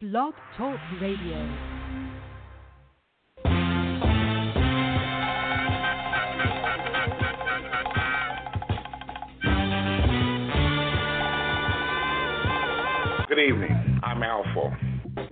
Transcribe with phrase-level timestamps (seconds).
[0.00, 1.44] Blog Talk Radio.
[13.28, 14.00] Good evening.
[14.04, 14.72] I'm ALFO.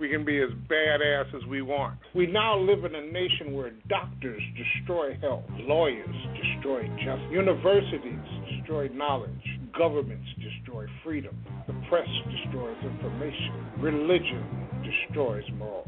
[0.01, 1.97] We can be as badass as we want.
[2.13, 8.19] We now live in a nation where doctors destroy health, lawyers destroy justice, universities
[8.51, 9.46] destroy knowledge,
[9.77, 11.35] governments destroy freedom,
[11.67, 14.43] the press destroys information, religion
[14.83, 15.87] destroys morals.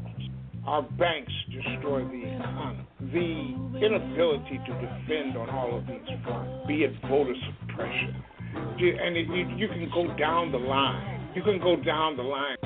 [0.65, 2.85] Our banks destroy the economy.
[2.99, 7.33] The inability to defend on all of these fronts, be it voter
[7.67, 8.23] suppression,
[8.53, 11.31] and it, you, you can go down the line.
[11.35, 12.57] You can go down the line.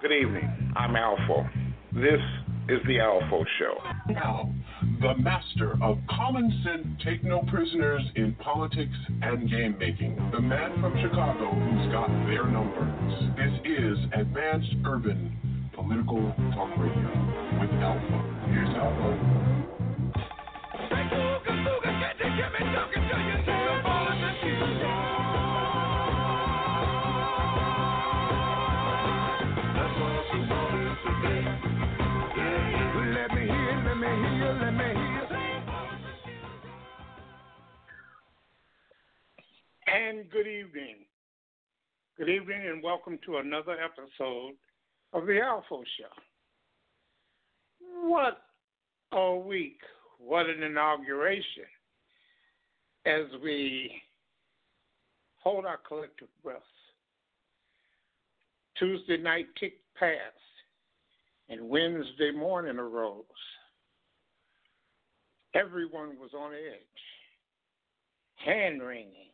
[0.00, 0.63] Good evening.
[0.76, 1.48] I'm ALFO.
[1.92, 2.20] This
[2.68, 3.74] is the ALFO Show.
[4.12, 4.52] Now,
[5.00, 10.16] the master of common sense, take no prisoners in politics and game making.
[10.32, 13.12] The man from Chicago who's got their numbers.
[13.36, 18.48] This is Advanced Urban Political Talk Radio with ALFO.
[18.50, 19.44] Here's ALFO.
[20.90, 21.04] Let
[24.90, 25.03] me
[39.94, 41.06] And good evening.
[42.18, 44.54] Good evening, and welcome to another episode
[45.12, 46.10] of the ALFO Show.
[48.08, 48.38] What
[49.12, 49.78] a week.
[50.18, 51.66] What an inauguration
[53.06, 54.02] as we
[55.36, 56.64] hold our collective breaths.
[58.76, 60.18] Tuesday night ticked past,
[61.48, 63.22] and Wednesday morning arose.
[65.54, 67.04] Everyone was on edge,
[68.44, 69.30] hand wringing.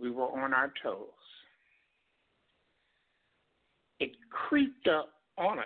[0.00, 1.08] We were on our toes.
[4.00, 5.64] It creeped up on us.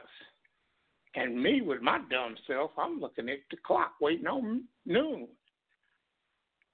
[1.14, 5.28] And me, with my dumb self, I'm looking at the clock waiting on noon.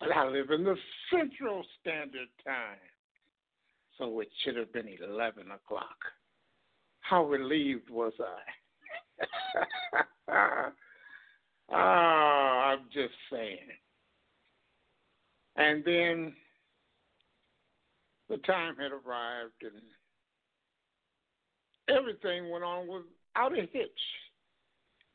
[0.01, 0.77] But I live in the
[1.11, 2.77] Central Standard Time.
[3.97, 5.97] So it should have been 11 o'clock.
[7.01, 9.27] How relieved was I?
[11.73, 13.59] Ah, I'm just saying.
[15.57, 16.35] And then
[18.29, 19.83] the time had arrived and
[21.89, 23.91] everything went on without a hitch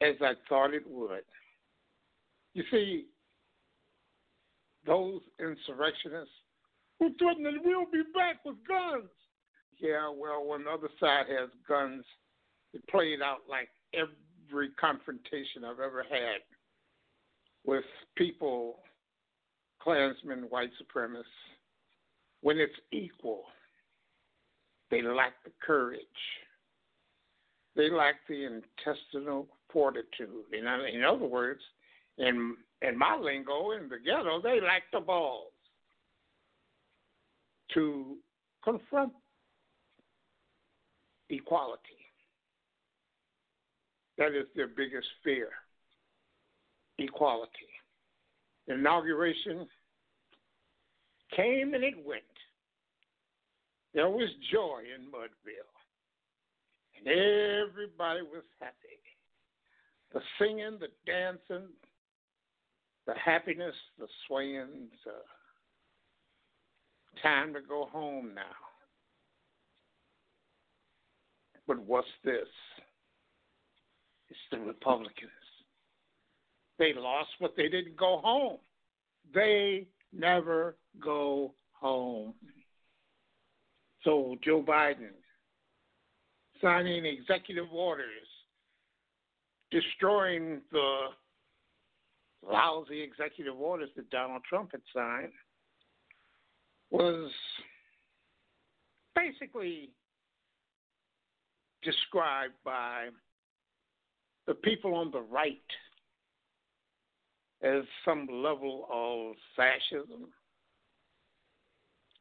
[0.02, 1.24] as I thought it would.
[2.53, 3.06] You see,
[4.86, 6.34] those insurrectionists
[7.00, 9.09] who threatened that we'll be back with guns.
[9.80, 12.03] Yeah, well, when the other side has guns,
[12.74, 16.42] it played out like every confrontation I've ever had
[17.66, 17.86] with
[18.18, 18.80] people,
[19.81, 21.24] Klansmen, white supremacists.
[22.41, 23.44] When it's equal,
[24.91, 26.00] they lack the courage.
[27.75, 30.45] They lack the intestinal fortitude.
[30.51, 31.61] In, in other words,
[32.17, 35.51] in in my lingo, in the ghetto, they lack the balls
[37.73, 38.17] to
[38.63, 39.11] confront
[41.29, 41.81] equality.
[44.17, 45.50] That is their biggest fear
[46.97, 47.51] equality.
[48.67, 49.67] The inauguration
[51.35, 52.23] came and it went.
[53.94, 55.73] There was joy in Mudville,
[56.97, 58.75] and everybody was happy.
[60.13, 61.69] The singing, the dancing,
[63.07, 64.89] the happiness, the swaying.
[67.23, 68.44] Time to go home now.
[71.67, 72.47] But what's this?
[74.29, 75.29] It's the Republicans.
[76.77, 78.57] They lost, but they didn't go home.
[79.33, 82.33] They never go home.
[84.04, 85.12] So Joe Biden
[86.62, 88.28] signing executive orders,
[89.72, 90.98] destroying the
[92.46, 95.31] lousy executive orders that Donald Trump had signed,
[96.92, 97.31] was
[99.16, 99.90] basically
[101.84, 103.10] described by
[104.48, 105.57] the people on the right
[107.62, 110.30] as some level of fascism.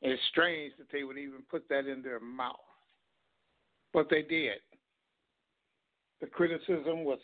[0.02, 2.56] It's strange that they would even put that in their mouth,
[3.92, 4.58] but they did.
[6.20, 7.18] The criticism was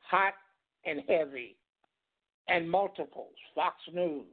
[0.00, 0.34] hot
[0.84, 1.56] and heavy
[2.48, 3.34] and multiples.
[3.54, 4.24] Fox News.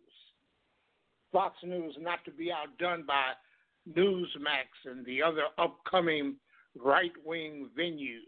[1.32, 3.32] Fox News not to be outdone by
[3.96, 6.36] Newsmax and the other upcoming
[6.78, 8.20] right wing venues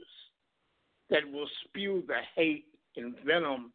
[1.09, 3.71] that will spew the hate and venom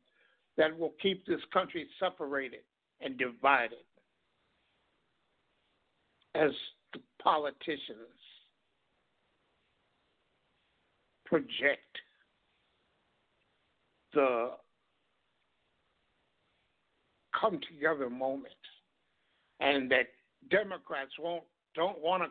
[0.56, 2.60] that will keep this country separated
[3.00, 3.78] and divided
[6.36, 6.52] as
[6.92, 8.20] the politicians
[11.24, 11.80] project
[14.12, 14.50] the
[17.38, 18.52] come together moment
[19.60, 20.06] and that
[20.50, 21.44] Democrats won't
[21.74, 22.28] don't want to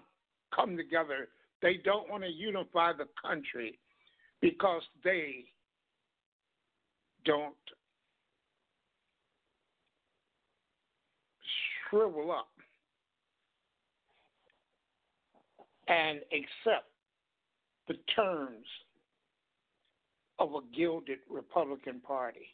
[0.56, 1.28] come together.
[1.62, 3.78] They don't want to unify the country
[4.42, 5.46] because they
[7.26, 7.54] don't
[11.90, 12.48] shrivel up
[15.88, 16.88] and accept
[17.88, 18.66] the terms
[20.40, 22.48] of a gilded Republican Party.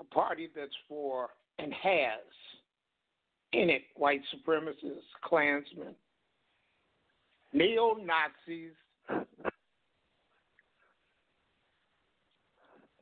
[0.00, 2.20] A party that's for and has
[3.52, 5.94] in it white supremacists, Klansmen,
[7.52, 8.74] neo Nazis,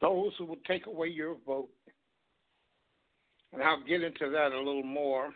[0.01, 1.69] those who will take away your vote.
[3.53, 5.31] And I'll get into that a little more.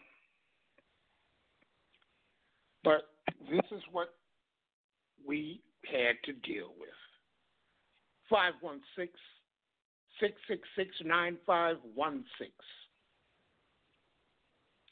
[2.85, 3.03] But
[3.51, 4.15] this is what
[5.27, 6.89] we had to deal with.
[8.29, 9.09] 516
[10.21, 12.53] 666 9516.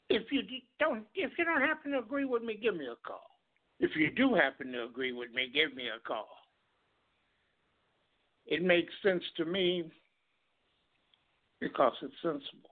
[0.09, 0.41] If you
[0.79, 3.29] don't if you don't happen to agree with me, give me a call.
[3.79, 6.27] If you do happen to agree with me, give me a call.
[8.47, 9.83] It makes sense to me
[11.61, 12.69] because it's sensible.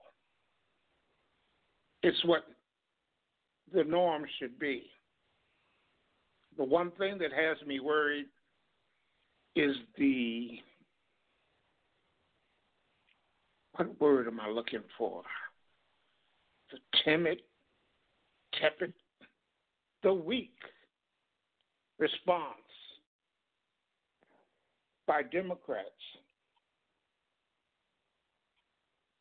[2.02, 2.44] It's what
[3.72, 4.90] the norm should be.
[6.58, 8.26] The one thing that has me worried
[9.54, 10.58] is the
[13.76, 15.22] what word am I looking for?
[16.72, 17.38] The timid,
[18.60, 18.92] tepid,
[20.02, 20.56] the weak
[22.00, 22.54] response
[25.06, 25.88] by Democrats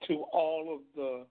[0.08, 1.26] to all of the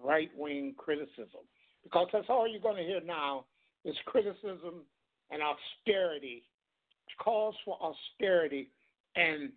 [0.00, 1.42] right wing criticism.
[1.82, 3.46] Because that's all you're going to hear now
[3.84, 4.84] is criticism
[5.30, 6.42] and austerity,
[7.22, 8.70] calls for austerity
[9.16, 9.50] and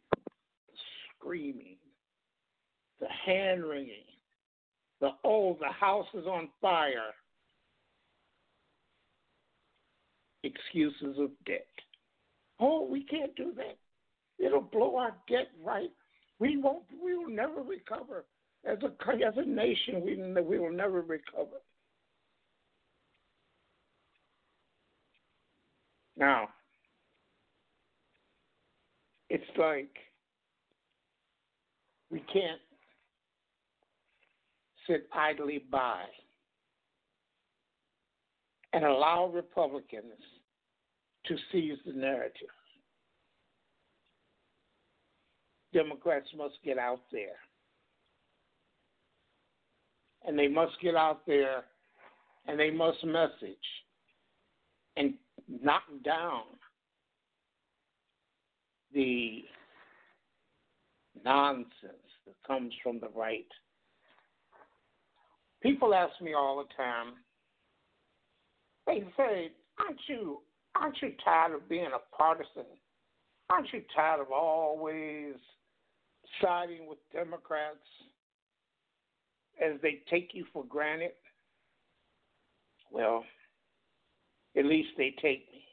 [1.19, 1.77] screaming,
[2.99, 4.05] the hand wringing,
[5.01, 7.13] the oh, the house is on fire,
[10.43, 11.67] excuses of debt.
[12.59, 13.77] Oh, we can't do that.
[14.39, 15.91] It'll blow our debt right.
[16.39, 16.83] We won't.
[17.03, 18.25] We will never recover
[18.65, 18.91] as a
[19.25, 20.01] as a nation.
[20.03, 21.57] We we will never recover.
[26.17, 26.49] Now,
[29.29, 29.89] it's like
[32.09, 32.61] we can't
[34.87, 36.03] sit idly by
[38.73, 40.05] and allow Republicans
[41.25, 42.47] to seize the narrative.
[45.73, 47.37] Democrats must get out there.
[50.25, 51.63] And they must get out there
[52.47, 53.57] and they must message
[54.95, 55.13] and
[55.61, 56.43] knock down
[58.93, 59.43] the
[61.23, 61.73] nonsense
[62.25, 63.45] that comes from the right.
[65.61, 67.13] People ask me all the time,
[68.85, 70.41] they say, Aren't you
[70.75, 72.65] aren't you tired of being a partisan?
[73.49, 75.35] Aren't you tired of always
[76.41, 77.77] siding with Democrats
[79.63, 81.11] as they take you for granted?
[82.91, 83.23] Well,
[84.57, 85.63] at least they take me.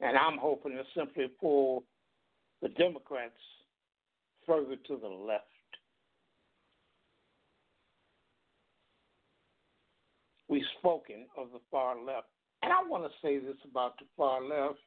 [0.00, 1.84] And I'm hoping to simply pull
[2.62, 3.32] the Democrats
[4.46, 5.44] further to the left.
[10.48, 12.28] We've spoken of the far left.
[12.62, 14.78] And I want to say this about the far left.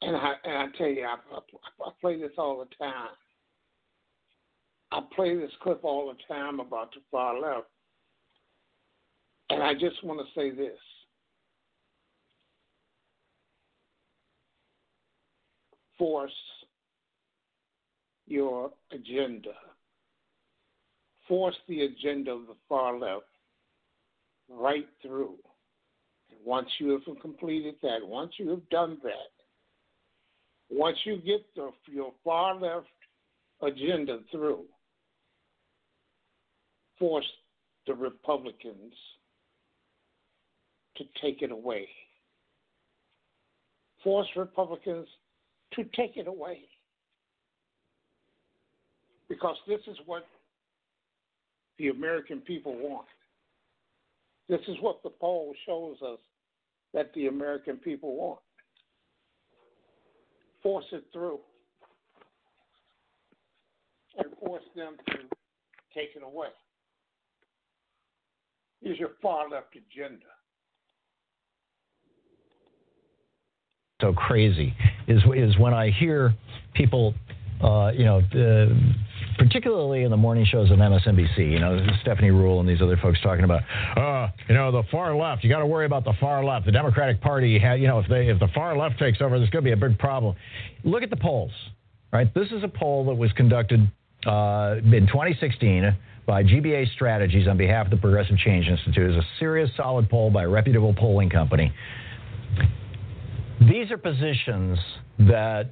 [0.00, 1.38] And I, and I tell you, I, I,
[1.86, 3.10] I play this all the time.
[4.92, 7.66] I play this clip all the time about the far left.
[9.48, 10.78] And I just want to say this.
[15.98, 16.30] Force
[18.26, 19.52] your agenda.
[21.26, 23.24] Force the agenda of the far left
[24.50, 25.36] right through.
[26.30, 29.32] And once you have completed that, once you have done that,
[30.68, 32.88] once you get the, your far left
[33.62, 34.64] agenda through,
[37.02, 37.26] force
[37.88, 38.94] the Republicans
[40.96, 41.88] to take it away.
[44.04, 45.08] Force Republicans
[45.72, 46.60] to take it away.
[49.28, 50.24] Because this is what
[51.76, 53.06] the American people want.
[54.48, 56.20] This is what the poll shows us
[56.94, 58.38] that the American people want.
[60.62, 61.40] force it through
[64.18, 65.16] and force them to
[65.92, 66.46] take it away.
[68.84, 70.26] Is your far left agenda.
[74.00, 74.74] So crazy
[75.06, 76.34] is is when I hear
[76.74, 77.14] people,
[77.62, 78.74] uh, you know, uh,
[79.38, 83.20] particularly in the morning shows on MSNBC, you know, Stephanie Ruhle and these other folks
[83.22, 83.62] talking about,
[83.96, 85.44] uh, you know, the far left.
[85.44, 86.66] You got to worry about the far left.
[86.66, 89.50] The Democratic Party, had, you know, if they if the far left takes over, there's
[89.50, 90.34] going to be a big problem.
[90.82, 91.52] Look at the polls,
[92.12, 92.32] right?
[92.34, 93.88] This is a poll that was conducted
[94.26, 95.96] uh, in 2016
[96.26, 99.10] by GBA Strategies on behalf of the Progressive Change Institute.
[99.10, 101.72] is a serious, solid poll by a reputable polling company.
[103.60, 104.78] These are positions
[105.18, 105.70] that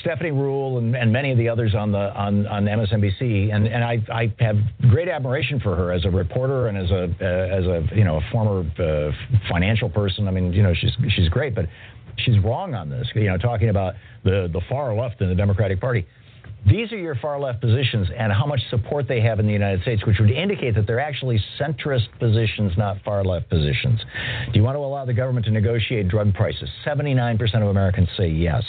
[0.00, 3.84] Stephanie Ruhle and, and, many of the others on the on, on MSNBC and, and
[3.84, 4.56] I, I have
[4.88, 8.16] great admiration for her as a reporter and as a uh, as a you know
[8.16, 9.12] a former uh,
[9.50, 10.28] financial person.
[10.28, 11.66] I mean you know she's she's great, but
[12.18, 13.06] she's wrong on this.
[13.14, 16.06] You know talking about the the far left in the Democratic Party.
[16.68, 19.82] These are your far left positions and how much support they have in the United
[19.82, 24.00] States, which would indicate that they're actually centrist positions, not far left positions.
[24.52, 26.68] Do you want to allow the government to negotiate drug prices?
[26.84, 28.64] 79% of Americans say yes.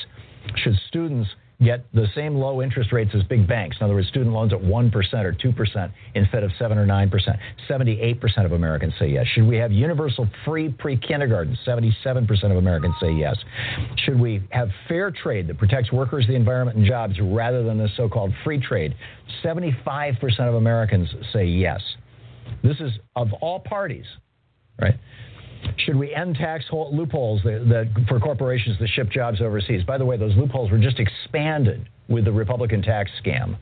[0.57, 1.29] Should students
[1.61, 3.77] get the same low interest rates as big banks.
[3.79, 7.39] In other words, student loans at 1% or 2% instead of 7 or 9%.
[7.67, 9.25] 78% of Americans say yes.
[9.33, 11.57] Should we have universal free pre kindergarten?
[11.65, 13.35] 77% of Americans say yes.
[14.05, 17.89] Should we have fair trade that protects workers, the environment, and jobs rather than the
[17.97, 18.95] so called free trade?
[19.43, 21.81] 75% of Americans say yes.
[22.63, 24.05] This is of all parties,
[24.79, 24.95] right?
[25.77, 29.83] Should we end tax loopholes that, that, for corporations that ship jobs overseas?
[29.83, 33.57] By the way, those loopholes were just expanded with the Republican tax scam.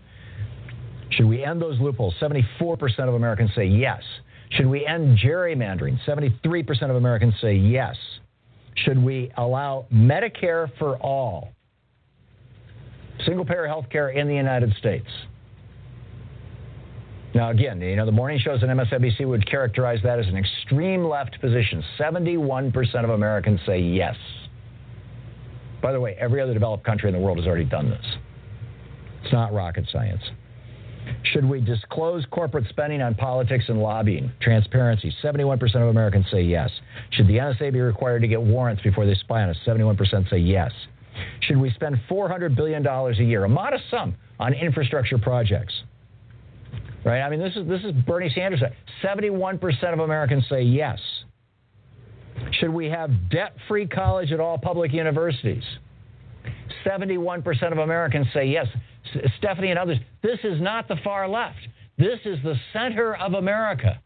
[1.11, 2.15] Should we end those loopholes?
[2.19, 4.01] 74% of Americans say yes.
[4.51, 5.99] Should we end gerrymandering?
[6.05, 7.95] 73% of Americans say yes.
[8.75, 11.51] Should we allow Medicare for all?
[13.25, 15.07] Single payer health care in the United States.
[17.35, 21.03] Now, again, you know, the morning shows on MSNBC would characterize that as an extreme
[21.03, 21.83] left position.
[21.99, 24.15] 71% of Americans say yes.
[25.81, 28.05] By the way, every other developed country in the world has already done this.
[29.21, 30.21] It's not rocket science.
[31.33, 34.31] Should we disclose corporate spending on politics and lobbying?
[34.41, 35.13] Transparency.
[35.21, 36.69] 71% of Americans say yes.
[37.11, 39.57] Should the NSA be required to get warrants before they spy on us?
[39.67, 40.71] 71% say yes.
[41.41, 45.73] Should we spend $400 billion a year, a modest sum, on infrastructure projects?
[47.05, 47.21] Right?
[47.21, 48.61] I mean, this is this is Bernie Sanders.
[49.01, 50.99] Seventy-one percent of Americans say yes.
[52.59, 55.63] Should we have debt-free college at all public universities?
[56.83, 58.67] Seventy-one percent of Americans say yes.
[59.37, 61.59] Stephanie and others, this is not the far left.
[61.97, 64.01] This is the center of America.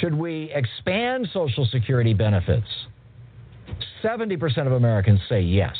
[0.00, 2.66] Should we expand Social Security benefits?
[4.02, 5.76] 70% of Americans say yes.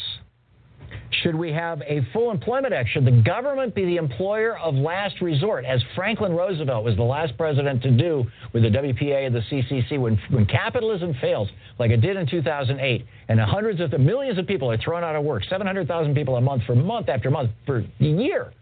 [1.24, 2.90] Should we have a full employment act?
[2.90, 7.34] Should the government be the employer of last resort, as Franklin Roosevelt was the last
[7.38, 12.02] president to do with the WPA and the CCC when, when capitalism fails, like it
[12.02, 15.42] did in 2008, and hundreds of the millions of people are thrown out of work,
[15.48, 18.52] 700,000 people a month for month after month for a year?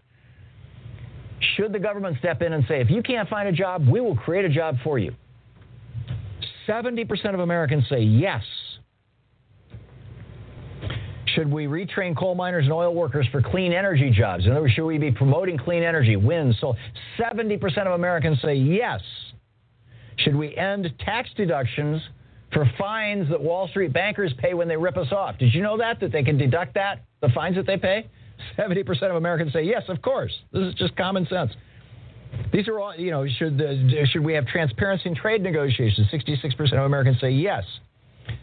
[1.57, 4.15] Should the government step in and say, if you can't find a job, we will
[4.15, 5.13] create a job for you?
[6.65, 8.41] 70% of Americans say yes.
[11.35, 14.45] Should we retrain coal miners and oil workers for clean energy jobs?
[14.45, 16.75] In other words, should we be promoting clean energy, wind, So
[17.19, 19.01] 70% of Americans say yes.
[20.17, 22.01] Should we end tax deductions
[22.51, 25.37] for fines that Wall Street bankers pay when they rip us off?
[25.37, 25.99] Did you know that?
[25.99, 28.07] That they can deduct that, the fines that they pay?
[28.57, 30.33] 70% of Americans say yes, of course.
[30.51, 31.51] This is just common sense.
[32.51, 36.07] These are all, you know, should, the, should we have transparency in trade negotiations?
[36.11, 37.63] 66% of Americans say yes.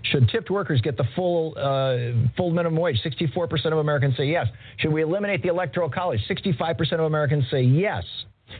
[0.02, 3.00] Should tipped workers get the full uh, full minimum wage?
[3.04, 4.46] 64% of Americans say yes.
[4.78, 6.20] Should we eliminate the electoral college?
[6.28, 8.04] 65% of Americans say yes.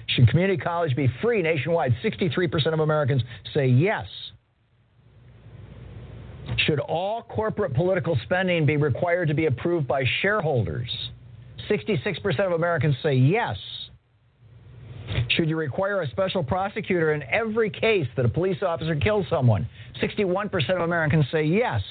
[0.07, 1.95] Should community college be free nationwide?
[2.03, 3.23] 63% of Americans
[3.53, 4.07] say yes.
[6.59, 10.91] Should all corporate political spending be required to be approved by shareholders?
[11.69, 13.57] 66% of Americans say yes.
[15.29, 19.69] Should you require a special prosecutor in every case that a police officer kills someone?
[20.03, 21.83] 61% of Americans say yes.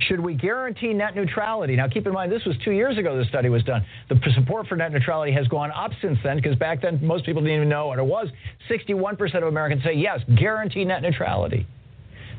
[0.00, 1.74] Should we guarantee net neutrality?
[1.74, 3.84] Now, keep in mind, this was two years ago the study was done.
[4.08, 7.42] The support for net neutrality has gone up since then because back then most people
[7.42, 8.28] didn't even know what it was.
[8.70, 11.66] 61% of Americans say yes, guarantee net neutrality.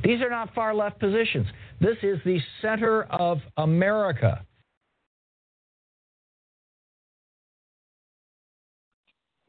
[0.03, 1.47] These are not far left positions.
[1.79, 4.45] This is the center of America.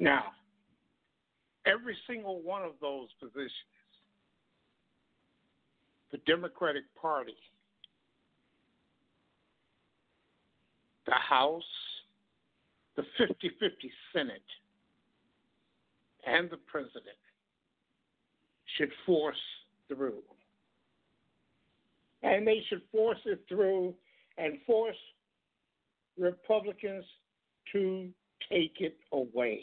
[0.04, 0.24] Now,
[1.64, 3.50] every single one of those positions,
[6.12, 7.32] the Democratic Party
[11.06, 11.62] the House,
[12.96, 14.42] the 50 50 Senate,
[16.26, 17.16] and the President
[18.76, 19.36] should force
[19.88, 20.22] through.
[22.22, 23.94] And they should force it through
[24.36, 24.96] and force
[26.18, 27.06] Republicans
[27.72, 28.10] to
[28.50, 29.62] take it away.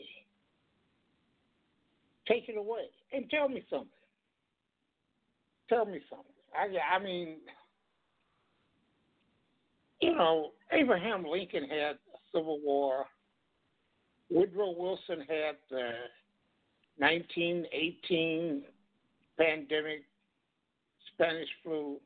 [2.32, 2.86] Take it away.
[3.12, 3.88] And tell me something.
[5.68, 6.26] Tell me something.
[6.56, 7.38] I, I mean,
[10.02, 13.06] you know, Abraham Lincoln had a Civil War.
[14.30, 15.92] Woodrow Wilson had the
[17.00, 18.64] 1918
[19.38, 20.04] pandemic,
[21.14, 21.98] Spanish flu.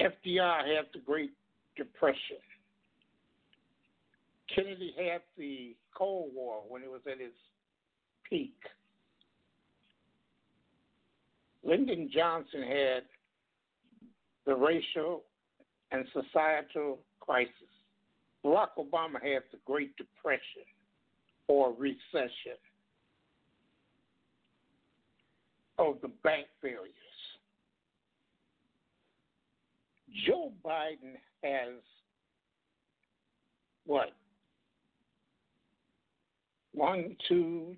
[0.00, 1.32] FDR had the Great
[1.76, 2.36] Depression.
[4.54, 7.34] Kennedy had the Cold War when it was at its
[8.28, 8.54] peak.
[11.64, 13.02] Lyndon Johnson had
[14.46, 15.22] the racial
[15.90, 17.52] and societal crisis.
[18.44, 20.64] Barack Obama had the Great Depression
[21.48, 22.58] or recession
[25.78, 26.92] of the bank failures.
[30.26, 31.80] Joe Biden has
[33.86, 34.12] what?
[36.72, 37.76] One, two,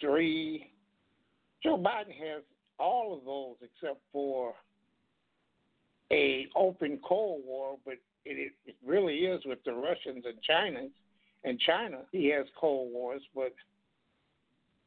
[0.00, 0.70] three.
[1.62, 2.42] Joe Biden has
[2.78, 4.54] all of those except for
[6.12, 10.88] a open Cold War, but it, it really is with the Russians and China.
[11.44, 13.54] And China, he has Cold Wars, but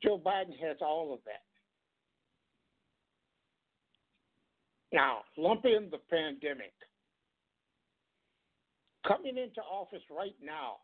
[0.04, 1.44] Joe Biden has all of that.
[4.92, 6.74] Now, lump in the pandemic.
[9.08, 10.78] Coming into office right now,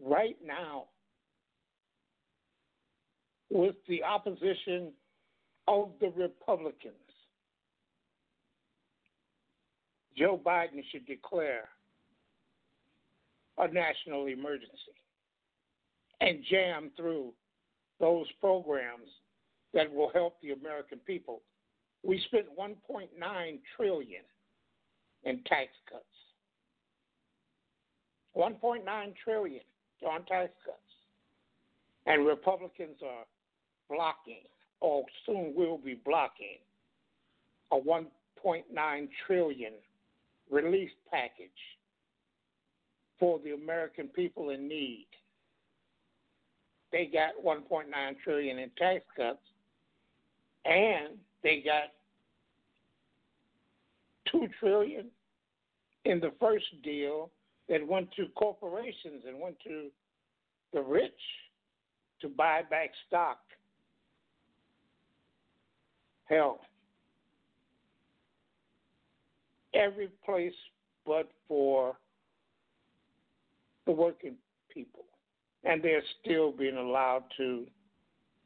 [0.00, 0.84] right now,
[3.50, 4.92] with the opposition
[5.68, 6.94] of the Republicans.
[10.16, 11.68] Joe Biden should declare
[13.58, 14.96] a national emergency
[16.20, 17.32] and jam through
[18.00, 19.08] those programs
[19.74, 21.42] that will help the American people.
[22.02, 23.08] We spent 1.9
[23.76, 24.22] trillion
[25.24, 26.04] in tax cuts.
[28.36, 28.84] 1.9
[29.22, 29.62] trillion
[30.06, 30.78] on tax cuts.
[32.06, 33.24] And Republicans are
[33.88, 34.42] blocking
[34.82, 36.58] or soon will be blocking
[37.70, 39.72] a 1.9 trillion
[40.50, 41.50] relief package
[43.18, 45.06] for the American people in need.
[46.90, 47.86] They got 1.9
[48.24, 49.38] trillion in tax cuts,
[50.64, 51.92] and they got
[54.30, 55.06] two trillion
[56.04, 57.30] in the first deal
[57.68, 59.88] that went to corporations and went to
[60.74, 61.12] the rich
[62.20, 63.38] to buy back stock.
[66.26, 66.60] Hell,
[69.74, 70.54] every place
[71.06, 71.96] but for
[73.86, 74.36] the working
[74.72, 75.04] people.
[75.64, 77.66] And they're still being allowed to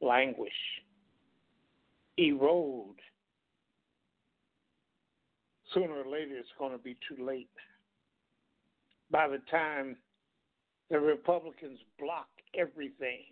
[0.00, 0.52] languish,
[2.18, 3.00] erode.
[5.72, 7.50] Sooner or later, it's going to be too late.
[9.10, 9.96] By the time
[10.90, 13.22] the Republicans block everything,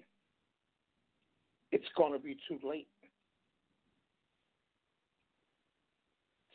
[1.73, 2.89] it's going to be too late.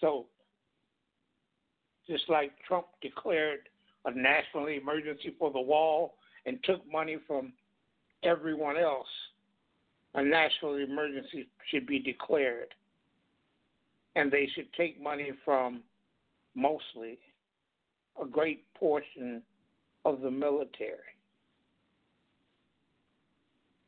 [0.01, 0.25] So
[2.07, 3.69] just like Trump declared
[4.05, 7.53] a national emergency for the wall and took money from
[8.23, 9.07] everyone else,
[10.15, 12.73] a national emergency should be declared.
[14.15, 15.83] And they should take money from
[16.55, 17.19] mostly
[18.21, 19.41] a great portion
[20.05, 20.97] of the military.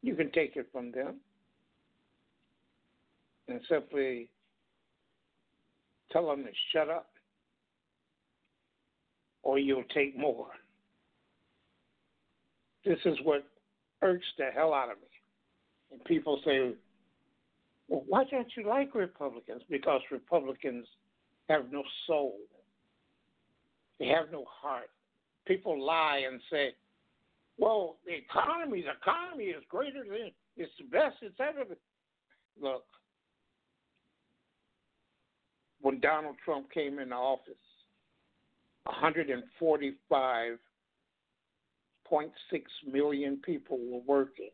[0.04, 1.15] You can take it from them
[3.47, 4.30] and simply
[6.12, 7.10] tell them to shut up
[9.43, 10.47] or you'll take more.
[12.86, 13.43] This is what
[14.02, 15.08] irks the hell out of me.
[15.91, 16.74] And people say,
[17.88, 19.62] well, why don't you like Republicans?
[19.69, 20.88] Because Republicans
[21.50, 22.38] have no soul,
[24.00, 24.89] they have no heart.
[25.45, 26.69] People lie and say,
[27.58, 31.78] well, the economy, the economy is greater than, it's the best it's ever been.
[32.60, 32.86] Look,
[35.82, 37.54] when Donald Trump came into office,
[38.88, 40.58] 145.6
[42.91, 44.50] million people were working.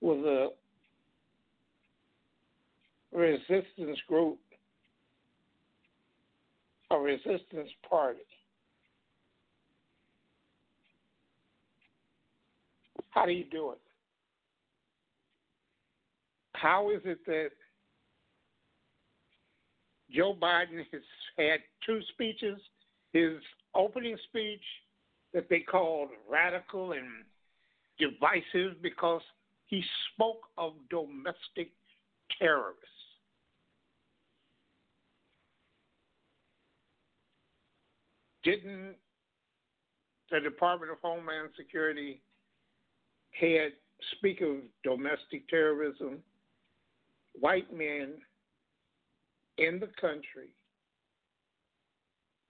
[0.00, 0.48] with a
[3.12, 4.38] resistance group,
[6.94, 8.20] a resistance party?
[13.10, 13.78] How do you do it?
[16.54, 17.50] How is it that
[20.10, 21.02] Joe Biden has
[21.36, 22.58] had two speeches?
[23.12, 23.34] His
[23.74, 24.62] opening speech
[25.32, 27.06] that they called radical and
[27.98, 29.22] divisive because
[29.66, 31.70] he spoke of domestic
[32.38, 32.93] terrorists.
[38.44, 38.96] Didn't
[40.30, 42.20] the Department of Homeland Security
[43.30, 43.72] had
[44.16, 46.18] speak of domestic terrorism,
[47.38, 48.14] white men
[49.58, 50.48] in the country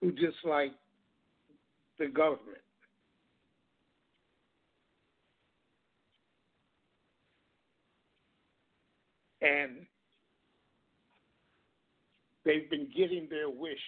[0.00, 0.72] who dislike
[1.98, 2.58] the government.
[9.42, 9.86] And
[12.44, 13.78] they've been getting their wish.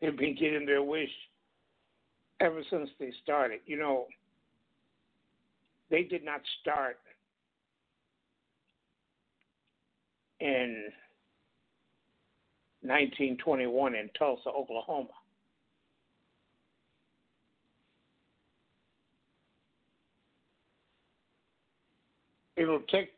[0.00, 1.10] They've been getting their wish
[2.40, 3.60] ever since they started.
[3.66, 4.06] You know,
[5.90, 6.98] they did not start
[10.40, 10.84] in
[12.82, 15.08] 1921 in Tulsa, Oklahoma.
[22.56, 23.12] It'll take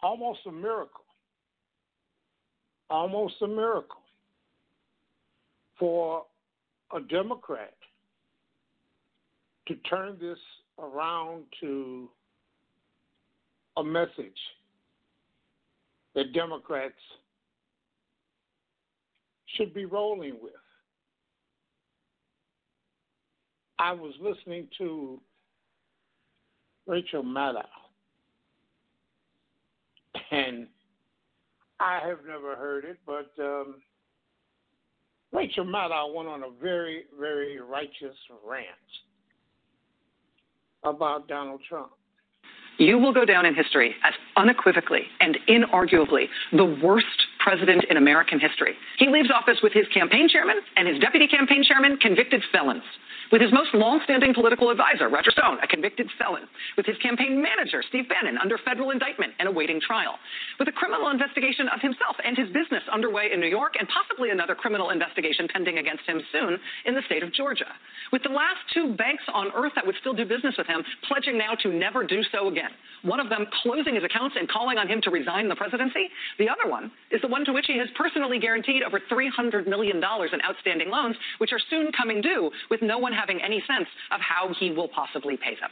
[0.00, 1.04] almost a miracle,
[2.88, 3.97] almost a miracle
[5.78, 6.24] for
[6.94, 7.74] a Democrat
[9.66, 10.38] to turn this
[10.78, 12.08] around to
[13.76, 14.38] a message
[16.14, 16.94] that Democrats
[19.56, 20.52] should be rolling with.
[23.78, 25.20] I was listening to
[26.86, 27.62] Rachel Maddow,
[30.32, 30.66] and
[31.78, 33.76] I have never heard it, but um,
[35.32, 38.66] Rachel Maddow went on a very, very righteous rant
[40.84, 41.90] about Donald Trump.
[42.78, 47.06] You will go down in history as unequivocally and inarguably the worst
[47.38, 48.74] president in American history.
[48.98, 52.82] He leaves office with his campaign chairman and his deputy campaign chairman convicted felons
[53.30, 57.82] with his most long-standing political advisor, Roger Stone, a convicted felon, with his campaign manager,
[57.88, 60.16] Steve Bannon, under federal indictment and awaiting trial,
[60.58, 64.30] with a criminal investigation of himself and his business underway in New York, and possibly
[64.30, 67.68] another criminal investigation pending against him soon in the state of Georgia,
[68.12, 71.36] with the last two banks on earth that would still do business with him pledging
[71.36, 72.70] now to never do so again.
[73.02, 76.08] One of them closing his accounts and calling on him to resign the presidency.
[76.38, 79.96] The other one is the one to which he has personally guaranteed over $300 million
[79.96, 84.20] in outstanding loans, which are soon coming due, with no one having any sense of
[84.20, 85.70] how he will possibly pay them.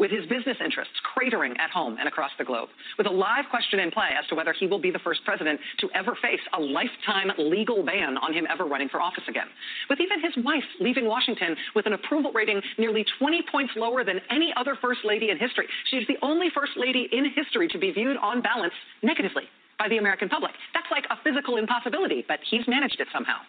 [0.00, 3.80] With his business interests cratering at home and across the globe, with a live question
[3.80, 6.58] in play as to whether he will be the first president to ever face a
[6.58, 9.48] lifetime legal ban on him ever running for office again,
[9.90, 14.22] with even his wife leaving Washington with an approval rating nearly 20 points lower than
[14.30, 15.66] any other first lady in history.
[15.90, 18.72] She is the only first lady in history to be viewed on balance
[19.02, 19.44] negatively
[19.80, 20.52] by the American public.
[20.76, 23.40] That's like a physical impossibility, but he's managed it somehow.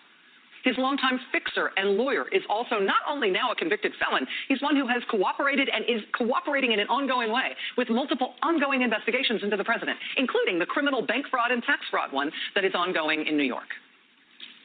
[0.64, 4.78] His longtime fixer and lawyer is also not only now a convicted felon, he's one
[4.78, 9.58] who has cooperated and is cooperating in an ongoing way with multiple ongoing investigations into
[9.58, 13.36] the president, including the criminal bank fraud and tax fraud one that is ongoing in
[13.36, 13.68] New York.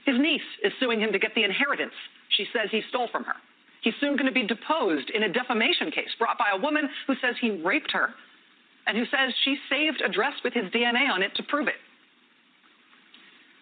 [0.05, 1.97] His niece is suing him to get the inheritance
[2.37, 3.37] she says he stole from her.
[3.83, 7.15] He's soon going to be deposed in a defamation case brought by a woman who
[7.23, 8.11] says he raped her
[8.87, 11.75] and who says she saved a dress with his DNA on it to prove it.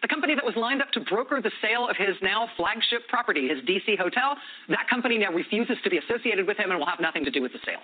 [0.03, 3.49] The company that was lined up to broker the sale of his now flagship property,
[3.49, 4.37] his DC hotel,
[4.69, 7.41] that company now refuses to be associated with him and will have nothing to do
[7.41, 7.81] with the sale.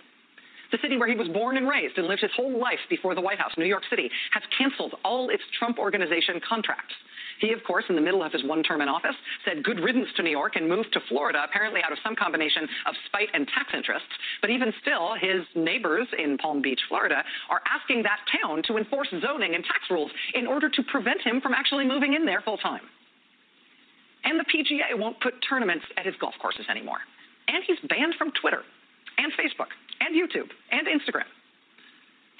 [0.70, 3.22] The city where he was born and raised and lived his whole life before the
[3.22, 6.94] White House, New York City, has canceled all its Trump Organization contracts.
[7.40, 10.08] He, of course, in the middle of his one term in office, said good riddance
[10.16, 13.48] to New York and moved to Florida, apparently out of some combination of spite and
[13.48, 14.08] tax interests.
[14.40, 19.08] But even still, his neighbors in Palm Beach, Florida, are asking that town to enforce
[19.20, 22.58] zoning and tax rules in order to prevent him from actually moving in there full
[22.58, 22.84] time.
[24.24, 27.00] And the PGA won't put tournaments at his golf courses anymore.
[27.48, 28.62] And he's banned from Twitter
[29.16, 31.24] and Facebook and YouTube and Instagram.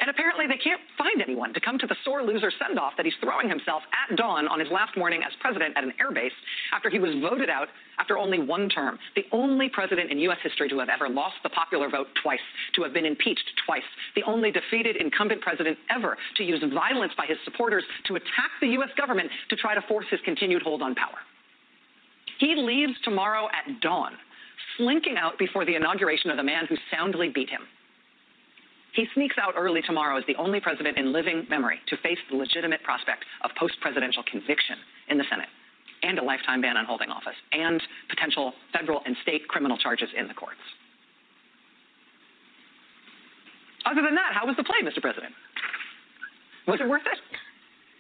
[0.01, 3.05] And apparently, they can't find anyone to come to the sore loser send off that
[3.05, 6.33] he's throwing himself at dawn on his last morning as president at an airbase
[6.73, 8.99] after he was voted out after only one term.
[9.15, 10.39] The only president in U.S.
[10.43, 12.41] history to have ever lost the popular vote twice,
[12.77, 13.85] to have been impeached twice,
[14.17, 18.69] the only defeated incumbent president ever to use violence by his supporters to attack the
[18.81, 18.91] U.S.
[18.97, 21.21] government to try to force his continued hold on power.
[22.39, 24.13] He leaves tomorrow at dawn
[24.79, 27.61] slinking out before the inauguration of the man who soundly beat him.
[28.93, 32.37] He sneaks out early tomorrow as the only president in living memory to face the
[32.37, 34.77] legitimate prospect of post presidential conviction
[35.09, 35.49] in the Senate
[36.03, 40.27] and a lifetime ban on holding office and potential federal and state criminal charges in
[40.27, 40.61] the courts.
[43.87, 45.01] Other than that, how was the play, Mr.
[45.01, 45.33] President?
[46.67, 47.19] Was it worth it?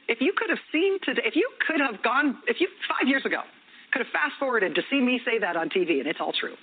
[0.09, 3.24] If you could have seen today, if you could have gone, if you five years
[3.24, 3.42] ago
[3.92, 6.55] could have fast forwarded to see me say that on TV, and it's all true.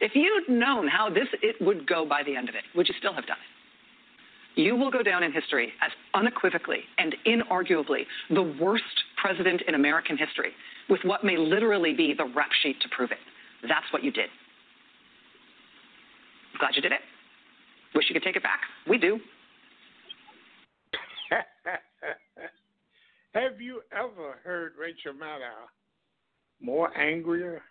[0.00, 2.94] If you'd known how this it would go by the end of it, would you
[2.98, 4.60] still have done it?
[4.60, 8.84] You will go down in history as unequivocally and inarguably the worst
[9.20, 10.52] president in American history,
[10.88, 13.18] with what may literally be the rap sheet to prove it.
[13.62, 14.30] That's what you did.
[16.58, 17.00] Glad you did it.
[17.94, 18.60] Wish you could take it back.
[18.88, 19.20] We do.
[23.34, 25.68] Have you ever heard Rachel Maddow
[26.60, 27.62] more angrier.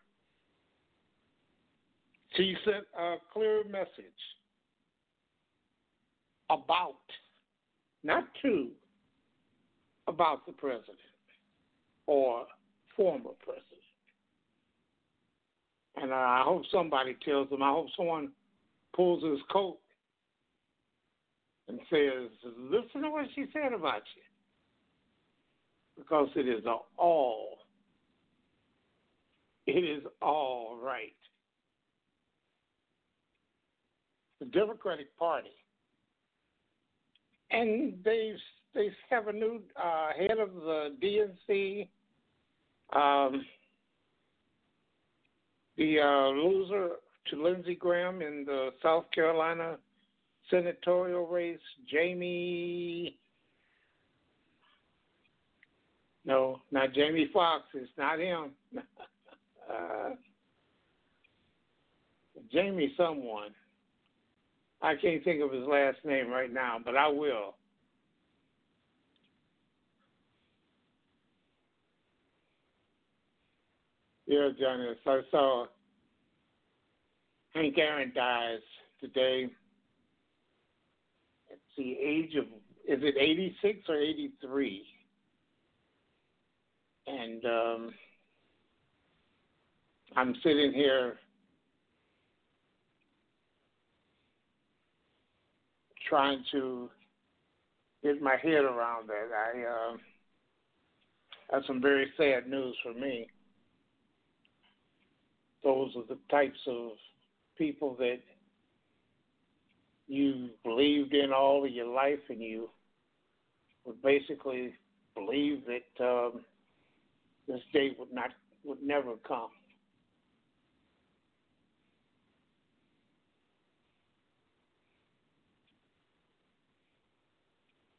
[2.35, 3.89] She sent a clear message
[6.49, 6.95] about,
[8.03, 8.69] not to,
[10.07, 10.97] about the president
[12.07, 12.45] or
[12.95, 13.63] former president.
[15.97, 18.31] And I hope somebody tells them, I hope someone
[18.93, 19.77] pulls his coat
[21.67, 24.21] and says, listen to what she said about you.
[25.97, 26.65] Because it is
[26.97, 27.59] all
[29.67, 31.15] it is all right.
[34.45, 35.51] The Democratic Party,
[37.51, 38.35] and they
[38.73, 41.87] they have a new uh, head of the DNC.
[42.93, 43.45] Um,
[45.77, 46.89] the uh, loser
[47.29, 49.77] to Lindsey Graham in the South Carolina
[50.49, 51.57] senatorial race,
[51.89, 53.17] Jamie.
[56.25, 57.65] No, not Jamie Foxx.
[57.73, 58.51] It's not him.
[59.69, 60.09] uh,
[62.51, 63.51] Jamie someone.
[64.85, 67.55] I can't think of his last name right now, but I will.
[74.27, 74.93] Yeah, Johnny.
[75.03, 75.67] So, so
[77.55, 78.59] Hank Aaron dies
[79.01, 79.49] today
[81.51, 82.45] at the age of
[82.87, 84.85] is it 86 or 83?
[87.07, 87.93] And um,
[90.15, 91.17] I'm sitting here
[96.07, 96.89] trying to
[98.03, 99.29] get my head around that.
[99.33, 99.97] I uh,
[101.51, 103.27] that's some very sad news for me.
[105.63, 106.91] Those are the types of
[107.57, 108.19] people that
[110.07, 112.69] you believed in all of your life, and you
[113.85, 114.73] would basically
[115.15, 116.41] believe that um,
[117.47, 118.29] this day would not
[118.63, 119.49] would never come.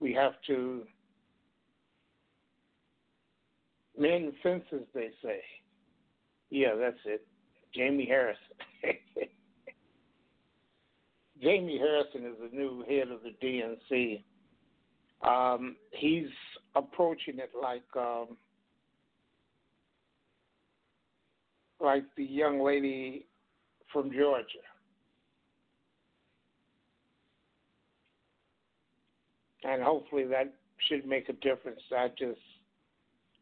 [0.06, 0.82] We have to
[3.98, 5.40] mend fences, they say.
[6.48, 7.26] Yeah, that's it.
[7.74, 8.40] Jamie Harrison.
[11.42, 14.22] Jamie Harrison is the new head of the DNC.
[15.28, 16.28] Um, he's
[16.76, 18.36] approaching it like um,
[21.80, 23.26] like the young lady
[23.92, 24.62] from Georgia.
[29.66, 30.52] And hopefully that
[30.88, 31.80] should make a difference.
[31.96, 32.40] I just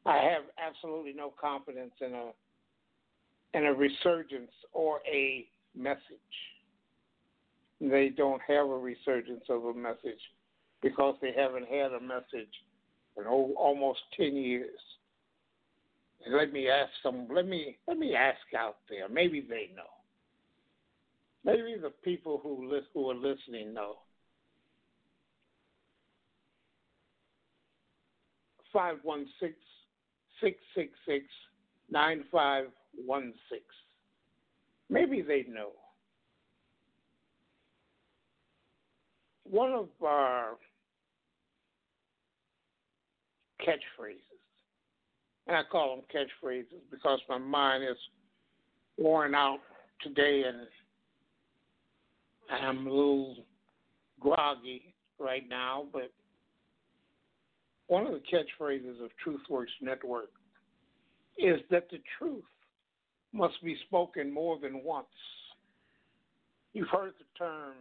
[0.07, 2.31] I have absolutely no confidence in a
[3.55, 6.01] and a resurgence or a message.
[7.81, 10.21] They don't have a resurgence of a message
[10.83, 12.53] because they haven't had a message
[13.17, 14.79] in almost 10 years.
[16.25, 19.09] And let me ask some let me let me ask out there.
[19.09, 19.83] Maybe they know.
[21.45, 23.97] Maybe the people who list, who are listening know.
[28.75, 29.55] 516
[30.41, 31.25] 666
[31.91, 33.63] 9516.
[34.91, 35.71] Maybe they know.
[39.49, 40.57] One of our
[43.61, 44.19] catchphrases,
[45.47, 47.97] and I call them catchphrases because my mind is
[48.99, 49.61] worn out
[50.03, 50.67] today and
[52.51, 53.37] I'm a little
[54.21, 56.11] groggy right now, but
[57.87, 60.31] one of the catchphrases of TruthWorks Network
[61.39, 62.45] is that the truth
[63.33, 65.07] must be spoken more than once.
[66.73, 67.75] You've heard the term,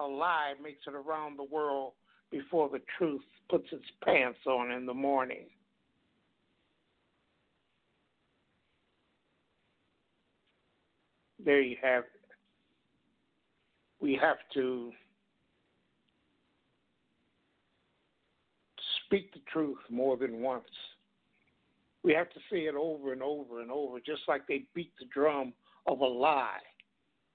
[0.00, 1.92] a lie makes it around the world
[2.30, 5.46] before the truth puts its pants on in the morning.
[11.44, 12.20] There you have it.
[14.00, 14.92] We have to
[19.12, 20.64] speak the truth more than once.
[22.02, 25.04] We have to say it over and over and over, just like they beat the
[25.12, 25.52] drum
[25.86, 26.60] of a lie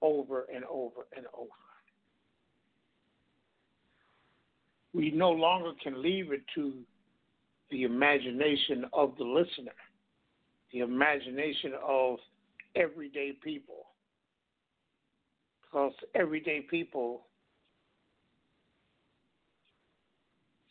[0.02, 1.50] over and over and over.
[4.92, 6.72] We no longer can leave it to
[7.70, 9.72] the imagination of the listener,
[10.72, 12.18] the imagination of
[12.74, 13.86] everyday people.
[15.62, 17.27] Because everyday people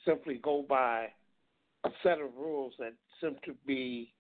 [0.08, 1.08] simply go by
[1.84, 4.12] a set of rules that seem to be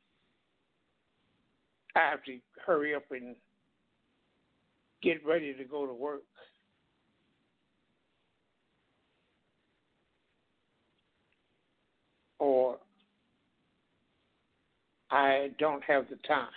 [1.95, 3.35] I have to hurry up and
[5.01, 6.21] get ready to go to work.
[12.37, 12.77] Or
[15.09, 16.49] I don't have the time.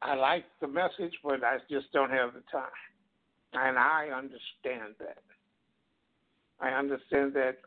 [0.00, 2.70] I like the message, but I just don't have the time.
[3.52, 5.18] And I understand that.
[6.62, 7.58] I understand that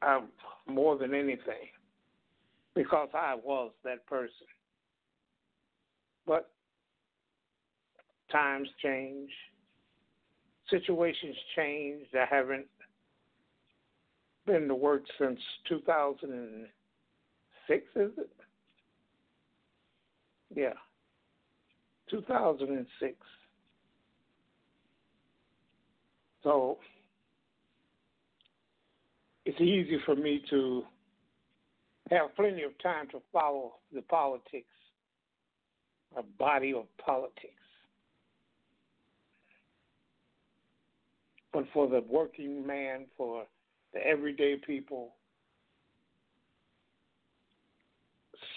[0.00, 0.20] uh,
[0.66, 1.68] more than anything
[2.74, 4.46] because I was that person.
[6.26, 6.48] But
[8.30, 9.28] times change,
[10.70, 12.06] situations change.
[12.14, 12.66] I haven't
[14.46, 18.30] been to work since 2006, is it?
[20.54, 20.74] Yeah,
[22.10, 23.16] 2006.
[26.44, 26.78] So
[29.44, 30.82] it's easy for me to
[32.10, 34.66] have plenty of time to follow the politics,
[36.16, 37.50] a body of politics.
[41.52, 43.44] But for the working man, for
[43.92, 45.14] the everyday people,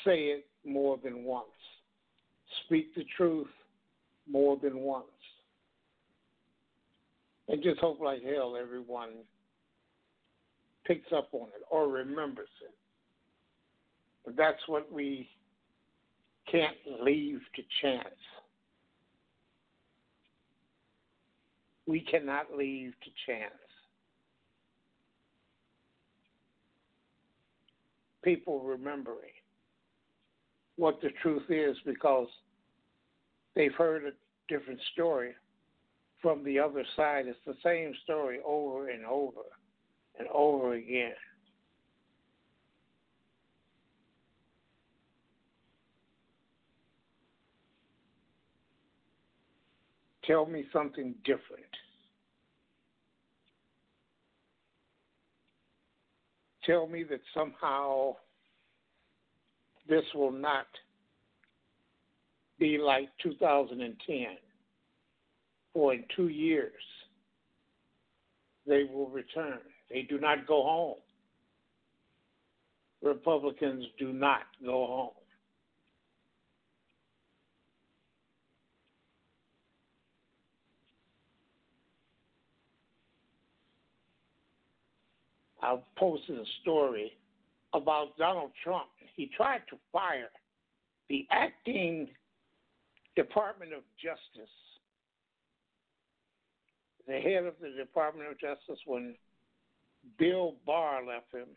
[0.04, 1.45] say it more than once.
[2.65, 3.47] Speak the truth
[4.30, 5.06] more than once.
[7.50, 9.10] And just hope like hell everyone
[10.88, 12.73] picks up on it or remembers it.
[14.26, 15.30] But that's what we
[16.50, 18.08] can't leave to chance.
[21.86, 23.54] We cannot leave to chance.
[28.23, 29.32] People remembering
[30.76, 32.28] what the truth is because
[33.56, 34.12] they've heard a
[34.54, 35.32] different story
[36.21, 37.26] from the other side.
[37.28, 39.43] It's the same story over and over
[40.19, 41.13] and over again.
[50.27, 51.63] Tell me something different.
[56.65, 58.17] Tell me that somehow
[59.87, 60.67] this will not
[62.60, 64.25] be like 2010,
[65.73, 66.73] or in two years
[68.65, 69.60] they will return.
[69.90, 70.96] They do not go home.
[73.02, 75.12] Republicans do not go home.
[85.62, 87.13] I posted a story
[87.73, 88.88] about Donald Trump.
[89.15, 90.29] He tried to fire
[91.10, 92.08] the acting
[93.15, 94.54] Department of Justice,
[97.08, 99.15] the head of the Department of Justice, when
[100.17, 101.47] Bill Barr left him.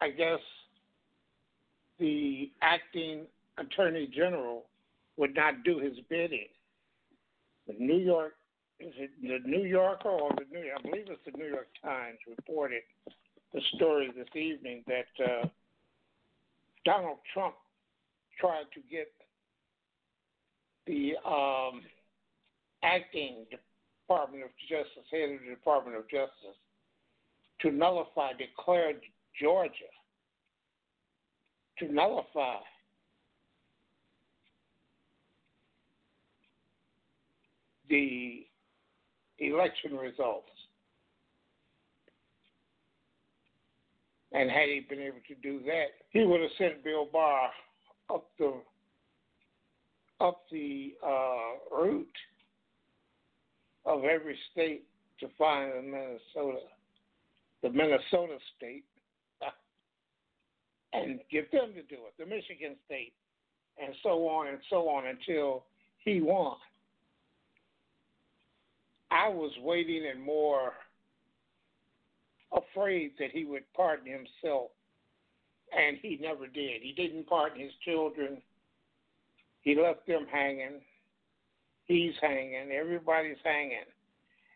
[0.00, 0.38] I guess
[1.98, 3.26] the acting
[3.58, 4.66] attorney general
[5.16, 6.46] would not do his bidding.
[7.66, 8.34] The New York
[8.80, 12.18] is it the New Yorker or the New I believe it's the New York Times
[12.28, 12.82] reported
[13.52, 15.48] the story this evening that uh,
[16.84, 17.54] Donald Trump
[18.38, 19.08] tried to get
[20.86, 21.82] the um,
[22.82, 26.56] acting Department of Justice, head of the Department of Justice,
[27.60, 28.92] to nullify, declare
[29.40, 29.72] Georgia
[31.78, 32.56] to nullify
[37.88, 38.46] the
[39.38, 40.50] election results.
[44.32, 47.50] And had he been able to do that, he would have sent Bill Barr
[48.12, 48.54] up the
[50.20, 52.06] up the uh, route
[53.84, 54.84] of every state
[55.20, 56.66] to find the Minnesota,
[57.62, 58.84] the Minnesota state,
[60.92, 63.12] and get them to do it, the Michigan state,
[63.82, 65.64] and so on and so on until
[66.04, 66.56] he won.
[69.10, 70.72] I was waiting and more
[72.52, 74.70] afraid that he would pardon himself,
[75.76, 76.82] and he never did.
[76.82, 78.40] He didn't pardon his children.
[79.62, 80.80] He left them hanging.
[81.88, 82.70] He's hanging.
[82.70, 83.78] Everybody's hanging.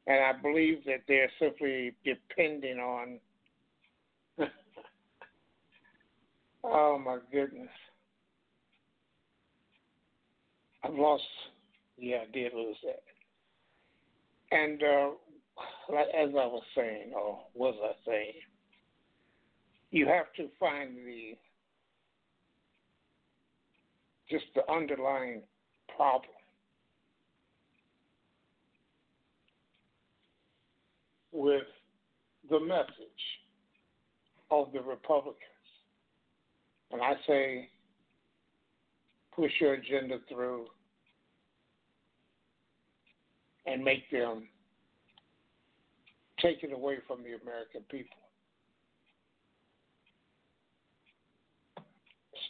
[0.07, 3.19] And I believe that they're simply depending on.
[6.65, 7.69] oh, my goodness.
[10.85, 11.23] I've lost.
[11.97, 13.03] Yeah, I did lose that.
[14.51, 15.11] And uh,
[16.19, 18.33] as I was saying, or was I saying,
[19.91, 21.37] you have to find the
[24.29, 25.43] just the underlying
[25.95, 26.42] problem.
[31.33, 31.63] With
[32.51, 32.87] the message
[34.51, 35.39] of the Republicans.
[36.91, 37.69] And I say,
[39.35, 40.67] push your agenda through
[43.67, 44.49] and make them
[46.41, 48.17] take it away from the American people.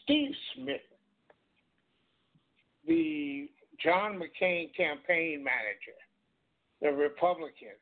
[0.02, 0.82] Steve Schmidt,
[2.86, 3.48] the
[3.82, 5.98] John McCain campaign manager,
[6.80, 7.76] the Republican,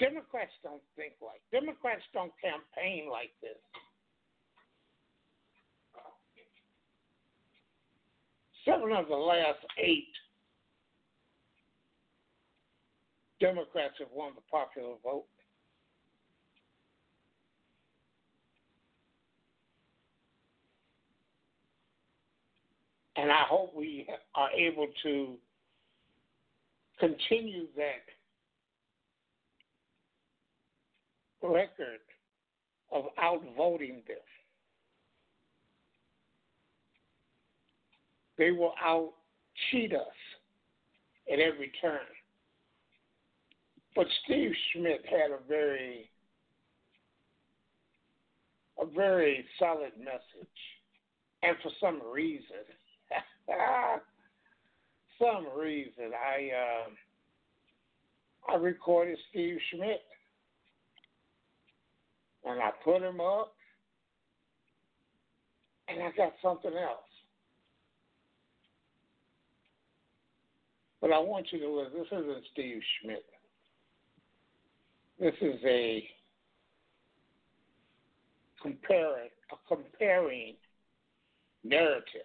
[0.00, 3.58] Democrats don't think like Democrats don't campaign like this.
[8.64, 10.08] seven of the last eight
[13.40, 15.24] Democrats have won the popular vote.
[23.16, 25.36] And I hope we are able to
[26.98, 28.04] continue that
[31.42, 32.00] record
[32.92, 34.16] of outvoting them.
[38.38, 39.12] They will out
[39.70, 40.00] cheat us
[41.32, 42.00] at every turn.
[43.94, 46.10] But Steve Schmidt had a very
[48.80, 50.48] a very solid message.
[51.42, 52.64] And for some reason
[55.20, 60.02] some reason I uh, I recorded Steve Schmidt
[62.52, 63.54] and I put him up
[65.88, 67.00] and I got something else.
[71.00, 71.92] But I want you to look.
[71.92, 73.24] This isn't Steve Schmidt.
[75.18, 76.08] This is a
[78.62, 80.54] comparing a comparing
[81.64, 82.20] narrative.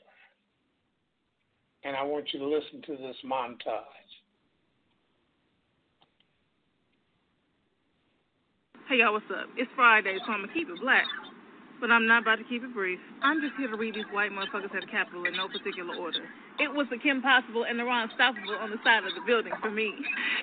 [1.84, 3.84] And I want you to listen to this montage.
[8.86, 9.50] Hey y'all, what's up?
[9.58, 11.10] It's Friday, so I'm gonna keep it black.
[11.82, 13.02] But I'm not about to keep it brief.
[13.26, 16.22] I'm just here to read these white motherfuckers at the Capitol in no particular order.
[16.62, 19.58] It was the Kim Possible and the Ron Stoppable on the side of the building
[19.58, 19.90] for me.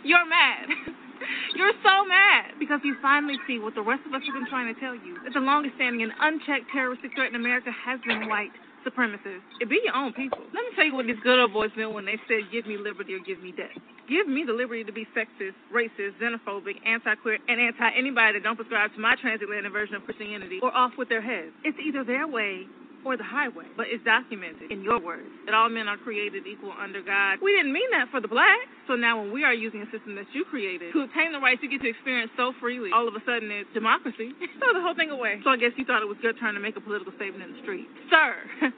[0.03, 0.67] You're mad.
[1.55, 4.75] You're so mad because you finally see what the rest of us have been trying
[4.75, 8.27] to tell you that the longest standing and unchecked terroristic threat in America has been
[8.27, 8.51] white
[8.85, 9.43] supremacists.
[9.61, 10.39] It be your own people.
[10.53, 12.77] Let me tell you what these good old boys meant when they said, give me
[12.77, 13.75] liberty or give me death.
[14.09, 18.93] Give me the liberty to be sexist, racist, xenophobic, anti-queer, and anti-anybody that don't prescribe
[18.95, 21.53] to my transatlantic version of Christianity or off with their heads.
[21.65, 22.67] It's either their way
[23.05, 26.73] or the highway, but it's documented in your words that all men are created equal
[26.79, 27.39] under God.
[27.43, 28.71] We didn't mean that for the blacks.
[28.87, 31.61] So now when we are using a system that you created to obtain the rights
[31.63, 34.35] you get to experience so freely, all of a sudden it's democracy.
[34.59, 35.41] Throw the whole thing away.
[35.45, 37.53] So I guess you thought it was your turn to make a political statement in
[37.55, 37.87] the street.
[38.11, 38.35] Sir,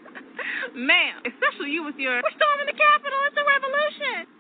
[0.75, 4.34] ma'am, especially you with your, we're storming the Capitol, it's a revolution.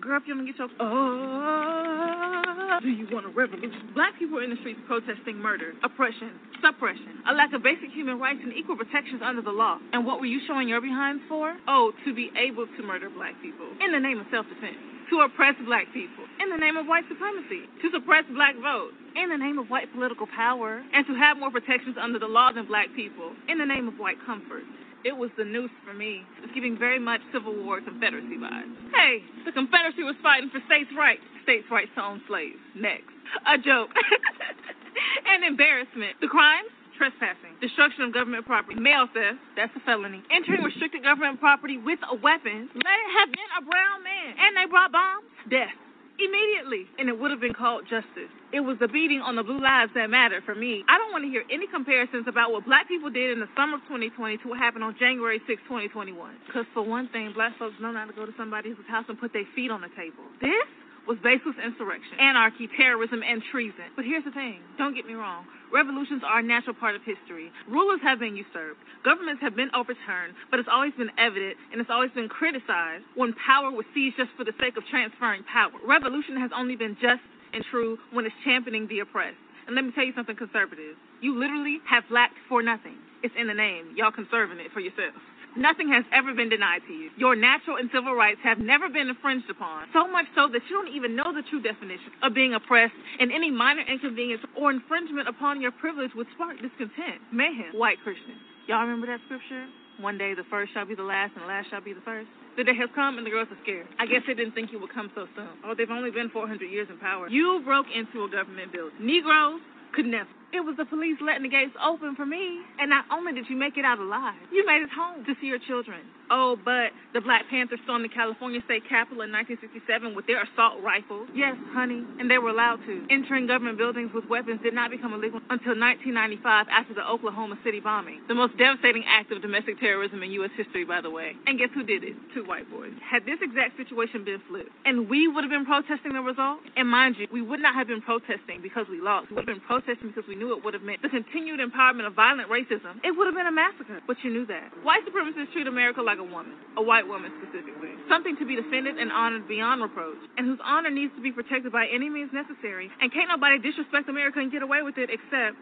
[0.00, 3.92] Girl, if you don't get your, oh, Do you want a revolution?
[3.94, 6.32] Black people are in the streets protesting murder, oppression,
[6.64, 9.78] suppression, a lack of basic human rights and equal protections under the law.
[9.92, 11.54] And what were you showing your behinds for?
[11.68, 14.80] Oh, to be able to murder black people in the name of self-defense.
[15.12, 17.68] To oppress black people in the name of white supremacy.
[17.84, 20.80] To suppress black votes in the name of white political power.
[20.96, 24.00] And to have more protections under the law than black people in the name of
[24.00, 24.64] white comfort.
[25.04, 26.22] It was the noose for me.
[26.42, 28.76] It's giving very much Civil War Confederacy vibes.
[28.94, 31.22] Hey, the Confederacy was fighting for states' rights.
[31.42, 32.58] States' rights to own slaves.
[32.76, 33.10] Next.
[33.46, 33.90] A joke.
[35.26, 36.16] and embarrassment.
[36.20, 36.70] The crimes?
[36.98, 40.22] Trespassing, destruction of government property, mail theft, that's a felony.
[40.30, 44.36] Entering restricted government property with a weapon, let it have been a brown man.
[44.38, 45.74] And they brought bombs, death
[46.18, 48.30] immediately, and it would have been called justice.
[48.52, 50.84] It was the beating on the blue lives that Matter for me.
[50.88, 53.76] I don't want to hear any comparisons about what black people did in the summer
[53.76, 56.12] of 2020 to what happened on January 6, 2021.
[56.46, 59.32] Because for one thing, black folks know how to go to somebody's house and put
[59.32, 60.24] their feet on the table.
[60.40, 60.68] This
[61.06, 63.90] was baseless insurrection, anarchy, terrorism, and treason.
[63.96, 65.46] But here's the thing don't get me wrong.
[65.72, 67.50] Revolutions are a natural part of history.
[67.66, 71.90] Rulers have been usurped, governments have been overturned, but it's always been evident and it's
[71.90, 75.72] always been criticized when power was seized just for the sake of transferring power.
[75.84, 79.36] Revolution has only been just and true when it's championing the oppressed.
[79.66, 80.96] And let me tell you something conservative.
[81.20, 82.96] You literally have lacked for nothing.
[83.22, 83.94] It's in the name.
[83.96, 85.14] Y'all conserving it for yourself.
[85.56, 87.10] Nothing has ever been denied to you.
[87.16, 90.76] Your natural and civil rights have never been infringed upon, so much so that you
[90.76, 95.28] don't even know the true definition of being oppressed, and any minor inconvenience or infringement
[95.28, 97.76] upon your privilege would spark discontent, mayhem.
[97.76, 98.40] White Christians.
[98.66, 99.66] Y'all remember that scripture?
[100.00, 102.28] One day the first shall be the last, and the last shall be the first.
[102.56, 103.86] The day has come, and the girls are scared.
[103.98, 105.48] I guess they didn't think it would come so soon.
[105.64, 107.28] Oh, they've only been 400 years in power.
[107.28, 108.96] You broke into a government building.
[109.00, 109.60] Negroes
[109.94, 110.28] could never.
[110.52, 112.60] It was the police letting the gates open for me.
[112.78, 115.48] And not only did you make it out alive, you made it home to see
[115.48, 116.00] your children.
[116.32, 120.80] Oh, but the Black Panthers stormed the California State Capitol in 1967 with their assault
[120.80, 121.28] rifles.
[121.36, 123.04] Yes, honey, and they were allowed to.
[123.10, 127.80] Entering government buildings with weapons did not become illegal until 1995 after the Oklahoma City
[127.80, 128.24] bombing.
[128.28, 130.50] The most devastating act of domestic terrorism in U.S.
[130.56, 131.36] history, by the way.
[131.46, 132.16] And guess who did it?
[132.32, 132.96] Two white boys.
[133.04, 136.88] Had this exact situation been flipped, and we would have been protesting the result, and
[136.88, 139.28] mind you, we would not have been protesting because we lost.
[139.28, 142.10] We would have been protesting because we knew it would have meant the continued empowerment
[142.10, 142.98] of violent racism.
[143.06, 144.74] It would have been a massacre, but you knew that.
[144.82, 148.98] White supremacists treat America like a woman, a white woman specifically, something to be defended
[148.98, 152.90] and honored beyond reproach, and whose honor needs to be protected by any means necessary.
[152.98, 155.54] And can't nobody disrespect America and get away with it except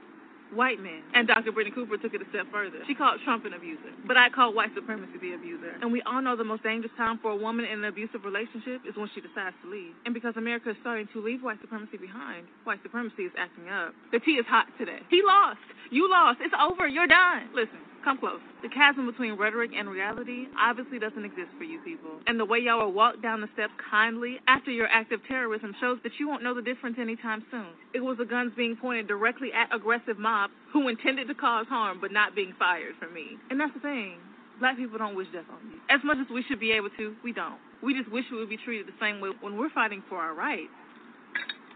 [0.55, 1.03] white men.
[1.14, 1.53] And Dr.
[1.53, 2.78] Brittney Cooper took it a step further.
[2.86, 5.74] She called Trump an abuser, but I call white supremacy the abuser.
[5.80, 8.82] And we all know the most dangerous time for a woman in an abusive relationship
[8.88, 9.94] is when she decides to leave.
[10.05, 13.94] And because America is starting to leave white supremacy behind, white supremacy is acting up.
[14.12, 15.01] The tea is hot today.
[15.11, 15.61] He lost.
[15.90, 16.38] You lost.
[16.40, 16.86] It's over.
[16.86, 17.51] You're done.
[17.55, 17.89] Listen.
[18.05, 18.40] Come close.
[18.62, 22.20] The chasm between rhetoric and reality obviously doesn't exist for you people.
[22.26, 25.74] And the way y'all will walk down the steps kindly after your act of terrorism
[25.80, 27.68] shows that you won't know the difference anytime soon.
[27.92, 31.98] It was the guns being pointed directly at aggressive mobs who intended to cause harm
[32.01, 33.36] but not being fired for me.
[33.51, 34.16] And that's the thing.
[34.61, 35.78] Black people don't wish death on you.
[35.90, 37.59] As much as we should be able to, we don't.
[37.82, 40.34] We just wish we would be treated the same way when we're fighting for our
[40.34, 40.72] rights.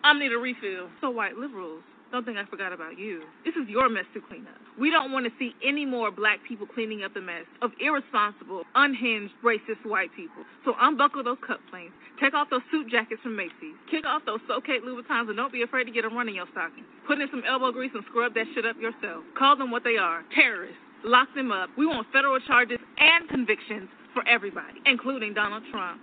[0.05, 0.89] I'm need a refill.
[1.01, 1.83] So white liberals,
[2.15, 3.27] don't think I forgot about you.
[3.45, 4.63] This is your mess to clean up.
[4.79, 8.63] We don't want to see any more black people cleaning up the mess of irresponsible,
[8.77, 10.47] unhinged, racist white people.
[10.65, 11.91] So unbuckle those cup planes,
[12.23, 15.63] take off those suit jackets from Macy's, kick off those so-cate Louboutins, and don't be
[15.63, 16.87] afraid to get a run in your stockings.
[17.09, 19.25] Put in some elbow grease and scrub that shit up yourself.
[19.37, 20.79] Call them what they are, terrorists.
[21.03, 21.69] Lock them up.
[21.77, 26.03] We want federal charges and convictions for everybody, including Donald Trump.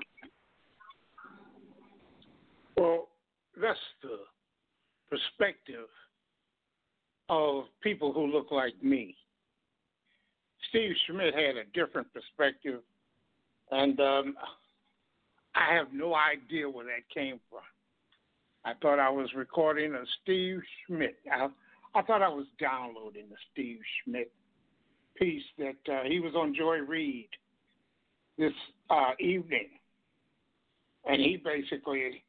[2.76, 3.08] Well,
[3.56, 4.20] that's the
[5.10, 5.88] perspective
[7.32, 9.16] of people who look like me.
[10.70, 12.82] Steve Schmidt had a different perspective,
[13.72, 14.36] and um,
[15.56, 17.62] I have no idea where that came from.
[18.66, 21.16] I thought I was recording a Steve Schmidt.
[21.32, 21.48] I,
[21.96, 24.30] I thought I was downloading the Steve Schmidt
[25.16, 27.30] piece that uh, he was on Joy Reid
[28.38, 28.54] this
[28.90, 29.70] uh, evening,
[31.06, 32.24] and he basically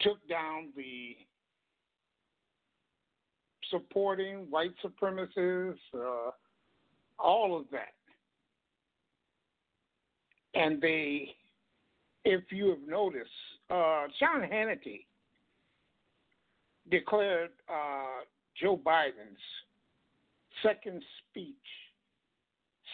[0.00, 1.16] took down the
[3.70, 6.30] supporting white supremacists, uh,
[7.18, 7.94] all of that.
[10.54, 11.34] And they,
[12.24, 13.30] if you have noticed,
[13.70, 15.04] uh, Sean Hannity
[16.90, 18.24] declared uh,
[18.60, 19.38] Joe Biden's
[20.62, 21.54] second speech,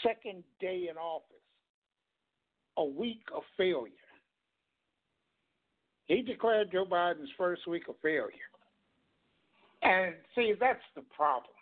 [0.02, 1.26] second day in office,
[2.78, 3.92] a week of failure.
[6.06, 8.30] He declared Joe Biden's first week of failure.
[9.82, 11.52] And see, that's the problem.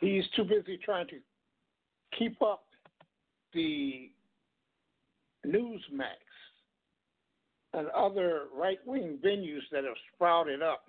[0.00, 1.16] He's too busy trying to
[2.18, 2.64] keep up
[3.54, 4.10] the
[5.46, 6.20] Newsmax
[7.72, 10.84] and other right wing venues that have sprouted up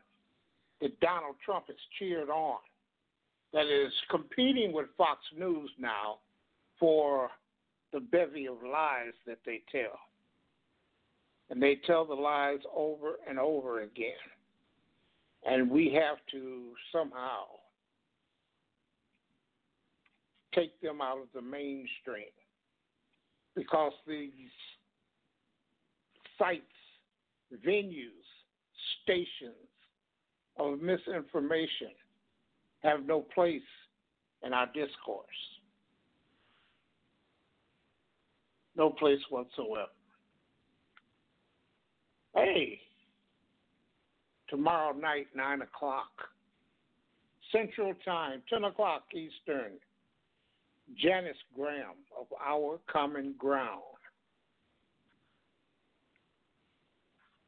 [0.81, 2.57] that Donald Trump has cheered on,
[3.53, 6.19] that is competing with Fox News now
[6.79, 7.29] for
[7.93, 9.99] the bevy of lies that they tell.
[11.49, 14.11] And they tell the lies over and over again.
[15.47, 17.45] And we have to somehow
[20.53, 22.25] take them out of the mainstream
[23.55, 24.31] because these
[26.37, 26.61] sites,
[27.65, 28.09] venues,
[29.03, 29.53] stations
[30.59, 31.91] of misinformation
[32.83, 33.61] have no place
[34.43, 35.25] in our discourse.
[38.75, 39.87] No place whatsoever.
[42.35, 42.79] Hey,
[44.49, 46.11] tomorrow night, 9 o'clock,
[47.51, 49.73] Central Time, 10 o'clock Eastern,
[50.95, 53.81] Janice Graham of Our Common Ground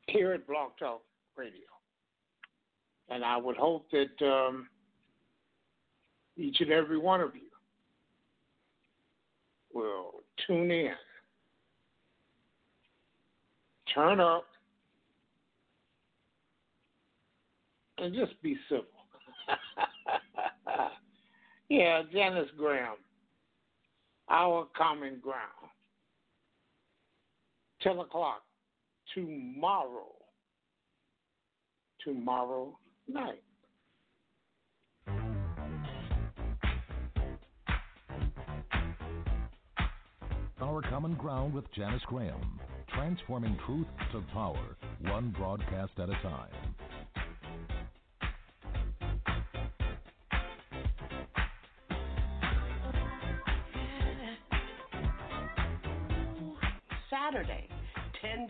[0.08, 1.02] here at Blog Talk
[1.36, 1.54] Radio.
[3.10, 4.68] And I would hope that um,
[6.38, 7.42] each and every one of you
[9.74, 10.94] will tune in,
[13.94, 14.46] turn up,
[18.02, 18.86] and just be civil.
[21.70, 22.96] yeah, Janice Graham,
[24.30, 25.70] our common ground.
[27.82, 28.42] 10 o'clock
[29.14, 30.14] tomorrow.
[32.04, 32.78] Tomorrow
[33.08, 33.42] night.
[40.62, 42.60] Our Common Ground with Janice Graham,
[42.94, 46.50] transforming truth to power, one broadcast at a time.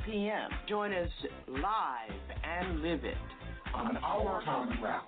[0.10, 0.50] p.m.
[0.68, 1.10] Join us
[1.48, 2.12] live
[2.44, 3.18] and live it
[3.76, 5.06] on Our Common Ground.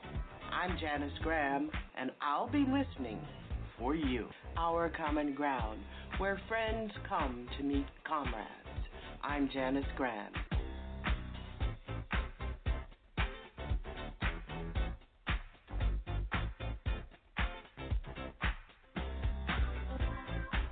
[0.53, 3.19] I'm Janice Graham, and I'll be listening
[3.79, 4.27] for you.
[4.57, 5.79] Our Common Ground,
[6.19, 8.47] where friends come to meet comrades.
[9.23, 10.31] I'm Janice Graham.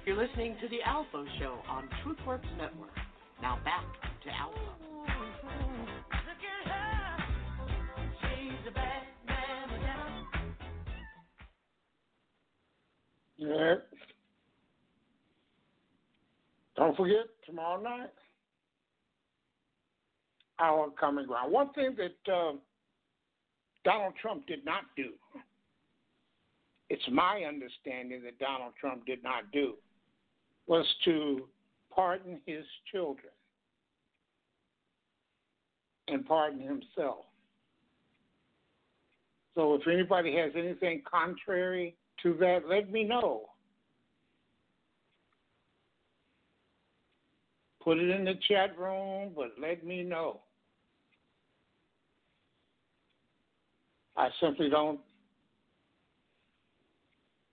[0.06, 2.92] You're listening to The ALFO Show on TruthWorks Network.
[3.42, 4.80] Now back to ALFO.
[13.38, 13.76] Yeah.
[16.76, 18.10] Don't forget, tomorrow night,
[20.60, 21.52] our common ground.
[21.52, 22.54] One thing that uh,
[23.86, 25.12] Donald Trump did not do,
[26.90, 29.76] it's my understanding that Donald Trump did not do,
[30.68, 31.48] was to
[31.94, 33.32] pardon his children
[36.12, 37.26] and pardon himself.
[39.56, 43.50] So if anybody has anything contrary to that, let me know.
[47.84, 50.42] Put it in the chat room, but let me know.
[54.16, 55.00] I simply don't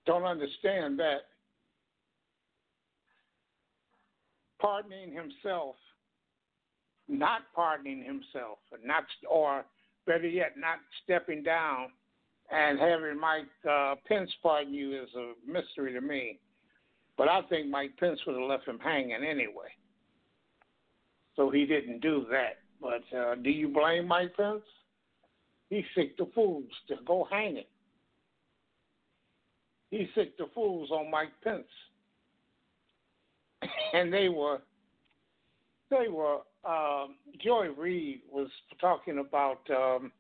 [0.04, 1.22] don't understand that
[4.60, 5.76] pardoning himself,
[7.08, 9.64] not pardoning himself, not or
[10.06, 11.88] better yet, not stepping down
[12.50, 16.38] and having Mike uh, Pence pardon you is a mystery to me.
[17.18, 19.72] But I think Mike Pence would have left him hanging anyway.
[21.34, 22.58] So he didn't do that.
[22.80, 24.62] But uh, do you blame Mike Pence?
[25.70, 27.64] He sick the fools to go hanging.
[29.90, 31.64] He sick the fools on Mike Pence.
[33.92, 34.60] and they were,
[35.90, 38.48] they were, um, Joy Reid was
[38.80, 40.12] talking about um,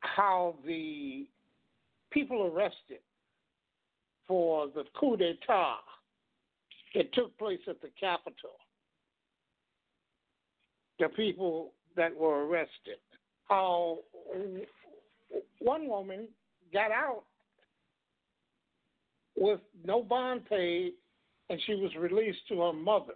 [0.00, 1.26] how the
[2.10, 3.00] people arrested
[4.26, 5.78] for the coup d'etat
[6.94, 8.56] that took place at the Capitol,
[10.98, 12.98] the people that were arrested,
[13.48, 13.98] how
[15.58, 16.28] one woman
[16.72, 17.24] got out
[19.36, 20.92] with no bond paid
[21.50, 23.14] and she was released to her mother.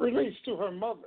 [0.00, 1.00] Released to her mother.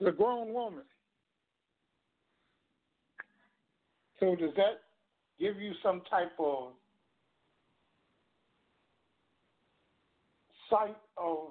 [0.00, 0.84] The grown woman.
[4.18, 4.80] So does that
[5.38, 6.72] give you some type of
[10.70, 11.48] sight of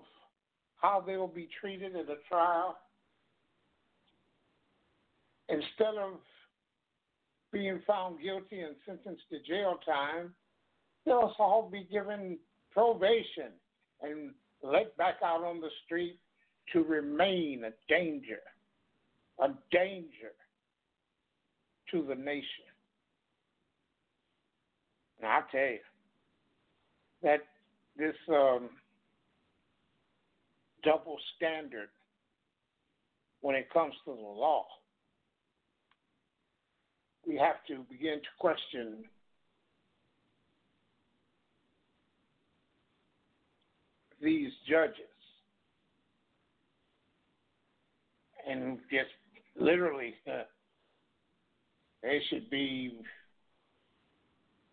[0.77, 2.75] how they will be treated at a trial?
[5.47, 6.13] Instead of
[7.51, 10.33] being found guilty and sentenced to jail time,
[11.05, 12.37] they'll all be given
[12.71, 13.51] probation
[14.01, 14.31] and
[14.63, 16.17] let back out on the street
[16.71, 18.39] to remain a danger,
[19.39, 20.31] a danger
[21.91, 22.45] to the nation.
[25.21, 25.79] And I tell you
[27.21, 27.39] that
[27.97, 28.69] this um,
[30.83, 31.89] double standard
[33.41, 34.65] when it comes to the law,
[37.27, 39.03] we have to begin to question
[44.23, 44.97] these judges.
[48.49, 49.09] And just
[49.59, 50.43] literally uh,
[52.03, 52.99] there should be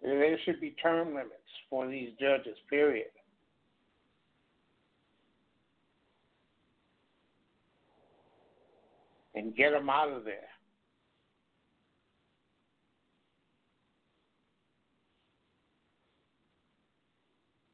[0.02, 1.34] there should be term limits
[1.68, 3.06] for these judges period.
[9.34, 10.48] And get them out of there.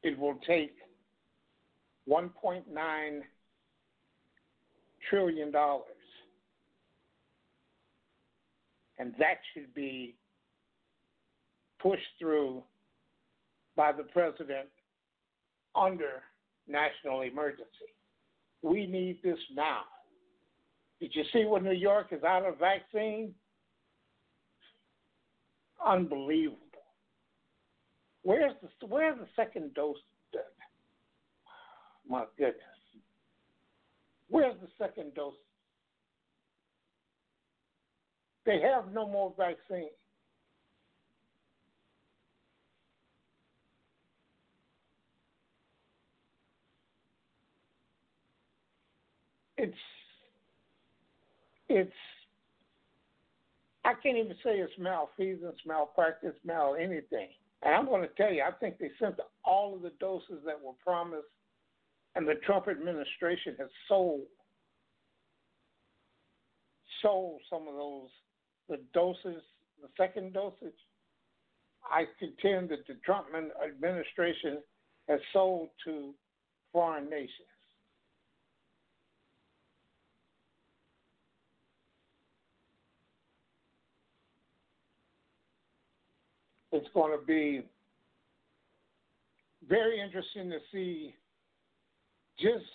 [0.03, 0.76] It will take
[2.09, 3.21] 1.9
[5.09, 5.83] trillion dollars.
[8.99, 10.15] And that should be
[11.79, 12.63] pushed through
[13.75, 14.67] by the president
[15.75, 16.23] under
[16.67, 17.93] national emergency.
[18.63, 19.81] We need this now.
[20.99, 23.35] Did you see when New York is out of vaccine?
[25.85, 26.57] Unbelievable.
[28.23, 29.95] Where's the where's the second dose?
[32.09, 32.55] My goodness.
[34.29, 35.33] Where's the second dose?
[38.45, 39.89] They have no more vaccine.
[49.57, 49.73] It's
[51.67, 51.91] it's
[53.83, 57.29] I can't even say it's malfeasance, malpractice, mal anything.
[57.63, 60.61] And I'm going to tell you, I think they sent all of the doses that
[60.61, 61.27] were promised
[62.17, 64.21] and the Trump administration has sold
[67.03, 68.09] sold some of those
[68.67, 69.43] the doses,
[69.81, 70.73] the second dosage.
[71.83, 73.27] I contend that the Trump
[73.63, 74.57] administration
[75.07, 76.13] has sold to
[76.73, 77.29] foreign nations.
[86.71, 87.61] It's going to be
[89.69, 91.13] very interesting to see
[92.39, 92.65] just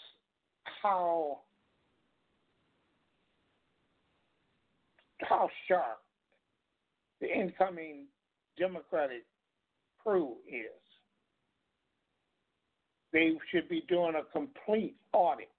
[0.82, 1.40] how
[5.20, 6.00] how sharp
[7.20, 8.06] the incoming
[8.58, 9.24] Democratic
[10.02, 10.64] crew is.
[13.12, 15.50] They should be doing a complete audit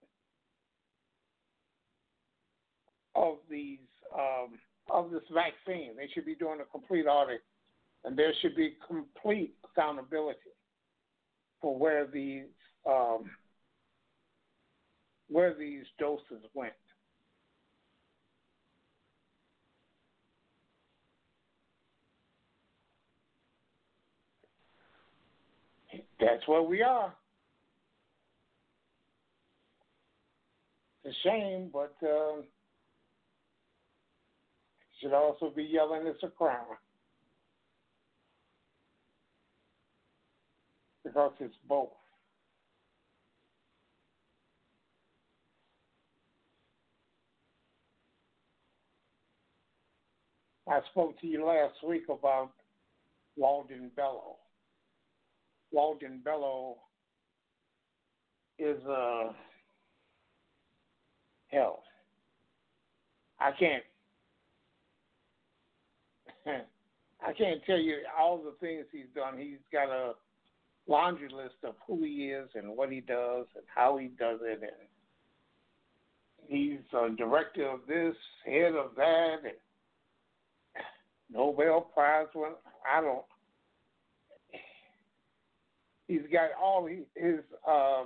[3.15, 3.79] of these
[4.13, 5.95] um, of this vaccine.
[5.95, 7.41] They should be doing a complete audit,
[8.03, 10.39] and there should be complete accountability
[11.61, 12.45] for where these
[12.87, 13.29] um,
[15.33, 16.73] where these doses went.
[26.19, 27.13] That's where we are.
[31.03, 32.43] It's a shame, but um,
[35.01, 36.59] should also be yelling it's a crime.
[41.03, 41.89] Because it's both.
[50.73, 52.49] I spoke to you last week about
[53.37, 54.37] Walden Bello.
[55.71, 56.77] Walden Bello
[58.57, 59.33] is uh
[61.51, 61.83] hell.
[63.39, 63.83] I can't
[66.47, 69.37] I can't tell you all the things he's done.
[69.37, 70.13] He's got a
[70.87, 74.59] laundry list of who he is and what he does and how he does it
[74.63, 74.71] and
[76.47, 79.53] he's a director of this, head of that and
[81.31, 82.53] Nobel Prize one.
[82.91, 83.25] I don't.
[86.07, 88.03] He's got all his uh,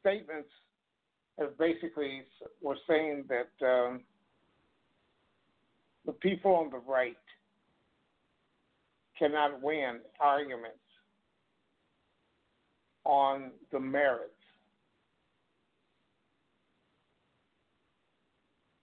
[0.00, 0.48] statements
[1.38, 2.22] have basically
[2.62, 4.02] were saying that um,
[6.06, 7.16] the people on the right
[9.18, 10.78] cannot win arguments
[13.04, 14.30] on the merits.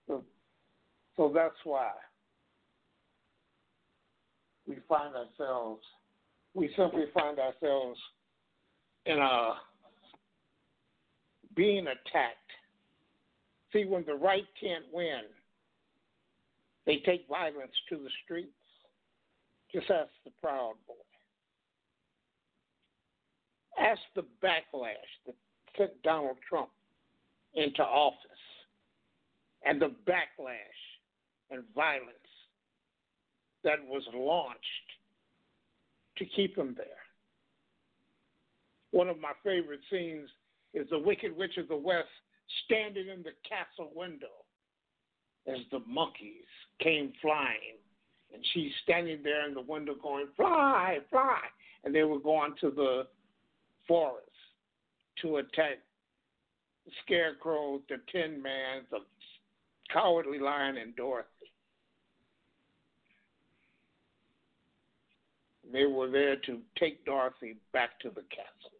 [0.07, 0.23] So,
[1.15, 1.91] so that's why
[4.71, 5.83] we find ourselves,
[6.53, 7.99] we simply find ourselves
[9.05, 9.55] in a
[11.55, 12.37] being attacked.
[13.73, 15.23] See, when the right can't win,
[16.85, 18.51] they take violence to the streets.
[19.73, 20.95] Just ask the Proud Boy.
[23.77, 24.95] Ask the backlash
[25.25, 25.35] that
[25.77, 26.69] sent Donald Trump
[27.55, 28.15] into office
[29.65, 30.81] and the backlash
[31.49, 32.20] and violence
[33.63, 34.59] that was launched
[36.17, 36.85] to keep him there.
[38.91, 40.29] One of my favorite scenes
[40.73, 42.09] is the Wicked Witch of the West
[42.65, 44.27] standing in the castle window
[45.47, 46.47] as the monkeys
[46.79, 47.79] came flying.
[48.33, 51.39] And she's standing there in the window going, Fly, fly.
[51.83, 53.07] And they were going to the
[53.87, 54.27] forest
[55.21, 55.79] to attack
[56.85, 58.99] the Scarecrow, the Tin Man, the
[59.91, 61.27] Cowardly Lion, and Dorothy.
[65.71, 68.71] They were there to take Dorothy back to the castle.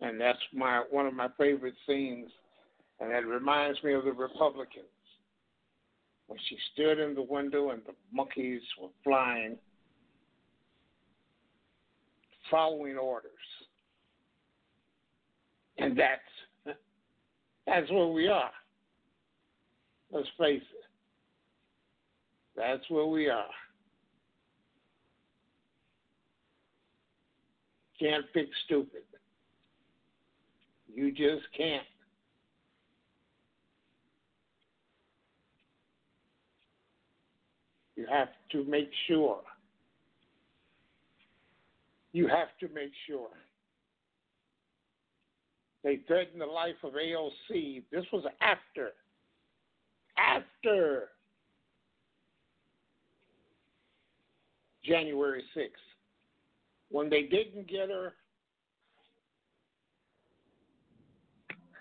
[0.00, 2.30] And that's my one of my favorite scenes.
[3.00, 4.84] And that reminds me of the Republicans.
[6.26, 9.56] When she stood in the window and the monkeys were flying,
[12.50, 13.30] following orders.
[15.78, 16.76] And that's
[17.66, 18.52] that's where we are.
[20.10, 20.84] Let's face it.
[22.56, 23.44] That's where we are.
[28.04, 29.00] Can't fix stupid.
[30.92, 31.86] You just can't.
[37.96, 39.40] You have to make sure.
[42.12, 43.30] You have to make sure.
[45.82, 47.84] They threatened the life of AOC.
[47.90, 48.90] This was after.
[50.18, 51.08] After
[54.84, 55.93] January 6th.
[56.94, 58.14] When they didn't get her,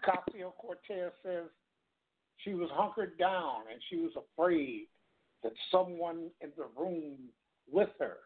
[0.03, 1.43] Ocasio Cortez says
[2.38, 4.88] she was hunkered down and she was afraid
[5.43, 7.30] that someone in the room
[7.72, 8.18] with her,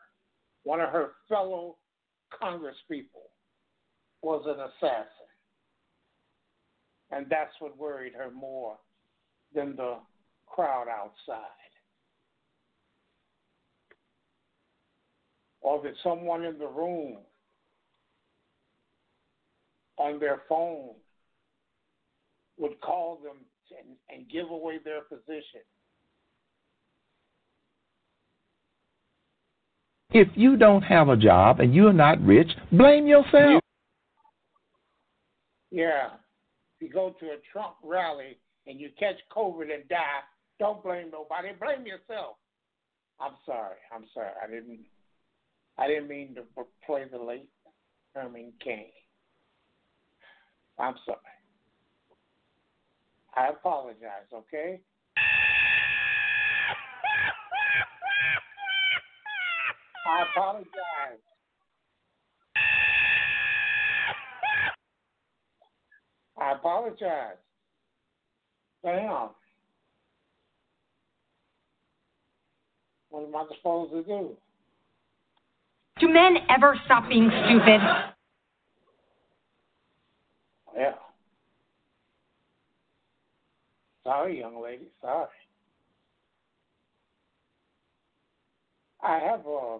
[0.63, 1.75] one of her fellow
[2.41, 3.27] congresspeople,
[4.21, 5.27] was an assassin.
[7.11, 8.77] And that's what worried her more
[9.53, 9.97] than the
[10.45, 11.66] crowd outside.
[15.67, 17.17] Or that someone in the room
[19.97, 20.91] on their phone
[22.57, 23.35] would call them
[23.77, 25.59] and, and give away their position.
[30.11, 33.61] If you don't have a job and you're not rich, blame yourself.
[35.69, 36.11] Yeah.
[36.79, 38.37] If you go to a Trump rally
[38.67, 40.21] and you catch COVID and die,
[40.61, 41.49] don't blame nobody.
[41.59, 42.37] Blame yourself.
[43.19, 43.75] I'm sorry.
[43.93, 44.31] I'm sorry.
[44.41, 44.79] I didn't.
[45.77, 46.43] I didn't mean to
[46.85, 47.49] play the late
[48.15, 48.87] Herman Cain.
[50.79, 51.17] I'm sorry.
[53.35, 54.27] I apologize.
[54.33, 54.79] Okay.
[60.07, 61.21] I apologize.
[66.39, 67.37] I apologize.
[68.83, 69.29] Damn.
[73.09, 74.37] What am I supposed to do?
[75.99, 77.81] Do men ever stop being stupid?
[80.75, 80.93] Yeah.
[84.03, 84.85] Sorry, young lady.
[85.01, 85.27] Sorry.
[89.01, 89.79] I have a,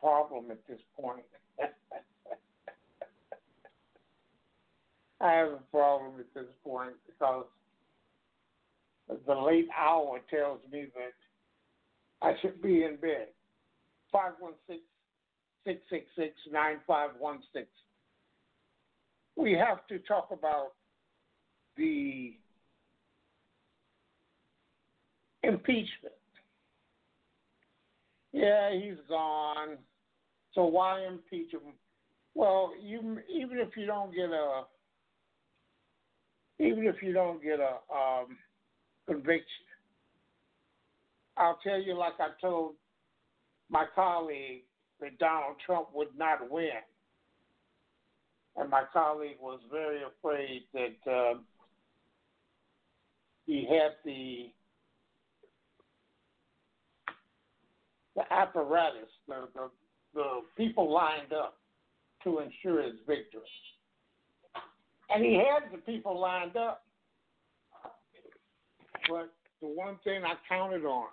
[0.00, 1.24] problem at this point.
[5.20, 7.46] I have a problem at this point because
[9.26, 11.14] the late hour tells me that
[12.26, 13.28] I should be in bed.
[14.16, 14.80] 516
[15.66, 17.66] 666 9516.
[19.36, 20.72] We have to talk about
[21.76, 22.32] the
[25.42, 26.14] impeachment.
[28.32, 29.76] Yeah, he's gone.
[30.54, 31.74] So why impeach him?
[32.34, 34.62] Well, you even if you don't get a
[36.58, 38.38] even if you don't get a um,
[39.06, 39.66] conviction,
[41.36, 42.76] I'll tell you like I told
[43.70, 44.62] my colleague
[45.00, 46.70] that Donald Trump would not win,
[48.56, 51.34] and my colleague was very afraid that uh,
[53.46, 54.50] he had the
[58.16, 59.70] the apparatus, the, the,
[60.14, 61.58] the people lined up
[62.24, 63.42] to ensure his victory.
[65.10, 66.82] And he had the people lined up.
[69.08, 71.08] But the one thing I counted on,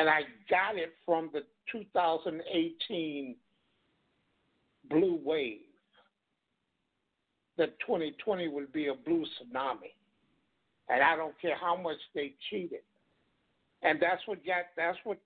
[0.00, 1.40] and I got it from the
[1.70, 3.36] 2018
[4.88, 5.58] blue wave,
[7.58, 9.92] that 2020 would be a blue tsunami.
[10.88, 12.80] And I don't care how much they cheated.
[13.82, 15.18] and that's what got that's what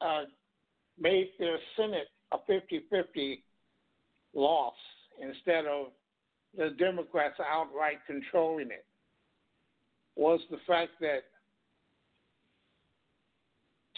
[0.00, 0.22] uh,
[0.98, 3.42] made their Senate a 50-50
[4.34, 4.72] loss
[5.20, 5.88] instead of
[6.56, 8.86] the Democrats outright controlling it
[10.16, 11.24] was the fact that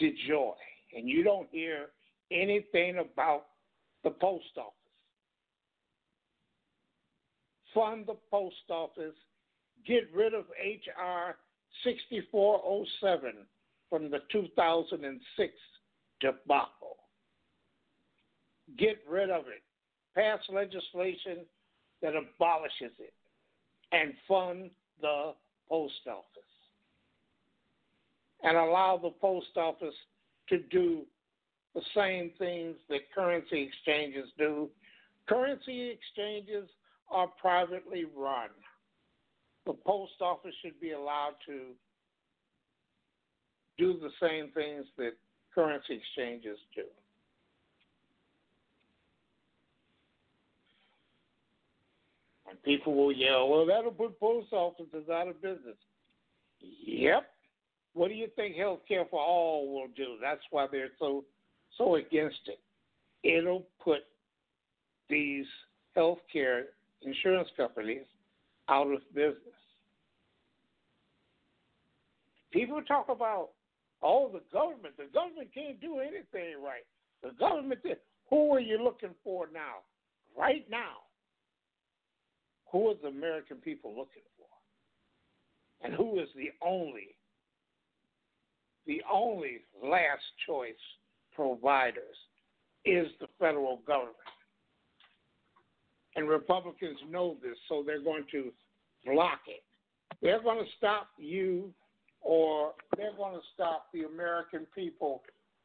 [0.01, 0.53] DeJoy,
[0.95, 1.87] and you don't hear
[2.31, 3.45] anything about
[4.03, 4.71] the post office.
[7.73, 9.15] Fund the post office,
[9.85, 11.35] get rid of H.R.
[11.83, 13.33] 6407
[13.89, 15.53] from the 2006
[16.21, 16.97] debacle.
[18.77, 19.61] Get rid of it.
[20.15, 21.45] Pass legislation
[22.01, 23.13] that abolishes it
[23.91, 24.71] and fund
[25.01, 25.33] the
[25.69, 26.54] post office
[28.45, 29.95] and allow the post office
[30.49, 31.01] to do
[31.73, 34.69] the same things that currency exchanges do.
[35.27, 36.69] Currency exchanges
[37.09, 38.49] are privately run.
[39.65, 41.71] The post office should be allowed to
[43.79, 45.13] do the same things that
[45.53, 46.83] currency exchanges do.
[52.47, 55.77] And people will yell, well, that'll put post offices out of business.
[56.61, 57.27] Yep.
[57.95, 60.17] What do you think health care for all will do?
[60.21, 61.23] That's why they're so
[61.77, 62.59] so against it.
[63.23, 64.01] It'll put
[65.09, 65.45] these
[65.95, 66.65] health care
[67.01, 68.05] insurance companies
[68.69, 69.39] out of business.
[72.51, 73.49] People talk about,
[74.01, 74.95] oh, the government.
[74.97, 76.85] The government can't do anything right.
[77.23, 77.79] The government.
[78.29, 79.83] Who are you looking for now?
[80.37, 81.05] Right now,
[82.71, 84.47] who are the American people looking for?
[85.85, 87.15] And who is the only,
[88.87, 90.73] the only last choice
[91.35, 92.15] providers
[92.85, 94.15] is the federal government.
[96.15, 98.51] And Republicans know this, so they're going to
[99.05, 99.63] block it.
[100.21, 101.73] They're going to stop you
[102.21, 105.21] or they're going to stop the American people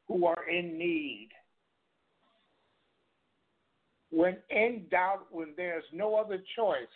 [0.09, 1.29] who are in need.
[4.11, 6.93] When in doubt, when there's no other choice,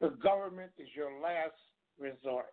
[0.00, 1.54] the government is your last
[1.98, 2.52] resort.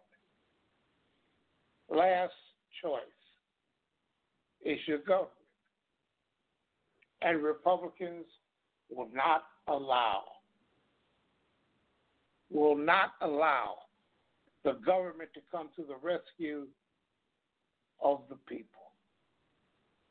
[1.89, 2.33] Last
[2.81, 3.01] choice
[4.65, 5.31] is your government
[7.21, 8.25] and Republicans
[8.89, 10.23] will not allow
[12.51, 13.75] will not allow
[14.63, 16.65] the government to come to the rescue
[18.01, 18.87] of the people.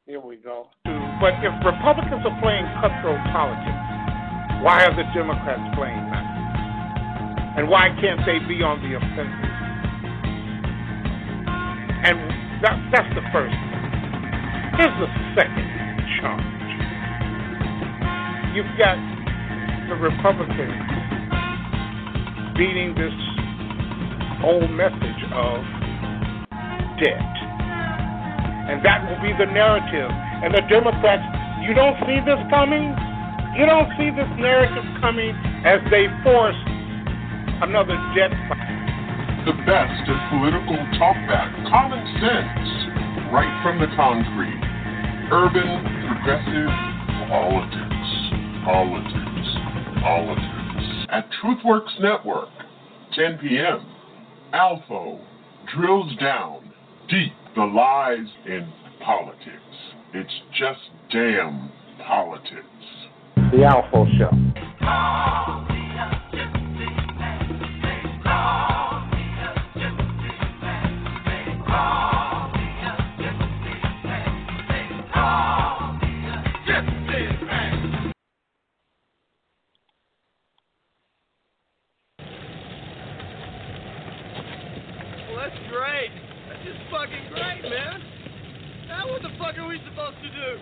[0.06, 0.68] Here we go.
[0.84, 3.86] But if Republicans are playing cutthroat politics,
[4.62, 6.26] why are the Democrats playing that?
[7.56, 9.56] And why can't they be on the offensive?
[12.04, 13.56] And that, that's the first.
[14.76, 15.68] Here's the second
[16.20, 16.56] charge
[18.56, 18.96] you've got
[19.88, 20.80] the Republicans
[22.56, 23.12] beating this
[24.40, 25.60] whole message of
[26.96, 27.34] debt.
[28.72, 30.10] And that will be the narrative.
[30.42, 31.22] And the Democrats,
[31.68, 32.96] you don't see this coming?
[33.60, 36.56] You don't see this narrative coming as they force
[37.60, 38.65] another debt fight.
[39.46, 44.62] The best in political talkback, common sense, right from the concrete.
[45.30, 46.70] Urban, progressive,
[47.30, 47.96] politics
[48.66, 49.48] politics,
[50.02, 51.06] politics.
[51.08, 52.48] At TruthWorks Network,
[53.14, 53.86] 10 p.m.,
[54.52, 55.20] ALFO
[55.72, 56.72] drills down
[57.08, 58.68] deep the lies in
[59.04, 59.60] politics.
[60.14, 60.80] It's just
[61.12, 61.70] damn
[62.04, 62.66] politics.
[63.36, 64.30] The ALFO Show.
[64.80, 65.75] Ah!
[89.16, 90.60] What the fuck are we supposed to do?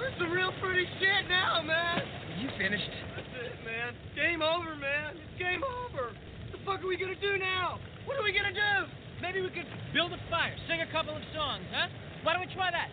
[0.00, 2.00] Where's the real pretty shit now, man?
[2.40, 2.88] You finished?
[3.12, 3.92] That's it, man.
[4.16, 5.20] Game over, man.
[5.20, 6.16] It's game over.
[6.16, 7.76] What the fuck are we gonna do now?
[8.08, 8.88] What are we gonna do?
[9.20, 11.92] Maybe we could build a fire, sing a couple of songs, huh?
[12.24, 12.88] Why don't we try that?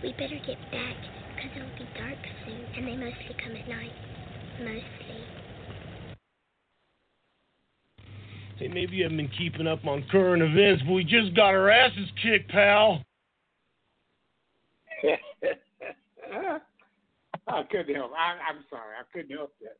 [0.00, 0.96] We better get back,
[1.36, 2.16] because it'll be dark
[2.48, 3.92] soon, and they mostly come at night.
[4.56, 5.20] Mostly.
[8.56, 11.68] Hey, maybe you haven't been keeping up on current events, but we just got our
[11.68, 13.04] asses kicked, pal.
[17.48, 18.12] I couldn't help.
[18.12, 18.94] I, I'm sorry.
[18.98, 19.78] I couldn't help that.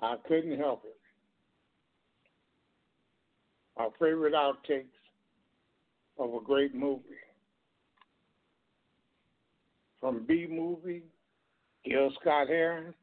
[0.00, 0.96] I couldn't help it.
[3.76, 4.86] Our favorite outtakes
[6.18, 7.02] of a great movie.
[10.00, 11.02] From B movie,
[11.84, 12.94] Gil Scott Heron.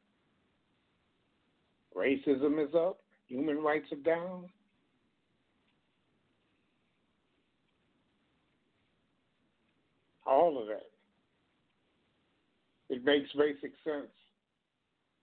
[1.95, 2.99] Racism is up.
[3.27, 4.45] Human rights are down.
[10.25, 10.89] All of that.
[12.89, 14.11] It makes basic sense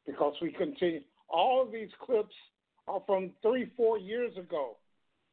[0.06, 1.02] because we continue.
[1.28, 2.34] All of these clips
[2.88, 4.76] are from three, four years ago,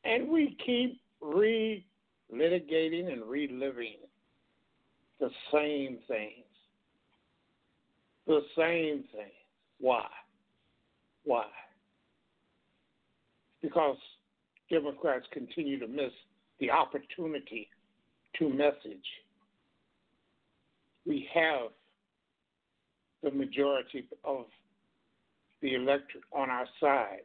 [0.04, 3.98] and we keep re-litigating and reliving
[5.20, 6.46] the same things.
[8.28, 9.32] The same things.
[9.80, 10.06] Why?
[11.24, 11.46] Why?
[13.62, 13.98] Because
[14.70, 16.12] Democrats continue to miss
[16.60, 17.70] the opportunity
[18.38, 19.06] to message.
[21.08, 21.70] We have
[23.24, 24.46] the majority of
[25.62, 27.22] the electorate on our side.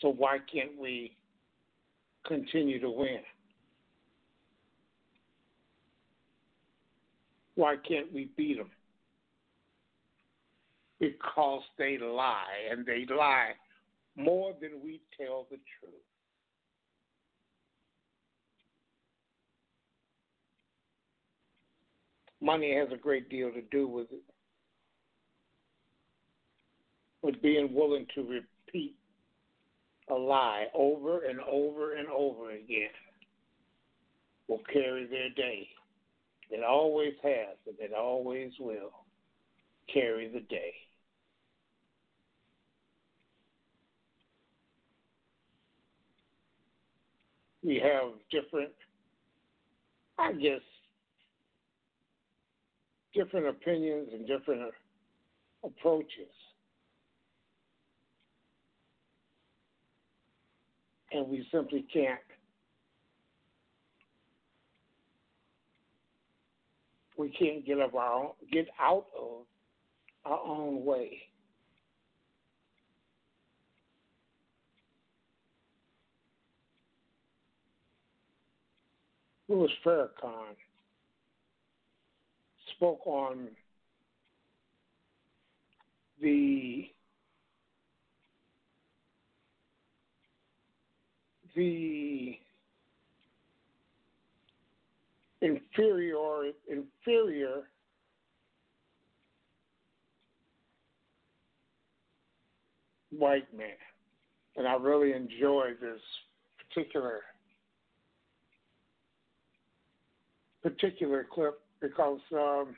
[0.00, 1.16] So why can't we
[2.26, 3.20] continue to win?
[7.56, 8.70] Why can't we beat them?
[10.98, 13.52] Because they lie, and they lie
[14.16, 16.09] more than we tell the truth.
[22.40, 24.22] Money has a great deal to do with it.
[27.22, 28.96] With being willing to repeat
[30.08, 32.88] a lie over and over and over again
[34.48, 35.68] will carry their day.
[36.50, 38.90] It always has, and it always will
[39.92, 40.72] carry the day.
[47.62, 48.72] We have different,
[50.18, 50.62] I guess,
[53.14, 54.72] different opinions and different
[55.64, 56.32] approaches.
[61.12, 62.20] And we simply can't
[67.20, 69.44] we can't get our own, get out of
[70.24, 71.18] our own way.
[79.48, 80.54] Louis Farrakhan
[82.80, 83.48] spoke on
[86.22, 86.88] the
[91.54, 92.38] the
[95.42, 97.64] inferior inferior
[103.10, 103.66] white man.
[104.56, 106.00] And I really enjoyed this
[106.72, 107.20] particular
[110.62, 112.74] particular clip because um,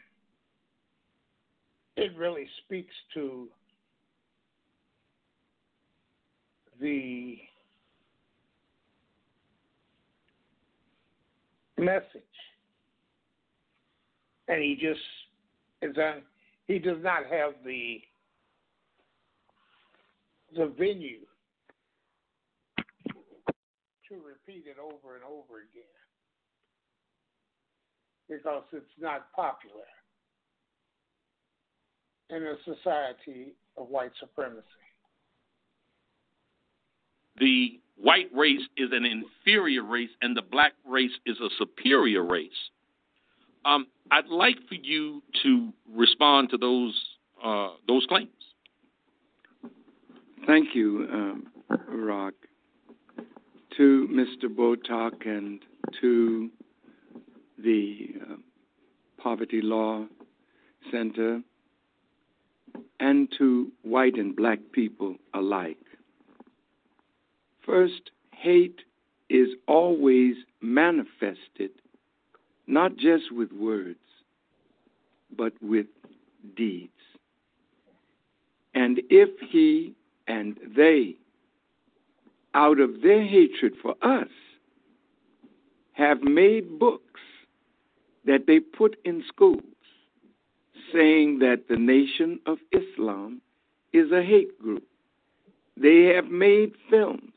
[1.97, 3.49] it really speaks to
[6.81, 7.39] the
[11.79, 12.07] message.
[14.49, 15.01] And he just
[15.81, 16.21] is a,
[16.67, 18.01] he does not have the
[20.55, 21.21] the venue
[22.77, 26.02] to repeat it over and over again
[28.33, 29.85] because it's not popular
[32.31, 34.67] in a society of white supremacy.
[37.39, 42.51] The white race is an inferior race and the black race is a superior race.
[43.65, 46.99] Um, I'd like for you to respond to those
[47.45, 48.31] uh, those claims.
[50.47, 51.47] Thank you, um,
[51.89, 52.35] Rock.
[53.77, 54.49] To Mr.
[54.49, 55.61] Potok and
[56.01, 56.51] to
[57.59, 58.35] the uh,
[59.23, 60.07] Poverty Law
[60.91, 61.43] Center
[63.01, 65.77] and to white and black people alike.
[67.65, 68.81] First, hate
[69.29, 71.71] is always manifested
[72.67, 73.99] not just with words,
[75.37, 75.87] but with
[76.57, 76.91] deeds.
[78.75, 79.95] And if he
[80.27, 81.17] and they,
[82.55, 84.29] out of their hatred for us,
[85.93, 87.02] have made books
[88.27, 89.63] that they put in schools
[90.93, 93.41] saying that the Nation of Islam
[93.93, 94.85] is a hate group,
[95.77, 97.33] they have made films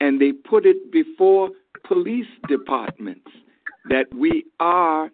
[0.00, 1.50] and they put it before
[1.84, 3.30] police departments
[3.88, 5.10] that we are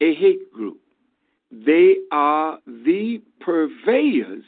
[0.00, 0.78] a hate group.
[1.50, 4.44] They are the purveyors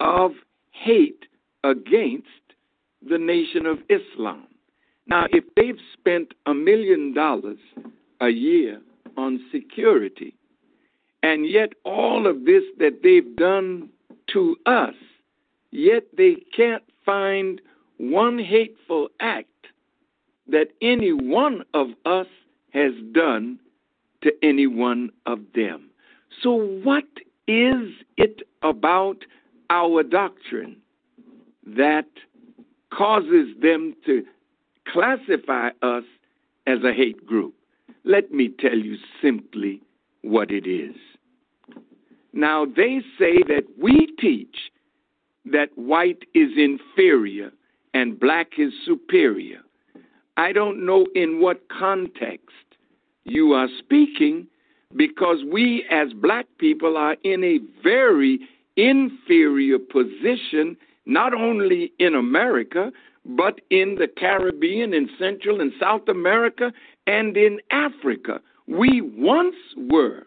[0.00, 0.32] of
[0.72, 1.26] hate
[1.62, 2.26] against
[3.08, 4.46] the Nation of Islam.
[5.06, 7.58] Now, if they've spent a million dollars
[8.20, 8.80] a year
[9.16, 10.34] on security,
[11.22, 13.88] and yet all of this that they've done
[14.32, 14.94] to us,
[15.70, 17.60] yet they can't find
[17.98, 19.48] one hateful act
[20.46, 22.26] that any one of us
[22.72, 23.58] has done
[24.22, 25.90] to any one of them.
[26.42, 27.04] So, what
[27.46, 29.18] is it about
[29.70, 30.76] our doctrine
[31.66, 32.06] that
[32.96, 34.24] causes them to
[34.86, 36.04] classify us
[36.66, 37.54] as a hate group.
[38.04, 39.80] Let me tell you simply
[40.22, 40.94] what it is.
[42.32, 44.56] Now, they say that we teach
[45.46, 47.50] that white is inferior
[47.92, 49.60] and black is superior.
[50.36, 52.48] I don't know in what context
[53.24, 54.48] you are speaking
[54.96, 58.40] because we as black people are in a very
[58.76, 60.76] inferior position,
[61.06, 62.90] not only in America,
[63.24, 66.72] but in the Caribbean, in Central and South America,
[67.06, 68.40] and in Africa.
[68.66, 70.26] We once were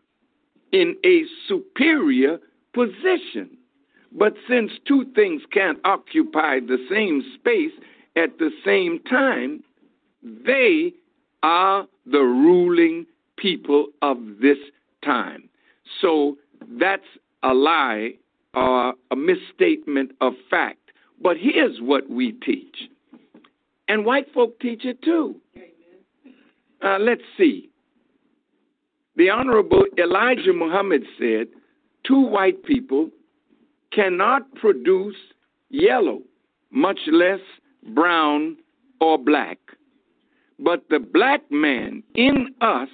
[0.71, 2.39] in a superior
[2.73, 3.57] position.
[4.11, 7.71] But since two things can't occupy the same space
[8.15, 9.63] at the same time,
[10.23, 10.93] they
[11.43, 13.05] are the ruling
[13.37, 14.57] people of this
[15.03, 15.49] time.
[16.01, 16.37] So
[16.79, 17.03] that's
[17.43, 18.13] a lie
[18.53, 20.91] or a misstatement of fact.
[21.21, 22.89] But here's what we teach.
[23.87, 25.35] And white folk teach it too.
[26.87, 27.69] Uh, let's see.
[29.17, 31.47] The Honorable Elijah Muhammad said
[32.05, 33.09] two white people
[33.91, 35.15] cannot produce
[35.69, 36.21] yellow,
[36.71, 37.41] much less
[37.93, 38.55] brown
[39.01, 39.57] or black.
[40.59, 42.89] But the black man in us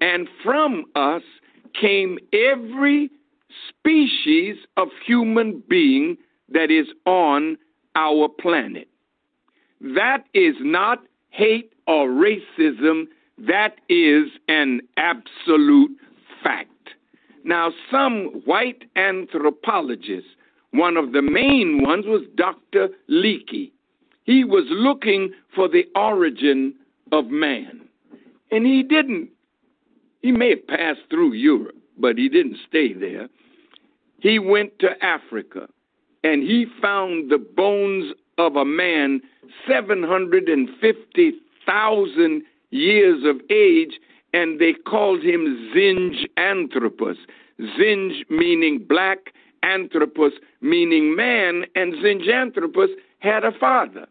[0.00, 1.22] and from us
[1.80, 3.10] came every
[3.68, 6.16] species of human being
[6.48, 7.58] that is on
[7.94, 8.88] our planet.
[9.80, 10.98] That is not
[11.30, 13.04] hate or racism,
[13.38, 15.90] that is an absolute
[16.42, 16.68] fact.
[17.44, 20.30] Now, some white anthropologists,
[20.70, 22.88] one of the main ones was Dr.
[23.10, 23.72] Leakey.
[24.24, 26.74] He was looking for the origin
[27.10, 27.80] of man.
[28.50, 29.30] And he didn't,
[30.20, 33.28] he may have passed through Europe, but he didn't stay there.
[34.20, 35.68] He went to Africa
[36.22, 39.20] and he found the bones of a man
[41.66, 44.00] 750,000 years of age,
[44.32, 47.16] and they called him Zinjanthropus.
[47.60, 49.32] Zinj meaning black,
[49.62, 52.88] Anthropus meaning man, and Zinjanthropus
[53.20, 54.06] had a father.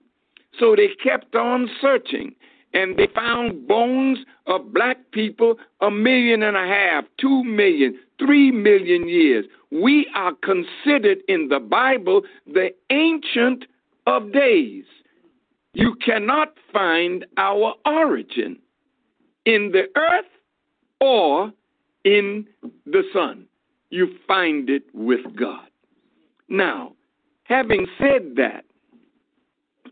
[0.57, 2.35] So they kept on searching
[2.73, 8.51] and they found bones of black people a million and a half, two million, three
[8.51, 9.45] million years.
[9.71, 13.65] We are considered in the Bible the ancient
[14.07, 14.85] of days.
[15.73, 18.60] You cannot find our origin
[19.45, 20.26] in the earth
[20.99, 21.52] or
[22.03, 22.45] in
[22.85, 23.45] the sun.
[23.89, 25.68] You find it with God.
[26.49, 26.93] Now,
[27.43, 28.65] having said that,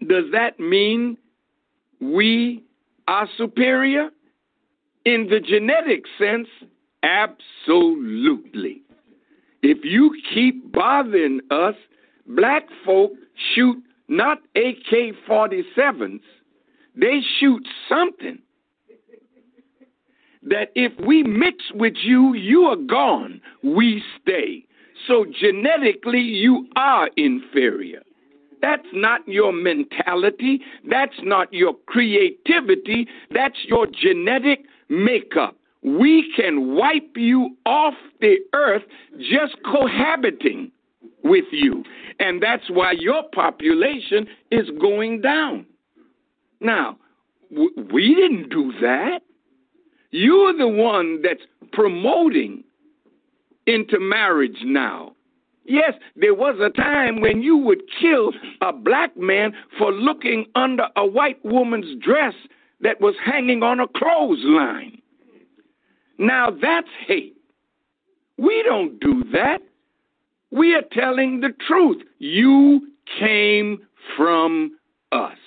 [0.07, 1.17] does that mean
[1.99, 2.63] we
[3.07, 4.09] are superior?
[5.05, 6.47] In the genetic sense,
[7.03, 8.81] absolutely.
[9.61, 11.75] If you keep bothering us,
[12.27, 13.11] black folk
[13.53, 16.21] shoot not AK 47s,
[16.95, 18.39] they shoot something
[20.43, 24.65] that if we mix with you, you are gone, we stay.
[25.07, 28.01] So genetically, you are inferior.
[28.61, 30.61] That's not your mentality.
[30.89, 33.07] That's not your creativity.
[33.31, 35.55] That's your genetic makeup.
[35.81, 38.83] We can wipe you off the earth
[39.17, 40.71] just cohabiting
[41.23, 41.83] with you.
[42.19, 45.65] And that's why your population is going down.
[46.59, 46.97] Now,
[47.51, 49.21] we didn't do that.
[50.11, 51.41] You're the one that's
[51.71, 52.63] promoting
[53.67, 55.13] intermarriage now.
[55.65, 60.87] Yes, there was a time when you would kill a black man for looking under
[60.95, 62.33] a white woman's dress
[62.81, 64.99] that was hanging on a clothesline.
[66.17, 67.37] Now that's hate.
[68.37, 69.59] We don't do that.
[70.51, 72.01] We are telling the truth.
[72.17, 72.87] You
[73.19, 73.79] came
[74.17, 74.77] from
[75.11, 75.37] us.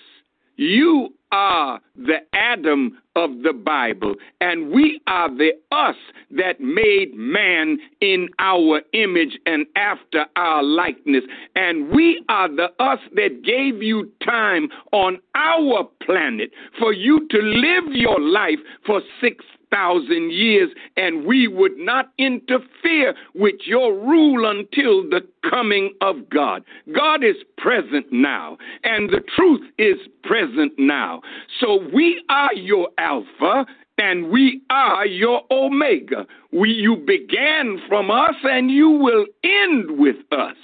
[0.57, 5.97] You are the Adam of the Bible, and we are the us
[6.31, 11.25] that made man in our image and after our likeness.
[11.57, 17.39] And we are the us that gave you time on our planet for you to
[17.39, 24.49] live your life for six thousand years, and we would not interfere with your rule
[24.49, 26.63] until the coming of God.
[26.95, 31.23] God is present now, and the truth is present now.
[31.61, 33.67] So we are your Alpha.
[33.99, 36.27] And we are your Omega.
[36.51, 40.57] We, you began from us and you will end with us.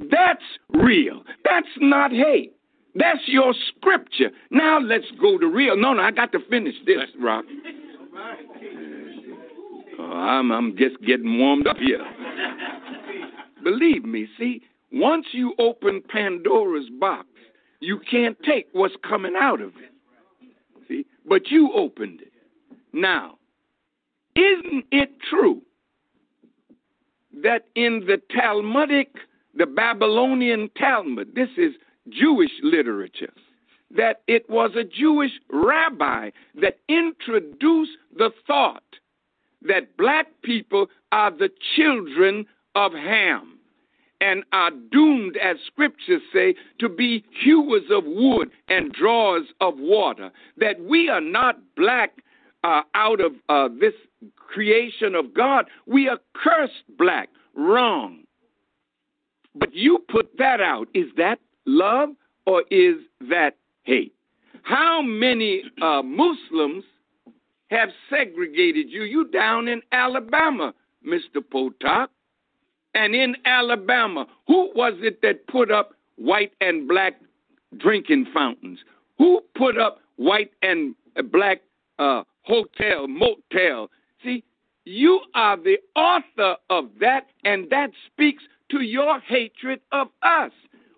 [0.00, 1.22] That's real.
[1.44, 2.54] That's not hate.
[2.94, 4.30] That's your scripture.
[4.50, 5.76] Now let's go to real.
[5.76, 7.44] No, no, I got to finish this, Rock.
[9.98, 12.04] Oh, I'm, I'm just getting warmed up here.
[13.62, 14.62] Believe me, see,
[14.92, 17.28] once you open Pandora's box,
[17.80, 19.92] you can't take what's coming out of it.
[20.88, 22.32] See, but you opened it.
[22.92, 23.38] Now,
[24.36, 25.62] isn't it true
[27.42, 29.08] that in the Talmudic,
[29.54, 31.72] the Babylonian Talmud, this is
[32.08, 33.32] Jewish literature,
[33.96, 38.82] that it was a Jewish rabbi that introduced the thought
[39.62, 43.58] that black people are the children of Ham
[44.20, 50.30] and are doomed, as scriptures say, to be hewers of wood and drawers of water.
[50.56, 52.12] That we are not black
[52.62, 53.94] uh, out of uh, this
[54.36, 55.66] creation of God.
[55.86, 57.30] We are cursed black.
[57.54, 58.22] Wrong.
[59.54, 60.86] But you put that out.
[60.94, 62.10] Is that love
[62.46, 62.96] or is
[63.28, 64.14] that hate?
[64.62, 66.84] How many uh, Muslims
[67.70, 69.02] have segregated you?
[69.02, 70.74] You down in Alabama,
[71.06, 71.42] Mr.
[71.42, 72.08] Potok.
[72.94, 77.14] And in Alabama, who was it that put up white and black
[77.78, 78.78] drinking fountains?
[79.18, 80.94] Who put up white and
[81.30, 81.62] black
[81.98, 83.88] uh, hotel, motel?
[84.22, 84.44] See,
[84.84, 90.52] you are the author of that, and that speaks to your hatred of us.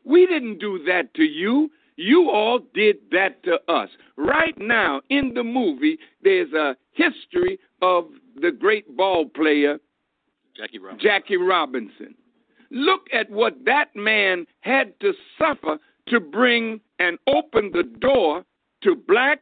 [0.05, 1.71] We didn't do that to you.
[1.97, 3.89] You all did that to us.
[4.17, 8.07] Right now, in the movie, there's a history of
[8.41, 9.79] the great ball player
[10.57, 11.09] Jackie Robinson.
[11.09, 12.15] Jackie Robinson.
[12.71, 18.45] Look at what that man had to suffer to bring and open the door
[18.83, 19.41] to black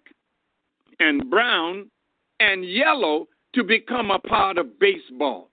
[1.00, 1.90] and brown
[2.40, 5.50] and yellow to become a part of baseball.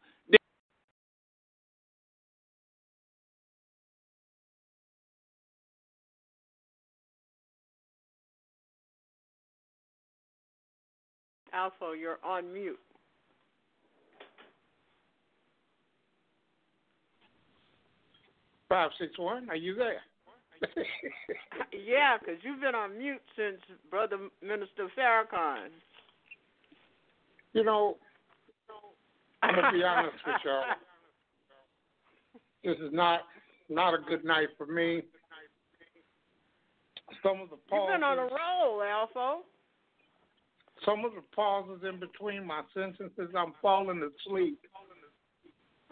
[11.59, 12.79] ALFO, you're on mute.
[18.67, 19.49] Five six one.
[19.49, 20.01] Are you there?
[21.71, 23.57] yeah, because you've been on mute since
[23.89, 25.69] Brother Minister Farrakhan.
[27.53, 27.97] You know,
[29.41, 30.63] I'm gonna be honest with y'all.
[32.63, 33.21] This is not
[33.69, 35.01] not a good night for me.
[37.23, 37.89] Some of the pauses.
[37.89, 39.39] You've been on a roll, ALFO.
[40.85, 44.59] Some of the pauses in between my sentences, I'm falling asleep.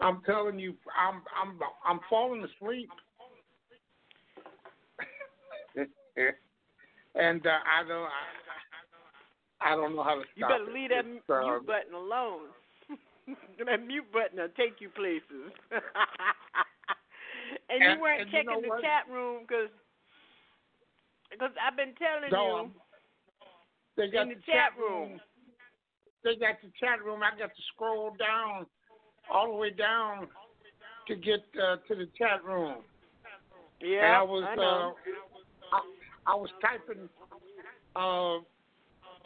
[0.00, 2.88] I'm telling you, I'm I'm I'm falling asleep.
[5.76, 8.08] and uh, I don't
[9.60, 12.48] I, I don't know how to You better leave that It's, uh, mute button alone.
[13.66, 15.52] that mute button will take you places.
[17.70, 18.82] and you weren't and you checking know the what?
[18.82, 19.68] chat room because
[21.30, 22.72] because I've been telling No, you I'm-
[23.98, 25.20] They got in the, the chat room.
[26.22, 27.20] They got the chat room.
[27.22, 28.66] I got to scroll down
[29.28, 30.28] all the way down
[31.08, 32.76] to get uh, to the chat room.
[33.80, 34.94] Yeah, and I was I know.
[35.72, 37.08] Uh, I, I was typing
[37.96, 38.38] uh,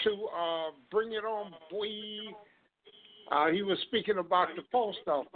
[0.05, 1.87] to uh, bring it on, boy.
[3.31, 5.29] Uh, he was speaking about the post office,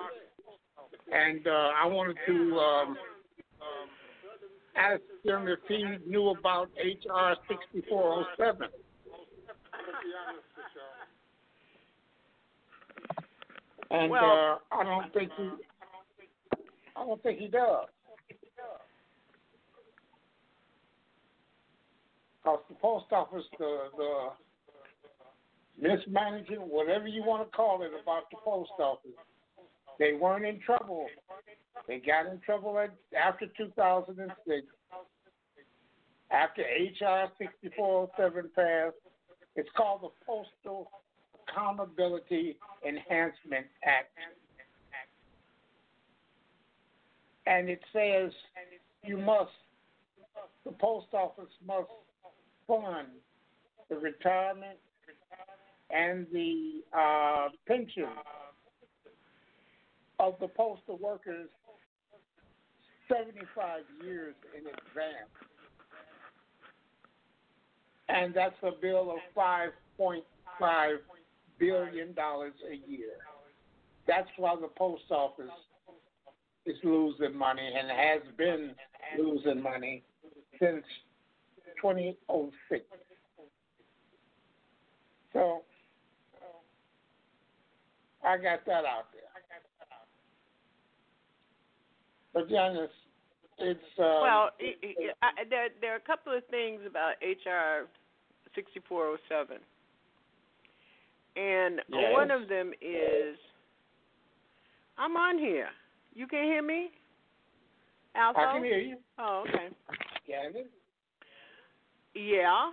[1.12, 2.96] and uh, I wanted to um,
[4.76, 8.68] ask him if he knew about HR 6407.
[13.90, 15.50] And Well- uh, I don't think he,
[16.96, 17.86] I don't think he does.
[22.42, 24.32] Because the post office, the the
[25.78, 29.10] mismanaging, whatever you want to call it, about the post office,
[29.98, 31.06] they weren't in trouble.
[31.86, 34.66] They got in trouble at, after 2006,
[36.30, 38.94] after HR 6407 passed.
[39.56, 40.90] It's called the Postal
[41.48, 42.56] Accountability
[42.86, 44.10] Enhancement Act.
[47.46, 48.32] And it says
[49.04, 49.50] you must,
[50.64, 51.88] the post office must
[52.66, 53.08] fund
[53.88, 54.78] the retirement
[55.90, 58.08] and the uh, pension
[60.18, 61.48] of the postal workers
[63.08, 65.30] 75 years in advance.
[68.08, 70.96] And that's a bill of $5.5
[71.58, 73.16] billion a year.
[74.06, 75.50] That's why the post office
[76.64, 78.74] is losing money and has been
[79.18, 80.04] losing money
[80.60, 80.84] since
[81.80, 82.84] 2006.
[85.32, 85.62] So
[88.24, 89.22] I got that out there.
[92.32, 92.90] But Janice,
[93.58, 97.88] it's uh, well, i i I, there there are a couple of things about HR
[98.54, 99.58] 6407,
[101.36, 102.12] and Yes.
[102.12, 103.36] one of them is
[104.98, 105.68] I'm on here.
[106.14, 106.90] You can hear me,
[108.16, 108.36] ALFO?
[108.36, 108.96] I can hear you.
[109.18, 109.68] Oh, okay.
[110.26, 110.66] Janice.
[112.14, 112.70] Yeah.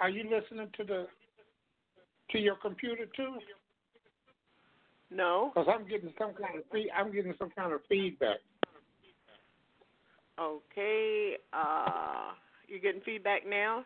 [0.00, 1.06] Are you listening to the
[2.30, 3.38] to your computer too?
[5.10, 5.50] No.
[5.54, 6.64] Because I'm getting some kind of
[6.96, 8.38] I'm getting some kind of feedback.
[10.40, 11.34] Okay.
[11.52, 12.32] Uh,
[12.68, 13.84] you're getting feedback now.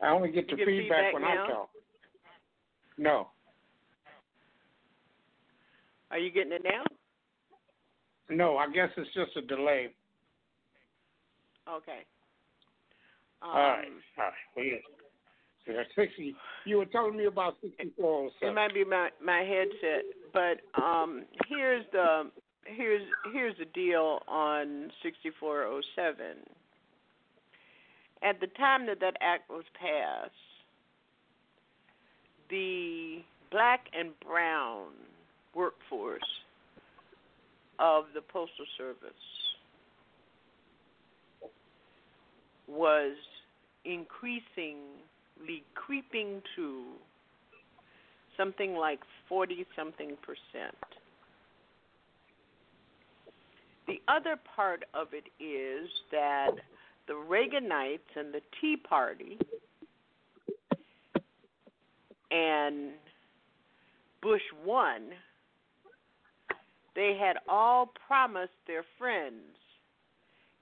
[0.00, 1.44] I only get the get feedback, feedback when now?
[1.44, 1.70] I talk.
[2.98, 3.28] No.
[6.10, 6.82] Are you getting it now?
[8.28, 9.94] No, I guess it's just a delay.
[11.68, 12.00] Okay.
[13.42, 13.88] Um, All right.
[14.18, 14.32] All right.
[14.56, 14.76] Well, yeah.
[15.94, 16.34] 60.
[16.66, 22.30] You were telling me about It might be my my headset, but um, here's the
[22.64, 23.02] here's
[23.32, 26.36] here's the deal on 6407.
[28.22, 30.30] At the time that that act was passed,
[32.48, 33.18] the
[33.50, 34.88] black and brown
[35.54, 36.20] workforce
[37.78, 39.10] of the postal service
[42.68, 43.16] was
[43.84, 46.82] increasingly creeping to
[48.36, 50.76] something like 40 something percent.
[53.86, 56.52] The other part of it is that
[57.06, 59.38] the Reaganites and the Tea Party
[62.30, 62.92] and
[64.22, 65.10] Bush 1
[66.94, 69.56] they had all promised their friends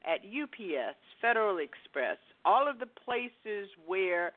[0.05, 4.33] at UPS, Federal Express, all of the places where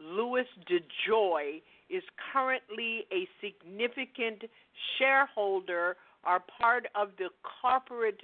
[0.00, 4.42] Louis DeJoy is currently a significant
[4.98, 7.28] shareholder or part of the
[7.60, 8.20] corporate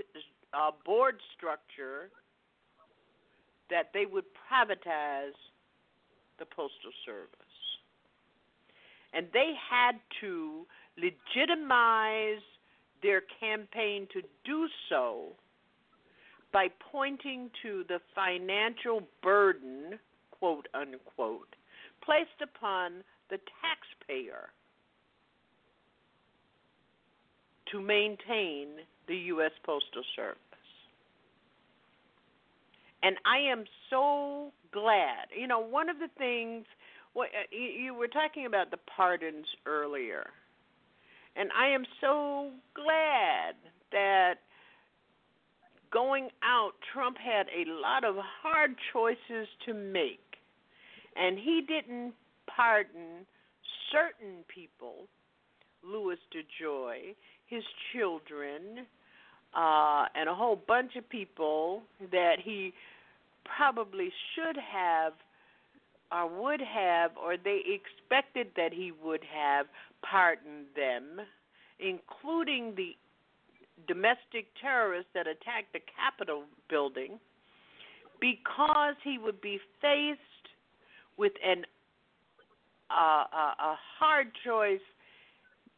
[0.55, 2.11] uh, board structure
[3.71, 5.37] that they would privatize
[6.39, 7.29] the Postal Service.
[9.15, 10.67] And they had to
[10.97, 12.43] legitimize
[13.03, 15.33] their campaign to do so
[16.53, 19.99] by pointing to the financial burden,
[20.31, 21.55] quote unquote,
[22.05, 24.51] placed upon the taxpayer
[27.73, 28.69] to maintain
[29.09, 29.53] the U.S.
[29.65, 30.39] Postal Service.
[33.03, 35.27] And I am so glad.
[35.37, 36.65] You know, one of the things
[37.15, 40.27] what uh, you, you were talking about the pardons earlier.
[41.37, 43.55] And I am so glad
[43.91, 44.35] that
[45.93, 50.21] going out, Trump had a lot of hard choices to make.
[51.17, 52.15] And he didn't
[52.55, 53.27] pardon
[53.91, 55.07] certain people,
[55.85, 57.15] Louis DeJoy,
[57.53, 58.87] his children,
[59.55, 62.73] uh, and a whole bunch of people that he
[63.45, 65.13] probably should have
[66.11, 69.67] or would have, or they expected that he would have
[70.03, 71.25] pardoned them,
[71.81, 72.93] including the
[73.89, 77.19] domestic terrorists that attacked the Capitol building,
[78.21, 80.21] because he would be faced
[81.17, 81.65] with an
[82.91, 84.85] uh, a, a hard choice,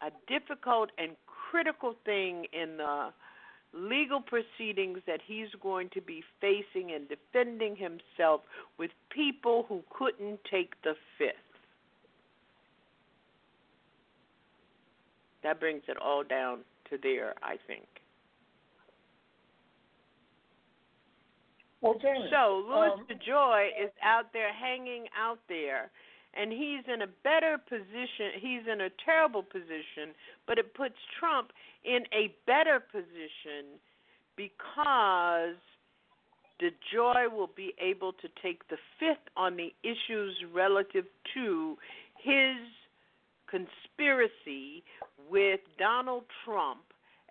[0.03, 1.13] a difficult and
[1.55, 3.11] critical thing in the
[3.73, 8.41] legal proceedings that he's going to be facing and defending himself
[8.77, 11.35] with people who couldn't take the fifth.
[15.45, 16.61] That brings it all down
[16.91, 17.87] to there, I think.
[21.83, 25.93] Well, Janet, So Louis um, DeJoy is out there hanging out there,
[26.37, 28.39] and he's in a better position.
[28.41, 30.15] He's in a terrible position,
[30.47, 31.53] but it puts Trump
[31.85, 33.79] in a better position
[34.37, 35.57] because
[36.61, 41.05] DeJoy will be able to take the fifth on the issues relative
[41.35, 41.77] to
[42.23, 42.57] his
[43.49, 44.83] conspiracy
[45.31, 46.81] with Donald Trump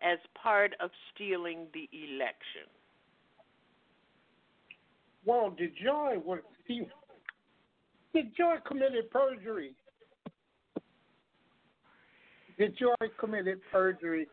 [0.02, 2.68] as part of stealing the election.
[5.26, 6.88] well, did Joy was he?
[8.16, 9.74] DeJoy committed perjury?
[12.60, 14.28] DeJoy committed perjury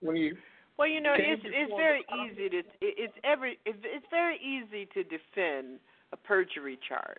[0.00, 0.32] when he?
[0.76, 5.02] Well, you know, it's it's very easy to it's every it's it's very easy to
[5.04, 5.78] defend
[6.12, 7.18] a perjury charge,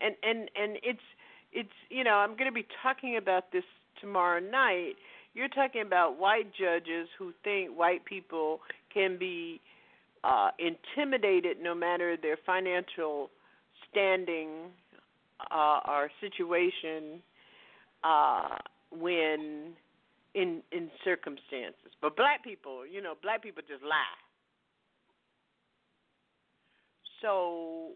[0.00, 1.02] and and and it's
[1.52, 3.64] it's you know I'm going to be talking about this
[4.00, 4.94] tomorrow night.
[5.34, 8.60] You're talking about white judges who think white people
[8.92, 9.60] can be
[10.22, 13.30] uh, intimidated no matter their financial
[13.92, 14.70] standing
[15.50, 17.22] uh, or situation
[18.04, 18.56] uh,
[18.90, 19.74] when
[20.34, 21.92] in in circumstances.
[22.00, 24.18] But black people, you know, black people just lie.
[27.20, 27.92] So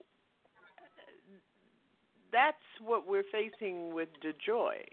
[2.32, 4.84] that's what we're facing with DeJoy.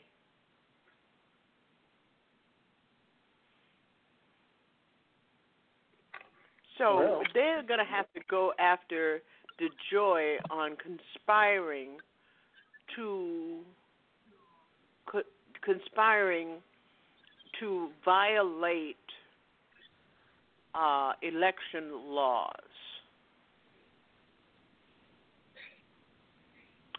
[6.77, 7.23] So Well.
[7.34, 9.21] they're going to have to go after
[9.59, 11.97] DeJoy on conspiring
[12.95, 13.59] to
[15.05, 15.21] co-
[15.63, 16.55] conspiring
[17.59, 18.97] to violate
[20.75, 22.49] uh, election laws.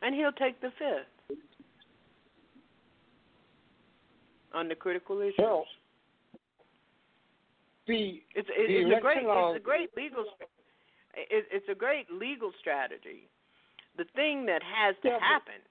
[0.02, 1.38] And he'll take the fifth
[4.52, 5.34] on the critical issues.
[5.38, 5.64] Well,
[7.86, 10.48] the It's, the it's a great laws- it's a great legal st-
[11.16, 13.28] it, it's a great legal strategy.
[13.96, 15.62] The thing that has to happen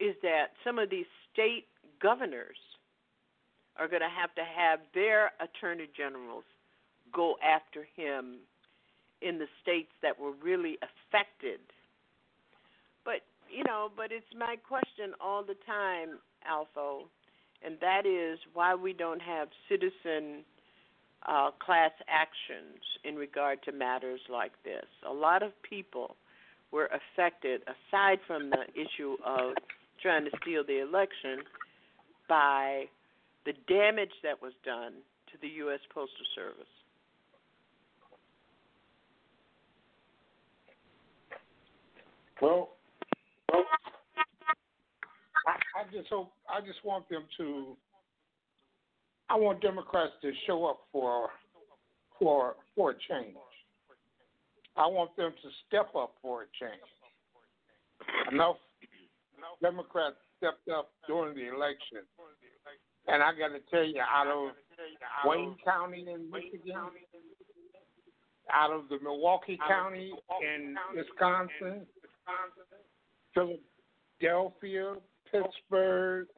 [0.00, 1.66] is that some of these state
[2.00, 2.56] governors
[3.76, 6.44] are going to have to have their attorney generals
[7.12, 8.36] go after him
[9.22, 11.60] in the states that were really affected.
[13.04, 17.04] But you know, but it's my question all the time, ALFO,
[17.64, 20.44] and that is why we don't have citizen
[21.26, 24.86] uh, class actions in regard to matters like this.
[25.08, 26.16] A lot of people
[26.70, 29.54] were affected, aside from the issue of
[30.02, 31.38] trying to steal the election,
[32.28, 32.84] by
[33.46, 34.92] the damage that was done
[35.32, 35.80] to the U.S.
[35.92, 36.66] Postal Service.
[42.40, 42.70] Well,
[43.50, 43.64] well
[45.46, 47.76] I, I just hope I just want them to.
[49.30, 51.28] I want Democrats to show up for
[52.18, 53.36] for for a change.
[54.76, 58.32] I want them to step up for a change.
[58.32, 58.56] Enough
[59.60, 61.98] Democrats stepped up during the election,
[63.06, 64.52] and I got to tell you, out of
[65.24, 66.76] Wayne County in Michigan,
[68.52, 71.86] out of the Milwaukee County in Wisconsin,
[73.34, 74.94] Philadelphia,
[75.30, 76.28] Pittsburgh,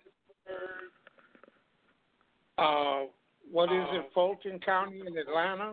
[2.60, 3.06] uh,
[3.50, 5.72] what is it, Fulton County in Atlanta?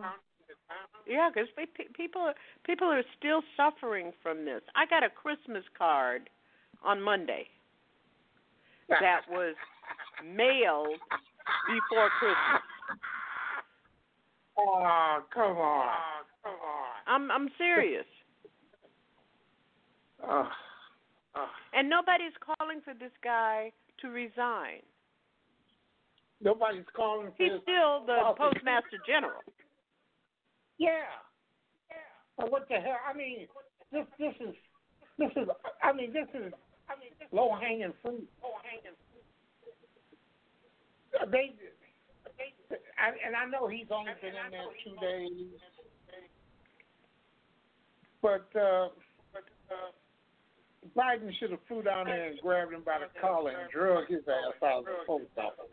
[1.06, 1.48] Yeah, because
[1.96, 2.32] people
[2.64, 4.60] people are still suffering from this.
[4.74, 6.28] I got a Christmas card
[6.84, 7.46] on Monday
[8.88, 9.54] that was
[10.24, 10.98] mailed
[11.66, 12.62] before Christmas.
[14.58, 15.88] Oh, come on.
[17.06, 18.04] I'm I'm serious.
[20.22, 20.44] Uh,
[21.34, 24.82] uh, And nobody's calling for this guy to resign.
[26.42, 28.38] Nobody's calling for He's still the office.
[28.54, 29.40] postmaster general.
[30.78, 31.06] Yeah.
[31.90, 31.96] Yeah.
[32.36, 33.00] But what the hell?
[33.08, 33.46] I mean,
[33.92, 34.54] this this is
[35.18, 35.48] this is
[35.82, 36.52] I mean this is
[36.88, 38.28] I mean low hanging fruit.
[38.42, 39.24] Low hanging fruit.
[41.32, 41.54] They,
[42.38, 42.54] they
[42.98, 45.58] I, and I know he's only been in there two days,
[48.22, 48.88] but uh,
[50.96, 54.22] Biden should have flew down there and grabbed him by the collar and drug his
[54.28, 55.66] ass out of the post office.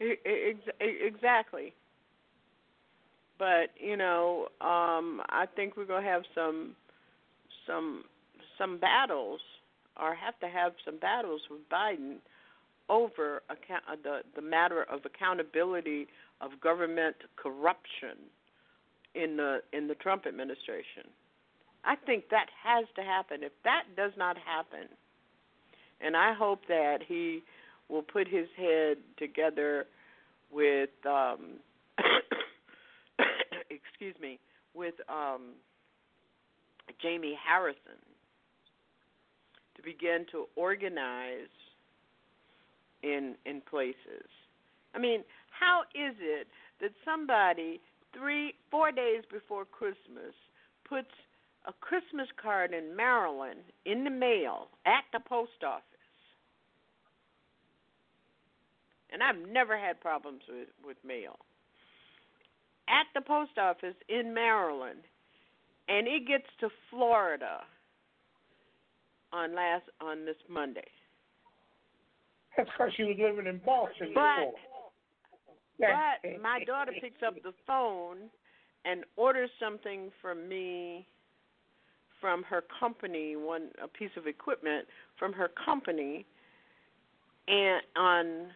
[0.00, 1.72] Ex- Exactly.
[3.38, 6.76] But you know, um, I think we're gonna have some,
[7.66, 8.04] some,
[8.58, 9.40] some battles,
[10.00, 12.16] or have to have some battles with Biden
[12.88, 16.08] over account- uh, the the matter of accountability
[16.40, 18.16] of government corruption
[19.14, 21.04] in the in the Trump administration.
[21.84, 23.42] I think that has to happen.
[23.42, 24.88] If that does not happen,
[26.00, 27.42] and I hope that he
[27.90, 29.86] will put his head together
[30.50, 31.58] with um
[33.70, 34.38] excuse me
[34.74, 35.54] with um
[37.02, 38.00] Jamie Harrison
[39.76, 41.48] to begin to organize
[43.02, 44.28] in in places.
[44.94, 46.48] I mean, how is it
[46.80, 47.80] that somebody
[48.16, 50.34] 3 4 days before Christmas
[50.88, 51.10] puts
[51.66, 55.89] a Christmas card in Maryland in the mail at the post office?
[59.12, 61.38] And I've never had problems with with mail.
[62.88, 65.00] At the post office in Maryland,
[65.88, 67.60] and it gets to Florida
[69.32, 70.88] on last on this Monday.
[72.56, 74.52] That's because she was living in Boston But
[75.78, 75.92] before.
[76.22, 78.28] but my daughter picks up the phone
[78.84, 81.06] and orders something from me
[82.20, 84.86] from her company, one a piece of equipment
[85.18, 86.26] from her company,
[87.48, 88.48] and on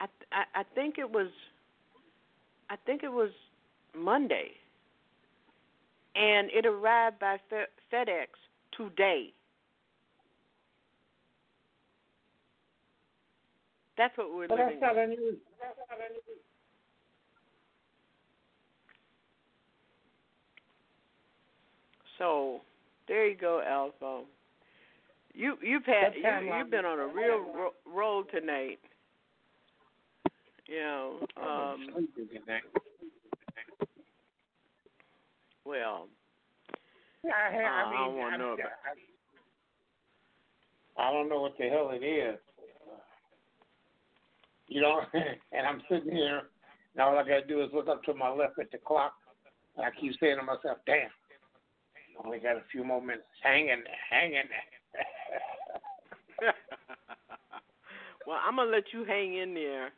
[0.00, 1.28] I, I I think it was
[2.70, 3.30] I think it was
[3.96, 4.52] Monday,
[6.14, 8.28] and it arrived by Fe- FedEx
[8.76, 9.32] today.
[13.98, 14.78] That's what we're But living.
[14.80, 15.06] that's not.
[22.18, 22.60] So
[23.08, 24.22] there you go, ALFO.
[25.34, 28.78] You you've had you, you've been on a real ro- roll tonight.
[30.70, 31.80] You know, um,
[35.64, 36.06] Well,
[37.24, 38.70] Yeah, I, uh, I mean, I don't want to know about.
[40.96, 42.38] I don't know what the hell it is.
[44.68, 45.00] You know,
[45.52, 46.42] and I'm sitting here,
[46.94, 49.14] and all I got to do is look up to my left at the clock,
[49.76, 51.10] and I keep saying to myself, "Damn,
[52.24, 53.26] only got a few more minutes.
[53.42, 54.44] Hang in there, hang in
[56.40, 56.54] there."
[58.26, 59.90] well, I'm gonna let you hang in there,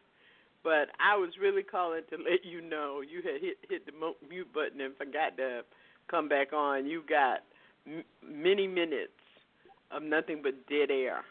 [0.65, 3.93] but I was really calling to let you know you had hit hit the
[4.29, 5.63] mute button and forgot to
[6.11, 6.87] come back on.
[6.87, 7.41] You got
[7.87, 9.13] m- many minutes
[9.91, 11.23] of nothing but dead air.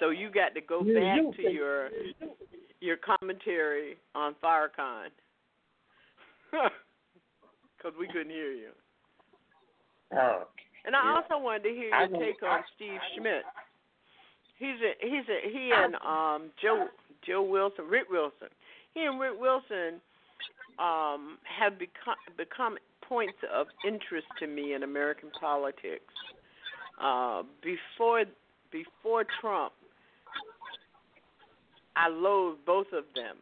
[0.00, 1.90] So you got to go back to your
[2.80, 5.10] your commentary on Farrakhan
[6.50, 8.70] because we couldn't hear you.
[10.14, 10.44] Oh,
[10.84, 13.44] And I also wanted to hear your take on Steve Schmidt.
[14.62, 16.86] He's a he's a he and um Joe
[17.26, 18.48] Joe Wilson, Rick Wilson.
[18.94, 20.00] He and Rick Wilson
[20.78, 26.14] um have become become points of interest to me in American politics.
[27.02, 28.22] Uh before
[28.70, 29.72] before Trump
[31.96, 33.36] I loathe both of them.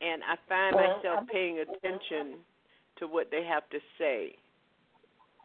[0.00, 2.38] And I find Well, myself I'm- paying attention
[2.98, 4.36] to what they have to say.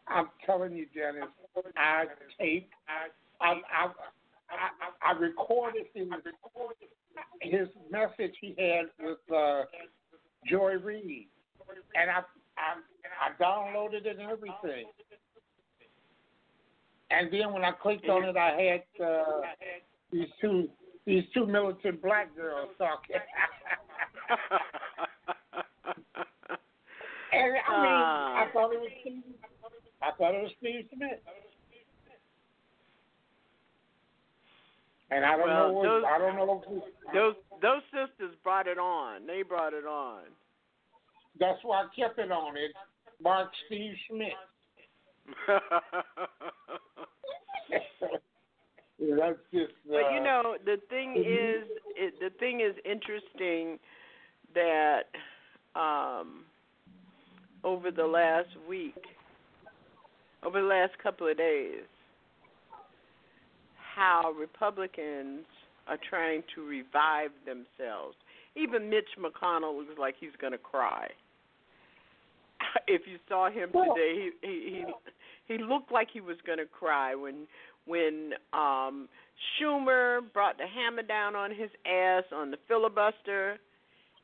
[0.07, 1.29] I'm telling you, Janice,
[1.77, 2.05] I
[2.37, 3.07] taped, I,
[3.43, 3.91] I, I,
[4.49, 6.07] I, I recorded his,
[7.41, 9.63] his message he had with uh,
[10.49, 11.27] Joy Reid,
[11.95, 12.21] and I,
[12.57, 12.79] I,
[13.19, 14.85] I downloaded it and everything.
[17.11, 19.41] And then when I clicked on it, I had uh,
[20.11, 20.69] these two
[21.05, 23.17] these two militant black girls talking.
[27.33, 29.21] and I mean, I thought it was Steve,
[30.01, 31.19] I thought it was Steve Smith.
[35.13, 38.67] And I don't Well, know what those- I don't know if Those those sisters brought
[38.67, 39.25] it on.
[39.27, 40.23] They brought it on.
[41.39, 42.71] that's why I kept it on it.
[43.21, 44.33] Mark Steve Smith.
[48.99, 49.73] That's just.
[49.87, 53.79] Uh, But you know, the thing is, it, the thing is interesting
[54.53, 55.09] that
[55.75, 56.45] um,
[57.63, 58.95] over the last week,
[60.43, 61.83] over the last couple of days,
[63.95, 65.45] how Republicans
[65.87, 68.15] are trying to revive themselves.
[68.55, 71.07] Even Mitch McConnell looks like he's going to cry.
[72.87, 74.83] If you saw him today, he he
[75.47, 77.47] he, he looked like he was going to cry when
[77.85, 79.09] when um
[79.59, 83.57] Schumer brought the hammer down on his ass on the filibuster.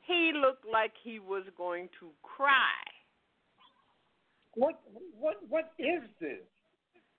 [0.08, 2.80] He looked like he was going to cry.
[4.56, 4.80] What
[5.20, 6.40] what what is this?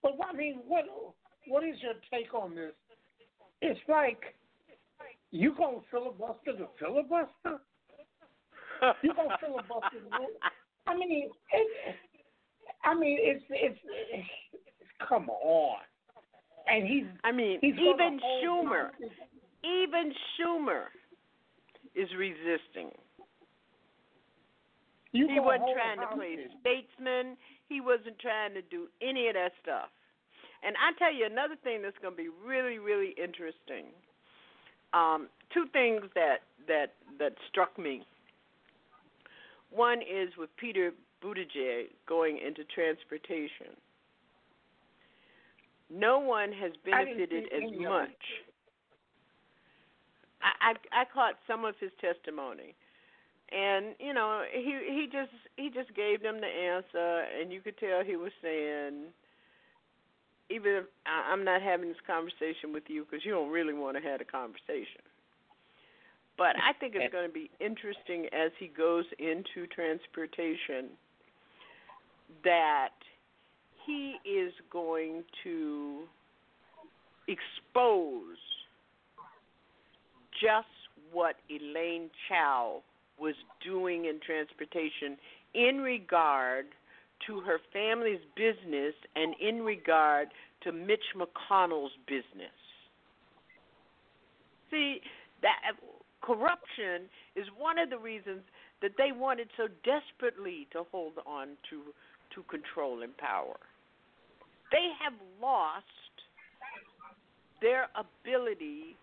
[0.02, 0.84] But I mean, what
[1.48, 2.72] what is your take on this?
[3.62, 4.34] It's like
[5.30, 7.62] you gonna filibuster the filibuster?
[9.02, 10.00] you gonna filibuster?
[10.10, 11.96] The, I mean, it,
[12.84, 13.78] I mean, it's, it's
[14.12, 14.28] it's
[15.08, 15.78] come on.
[16.68, 19.10] And he's I mean, he's even Schumer, on
[19.64, 20.84] even Schumer
[21.94, 22.90] is resisting.
[25.12, 27.36] You he wasn't trying to play statesman.
[27.68, 29.90] He wasn't trying to do any of that stuff.
[30.62, 33.86] And I tell you another thing that's going to be really, really interesting.
[34.92, 36.38] Um, two things that
[36.68, 38.02] that that struck me.
[39.70, 40.92] One is with Peter
[41.22, 43.76] Buttigieg going into transportation.
[45.90, 48.22] No one has benefited as much.
[50.42, 52.74] I, I I caught some of his testimony,
[53.52, 57.78] and you know he he just he just gave them the answer, and you could
[57.78, 59.12] tell he was saying,
[60.50, 64.02] even if I'm not having this conversation with you because you don't really want to
[64.02, 65.02] have a conversation.
[66.36, 70.88] But I think it's going to be interesting as he goes into transportation
[72.44, 72.96] that
[73.86, 76.02] he is going to
[77.28, 78.38] expose
[80.40, 80.66] just
[81.12, 82.80] what Elaine Chao
[83.18, 85.18] was doing in transportation
[85.54, 86.66] in regard
[87.26, 90.28] to her family's business and in regard
[90.62, 92.54] to Mitch McConnell's business.
[94.70, 95.00] See,
[95.42, 95.74] that
[96.22, 98.42] corruption is one of the reasons
[98.82, 101.82] that they wanted so desperately to hold on to
[102.34, 103.56] to control and power.
[104.70, 105.84] They have lost
[107.60, 108.96] their ability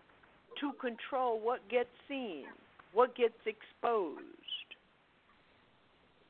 [0.60, 2.44] to control what gets seen,
[2.92, 4.37] what gets exposed.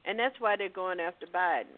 [0.08, 1.76] And that's why they're going after Biden.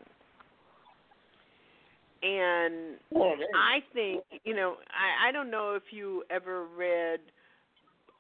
[2.23, 7.21] And Well, I think, you know, I, I don't know if you ever read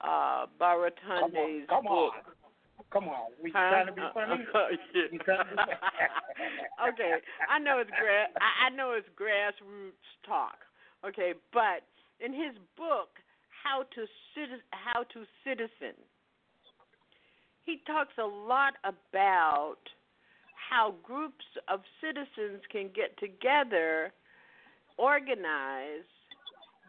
[0.00, 2.34] uh Baratunde's Come on, book.
[2.90, 3.70] Come on, we Huh?
[3.70, 4.44] trying to be Uh, funny.
[4.54, 5.02] yeah.
[5.04, 5.18] To be-
[6.88, 7.12] okay,
[7.48, 10.56] I know it's gra- I, I know it's grassroots talk.
[11.06, 11.84] Okay, but
[12.18, 13.20] in his book,
[13.62, 14.06] How to
[14.72, 15.94] How to Citizen,
[17.64, 19.76] he talks a lot about
[20.70, 24.12] how groups of citizens can get together,
[24.96, 26.06] organize,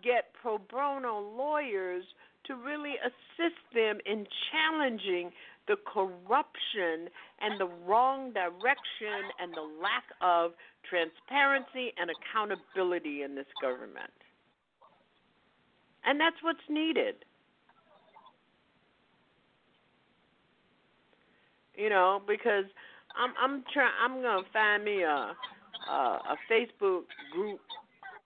[0.03, 2.03] get pro bono lawyers
[2.45, 5.31] to really assist them in challenging
[5.67, 7.09] the corruption
[7.41, 10.51] and the wrong direction and the lack of
[10.87, 14.13] transparency and accountability in this government.
[16.05, 17.15] And that's what's needed.
[21.75, 22.65] You know, because
[23.17, 25.35] I'm I'm trying I'm gonna find me a
[25.89, 27.59] a, a Facebook group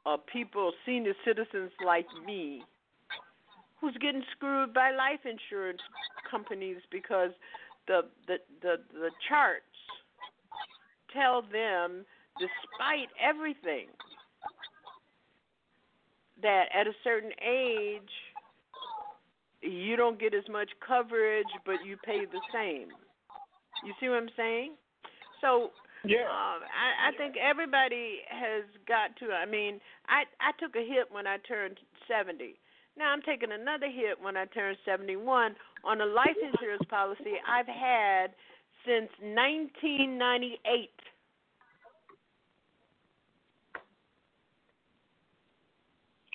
[0.06, 2.64] of people, senior citizens like me,
[3.82, 5.82] who's getting screwed by life insurance
[6.30, 7.32] companies because
[7.88, 9.64] the the the, the charts
[11.14, 12.06] tell them,
[12.40, 13.88] despite everything,
[16.42, 18.02] that at a certain age
[19.62, 22.90] you don't get as much coverage, but you pay the same.
[23.86, 24.74] You see what I'm saying?
[25.42, 25.70] So
[26.04, 29.34] yeah, um, I, I think everybody has got to.
[29.34, 32.56] I mean, I I took a hit when I turned 70.
[32.98, 37.68] Now I'm taking another hit when I turn 71 on a life insurance policy I've
[37.68, 38.34] had
[38.86, 40.90] since 1998.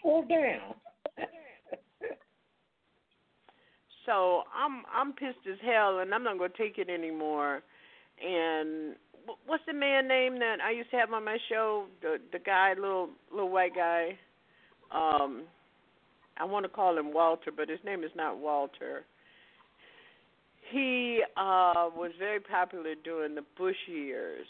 [0.05, 0.75] Oh damn.
[4.11, 7.63] So I'm I'm pissed as hell, and I'm not gonna take it anymore.
[8.21, 8.97] And
[9.47, 11.85] what's the man name that I used to have on my show?
[12.03, 14.19] The the guy, little little white guy.
[14.91, 15.43] Um,
[16.37, 19.05] I want to call him Walter, but his name is not Walter.
[20.73, 24.47] He uh was very popular during the Bush years.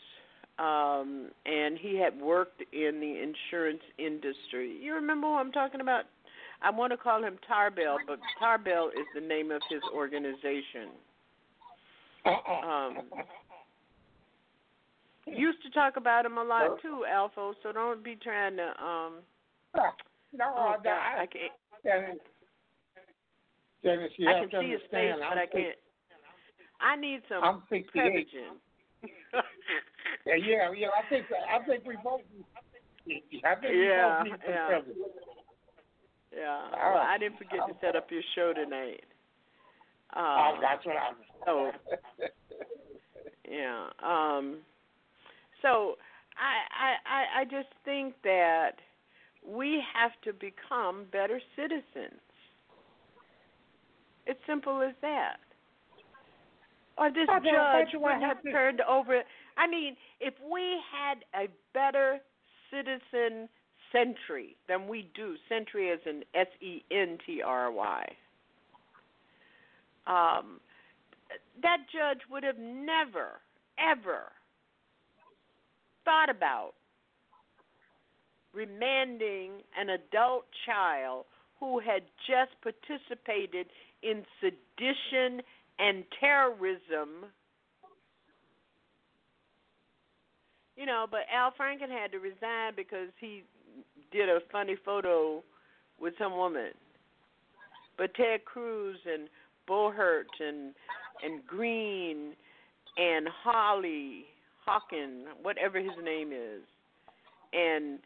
[0.58, 4.76] Um, and he had worked in the insurance industry.
[4.82, 6.04] You remember who I'm talking about?
[6.62, 10.90] I want to call him Tarbell, but Tarbell is the name of his organization.
[12.26, 12.98] Um,
[15.26, 17.54] used to talk about him a lot too, ALFO.
[17.62, 18.68] So don't be trying to.
[18.82, 19.12] um
[19.74, 21.52] No, oh, I, God, I can't.
[21.82, 22.18] Dennis,
[23.82, 25.76] Dennis, you I have can to see his face, but I I'm can't.
[26.80, 27.92] I need some I'm 68.
[27.94, 29.02] Prevagen.
[30.26, 30.88] Yeah, yeah, yeah.
[30.92, 32.20] I think I think we both.
[33.08, 34.66] I think Yeah, we both need some yeah.
[34.66, 34.96] credit.
[36.36, 36.48] Yeah.
[36.48, 37.14] All Well, right.
[37.14, 39.04] I didn't forget to set up your show tonight.
[40.14, 41.16] Uh, Oh, that's what I'm.
[41.46, 41.70] so
[43.50, 43.88] yeah.
[44.02, 44.58] Um
[45.62, 45.96] so
[46.38, 48.76] I, I I just think that
[49.46, 52.20] we have to become better citizens.
[54.26, 55.36] It's simple as that.
[56.98, 57.50] Or this I thought- I
[57.82, 59.22] thought judge wouldn't have turned over
[59.56, 62.18] I mean, if we had a better
[62.70, 63.48] citizen
[63.92, 68.04] century than we do, century as in S E N T R Y.
[70.06, 70.60] Um
[71.62, 73.40] that judge would have never,
[73.78, 74.32] ever
[76.04, 76.72] thought about
[78.52, 81.26] remanding an adult child
[81.60, 83.66] who had just participated
[84.02, 85.42] in sedition
[85.78, 87.30] and terrorism.
[90.76, 93.44] You know, but Al Franken had to resign because he
[94.12, 95.42] did a funny photo
[96.00, 96.72] with some woman.
[97.96, 99.28] But Ted Cruz and
[99.68, 100.74] Boebert and
[101.22, 102.32] and Greene
[102.96, 104.24] and Holly
[104.66, 106.62] Hawken, whatever his name is,
[107.52, 107.98] and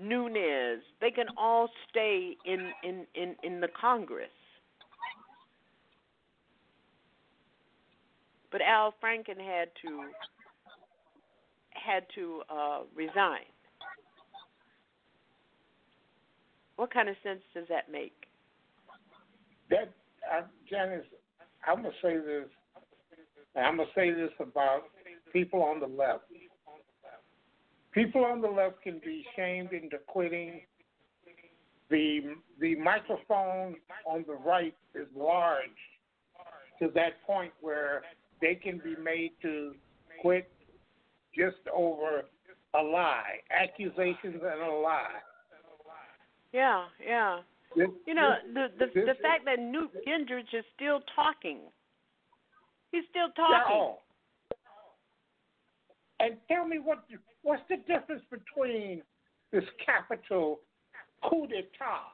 [0.00, 4.28] Nunes, they can all stay in in in in the Congress.
[8.50, 10.04] But Al Franken had to
[11.74, 13.46] had to uh, resign.
[16.78, 18.14] What kind of sense does that make?
[19.68, 19.92] That,
[20.32, 21.04] uh, Janice,
[21.66, 22.44] I'm gonna say this.
[23.56, 24.84] I'm gonna say this about
[25.32, 26.22] people on the left.
[27.90, 30.60] People on the left can be shamed into quitting.
[31.90, 33.74] The the microphone
[34.06, 35.66] on the right is large
[36.78, 38.02] to that point where
[38.40, 39.74] they can be made to
[40.20, 40.48] quit
[41.36, 42.22] just over
[42.74, 45.18] a lie, accusations and a lie.
[46.52, 47.40] Yeah, yeah.
[47.76, 51.72] This, You know, this- the the this- the fact that Newt Gingrich is still talking.
[52.90, 53.96] He's still talking.
[56.20, 57.04] And tell me what
[57.42, 59.02] what's the difference between
[59.50, 60.60] this capital
[61.22, 62.12] coup d'etat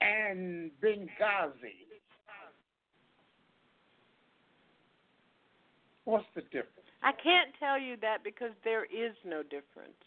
[0.00, 1.86] and Benghazi?
[6.04, 6.88] What's the difference?
[7.02, 10.05] I can't tell you that because there is no difference.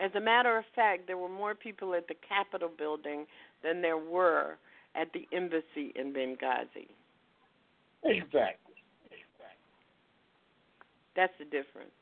[0.00, 3.26] As a matter of fact, there were more people at the Capitol building
[3.62, 4.56] than there were
[4.94, 6.88] at the embassy in Benghazi.
[8.02, 8.80] Exactly.
[9.04, 9.76] exactly.
[11.14, 11.92] That's the difference.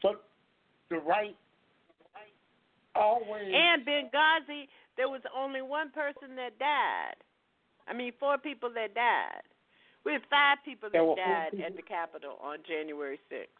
[0.00, 0.14] So
[0.90, 1.36] the right
[2.94, 7.18] always And Benghazi, there was only one person that died.
[7.88, 9.42] I mean, four people that died.
[10.04, 11.66] We had five people that died people.
[11.66, 13.57] at the Capitol on January 6th.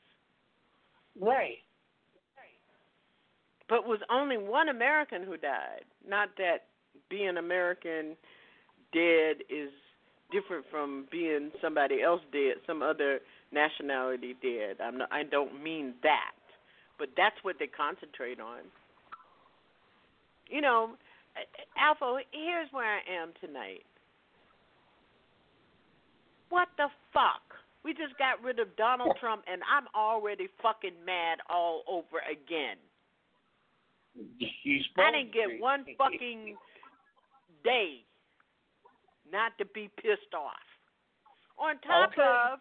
[1.21, 1.59] Right.
[3.69, 5.85] But was only one American who died.
[6.09, 6.65] Not that
[7.11, 8.17] being American
[8.93, 9.71] dead is
[10.33, 13.21] different from being somebody else dead, some other
[13.53, 14.77] nationality dead.
[14.83, 16.33] I'm not, I don't mean that,
[16.99, 18.61] but that's what they concentrate on.
[20.49, 20.91] You know,
[21.79, 22.21] ALFO.
[22.33, 23.85] Here's where I am tonight.
[26.49, 27.48] What the fuck?
[27.89, 32.77] We just got rid of Donald Trump, and I'm already fucking mad all over again.
[34.99, 36.59] I didn't get one fucking
[37.65, 38.05] day
[39.33, 40.53] not to be pissed off.
[41.57, 42.21] On top Okay.
[42.21, 42.61] of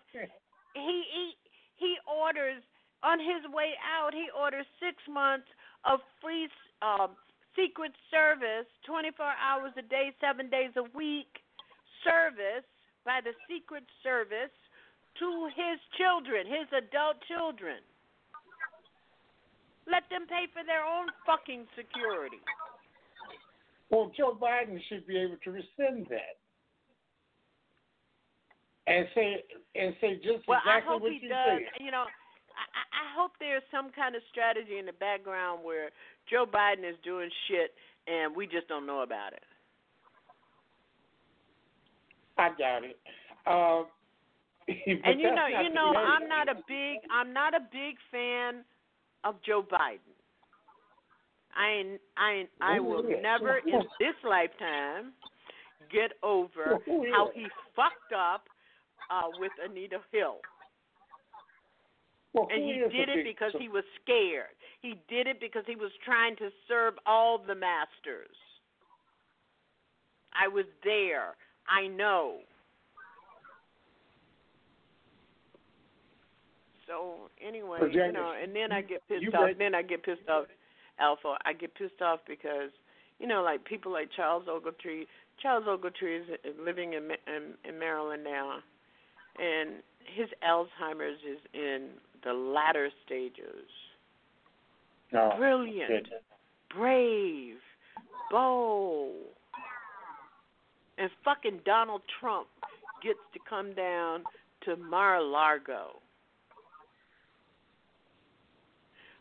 [0.73, 1.37] he he
[1.75, 2.63] he orders
[3.03, 5.49] on his way out he orders six months
[5.83, 6.47] of free
[6.81, 7.17] um,
[7.53, 11.43] secret service, 24 hours a day, seven days a week
[12.05, 12.63] service
[13.03, 14.51] by the secret service
[15.19, 17.77] to his children, his adult children.
[19.89, 22.41] Let them pay for their own fucking security.
[23.89, 26.35] Well, Joe Biden should be able to rescind that
[28.85, 29.43] and say
[29.75, 31.47] and say just Well, I exactly hope what he you does.
[31.71, 31.83] said.
[31.85, 35.89] You know, I, I- I hope there's some kind of strategy in the background where
[36.29, 37.73] Joe Biden is doing shit
[38.07, 39.43] and we just don't know about it.
[42.37, 42.97] I doubt it.
[43.45, 43.83] Uh,
[45.03, 45.93] and you know, you know.
[45.95, 48.63] I'm not a big, I'm not a big fan
[49.23, 49.99] of Joe Biden.
[51.55, 55.13] I ain't, I ain't, I will Oh, never in this lifetime
[55.91, 56.79] get over
[57.11, 58.45] how he fucked up
[59.09, 60.37] uh, with Anita Hill.
[62.33, 64.53] Well, And he did it because he was scared.
[64.81, 68.35] He did it because he was trying to serve all the masters.
[70.39, 71.33] I was there.
[71.67, 72.37] I know.
[76.87, 79.45] So anyway, you know, and then I get pissed you off.
[79.45, 80.45] read- Then I get pissed off,
[81.01, 81.35] ALFO.
[81.45, 82.71] I get pissed off because
[83.19, 85.05] you know, like people like Charles Ogletree.
[85.41, 88.59] Charles Ogletree is living in, in in Maryland now,
[89.37, 89.83] and
[90.15, 91.89] his Alzheimer's is in
[92.23, 93.67] the latter stages.
[95.13, 96.21] Oh, Brilliant, goodness.
[96.75, 97.55] brave,
[98.31, 99.15] bold,
[100.97, 102.47] and fucking Donald Trump
[103.03, 104.23] gets to come down
[104.65, 106.01] to Mar-a-Lago.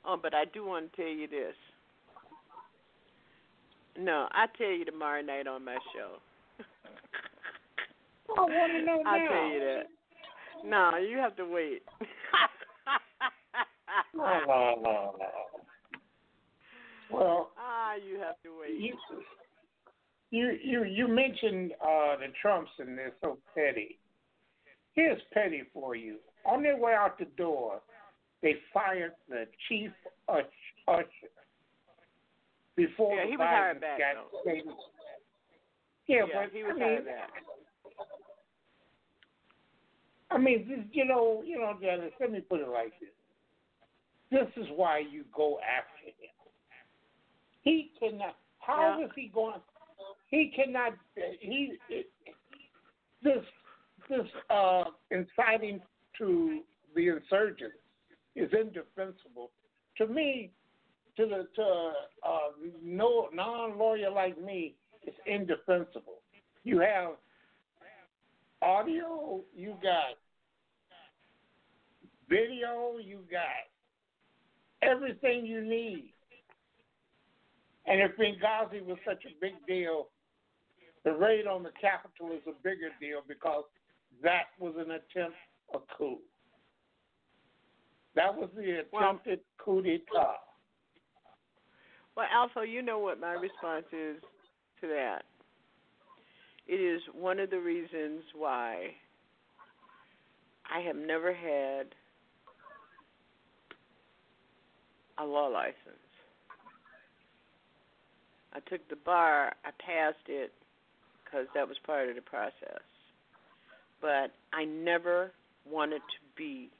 [0.07, 1.55] Oh, but I do want to tell you this.
[3.99, 6.19] No, I tell you tomorrow night on my show.
[8.37, 9.11] I want to know now.
[9.11, 10.69] I'll tell you that.
[10.69, 11.83] No, you have to wait.
[14.15, 15.29] No, no, no, no.
[17.11, 18.81] Well, ah, you have to wait.
[18.81, 18.95] you
[20.31, 23.99] you you you mentioned uh, the Trumps and they're so petty.
[24.95, 26.17] Here's petty for you.
[26.45, 27.81] On their way out the door,
[28.43, 29.91] they fired the chief
[30.29, 30.45] ush-
[30.89, 31.07] usher
[32.77, 34.41] before Yeah, he was hired back, got though.
[34.43, 34.67] stated.
[36.07, 37.31] Yeah, Yeah, but he was I hired mean, back.
[40.31, 42.13] I mean, this, you know, you know, Janice.
[42.21, 43.11] Let me put it like this.
[44.31, 46.31] This is why you go after him.
[47.63, 48.37] He cannot.
[48.59, 49.61] How is he going?
[50.29, 50.95] He cannot.
[51.41, 51.75] He
[53.23, 53.45] this
[54.09, 55.81] this uh, inciting
[56.19, 56.61] to
[56.95, 57.77] the insurgents
[58.37, 59.51] is indefensible.
[59.99, 60.51] To me,
[61.17, 61.93] to the to
[62.23, 62.39] uh,
[62.85, 66.21] no non lawyer like me, it's indefensible.
[66.65, 67.13] You have
[68.63, 70.19] audio, you got
[72.29, 73.67] video, you got
[74.83, 76.13] everything you need.
[77.87, 80.09] And if Benghazi was such a big deal,
[81.05, 83.63] the raid on the Capitol is a bigger deal because
[84.23, 85.37] that was an attempt
[85.75, 86.19] a coup.
[88.17, 90.37] That was the attempted coup d'etat.
[92.17, 94.17] Well, ALFO, you know what my response is
[94.81, 95.25] to that.
[96.67, 98.95] It is one of the reasons why
[100.75, 101.89] I have never had
[105.19, 105.77] a law license.
[108.55, 109.53] I took the bar.
[109.65, 110.53] I passed it
[111.23, 112.81] because that was part of the process.
[114.01, 115.33] But I never
[115.71, 116.71] wanted to be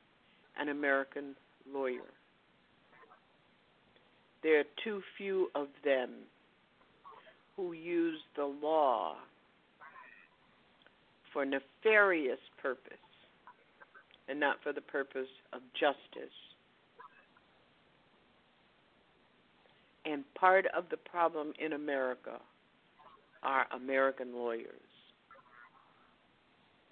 [0.59, 1.35] an American
[1.73, 2.13] lawyer.
[4.43, 6.11] There are too few of them
[7.57, 9.17] who use the law
[11.33, 12.93] for nefarious purpose
[14.29, 16.33] and not for the purpose of justice.
[20.05, 22.39] And part of the problem in America
[23.43, 24.71] are American lawyers.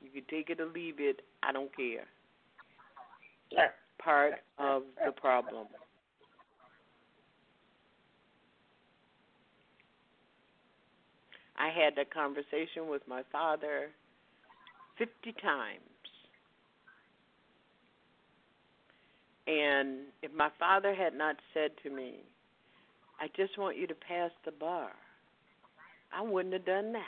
[0.03, 2.05] You can take it or leave it, I don't care.
[3.98, 5.66] Part of the problem.
[11.56, 13.90] I had that conversation with my father
[14.98, 15.81] 50 times.
[19.47, 22.20] And if my father had not said to me,
[23.20, 24.90] I just want you to pass the bar,
[26.12, 27.02] I wouldn't have done that.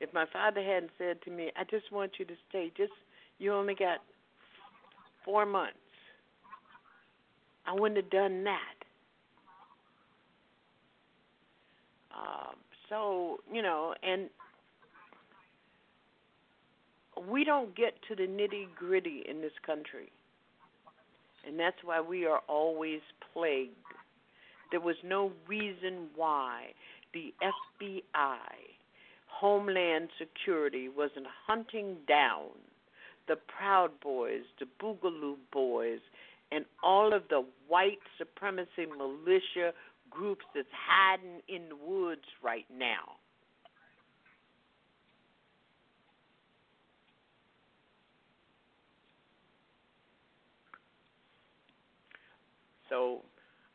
[0.00, 2.92] If my father hadn't said to me, I just want you to stay, just
[3.38, 3.98] you only got
[5.24, 5.76] four months,
[7.66, 8.58] I wouldn't have done that.
[12.16, 12.56] Um,
[12.88, 14.28] so, you know, and
[17.30, 20.10] we don't get to the nitty gritty in this country.
[21.46, 23.00] And that's why we are always
[23.32, 23.72] plagued.
[24.70, 26.72] There was no reason why
[27.12, 28.38] the FBI,
[29.26, 32.48] Homeland Security, wasn't hunting down
[33.28, 36.00] the Proud Boys, the Boogaloo Boys,
[36.50, 39.72] and all of the white supremacy militia
[40.10, 43.16] groups that's hiding in the woods right now.
[52.88, 53.22] So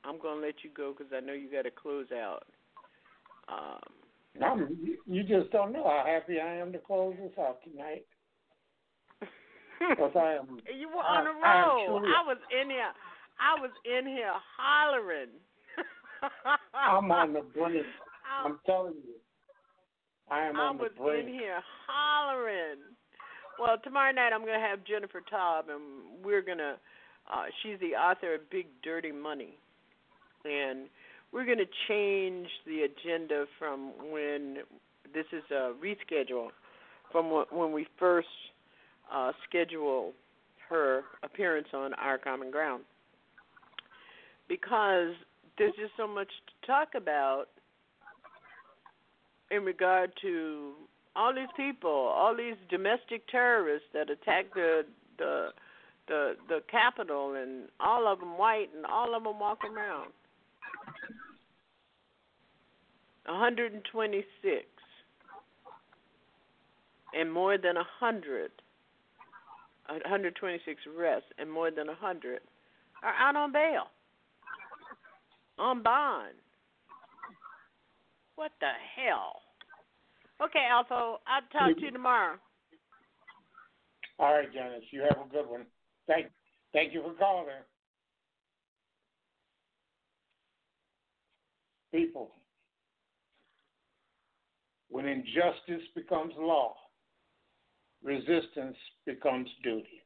[0.04, 2.44] I'm going to let you go because I know you got to close out.
[3.50, 3.80] Um,
[5.08, 8.06] you just don't know how happy I am to close this out tonight.
[9.80, 10.60] Because I am.
[10.80, 12.06] You were on I, road.
[12.06, 12.92] I, I was in here.
[13.40, 15.30] I was in here hollering.
[16.74, 17.86] I'm on the brink.
[18.44, 19.16] I'm telling you.
[20.30, 21.28] I am I on was the brink.
[21.28, 22.82] in here hollering.
[23.60, 26.76] Well, tomorrow night I'm going to have Jennifer Taub, and we're going to.
[27.32, 29.58] Uh, she's the author of Big Dirty Money,
[30.46, 30.88] and
[31.34, 34.58] we're going to change the agenda from when
[35.14, 36.48] this is a reschedule
[37.12, 38.28] from when we first
[39.14, 40.14] uh, schedule
[40.70, 42.84] her appearance on Our Common Ground
[44.48, 45.14] because
[45.58, 47.46] there's just so much to talk about
[49.50, 50.74] in regard to
[51.16, 54.84] all these people, all these domestic terrorists that attacked the
[55.18, 55.50] the
[56.08, 60.12] the the Capitol, and all of them white, and all of them walk around.
[63.26, 64.66] 126
[67.14, 68.52] and more than 100
[69.90, 72.42] 126 arrests and more than 100
[73.04, 73.84] are out on bail
[75.58, 76.34] on bond
[78.36, 79.42] what the hell
[80.42, 82.36] okay ALFO i'll talk to you tomorrow
[84.20, 84.84] All right, Janice.
[84.92, 85.66] You have a good one.
[86.08, 86.28] Thank,
[86.74, 87.50] thank you for calling.
[91.94, 92.32] People,
[94.90, 96.76] when injustice becomes law,
[98.04, 100.04] resistance becomes duty.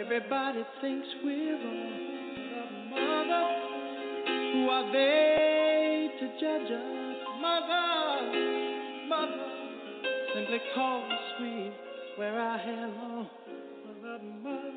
[0.00, 2.90] Everybody thinks we're wrong.
[2.90, 3.46] Mother,
[4.52, 6.97] who are they to judge us?
[10.38, 11.02] Simply cause
[11.40, 11.72] we
[12.16, 13.28] wear our hair long.
[14.02, 14.74] Mother, mother.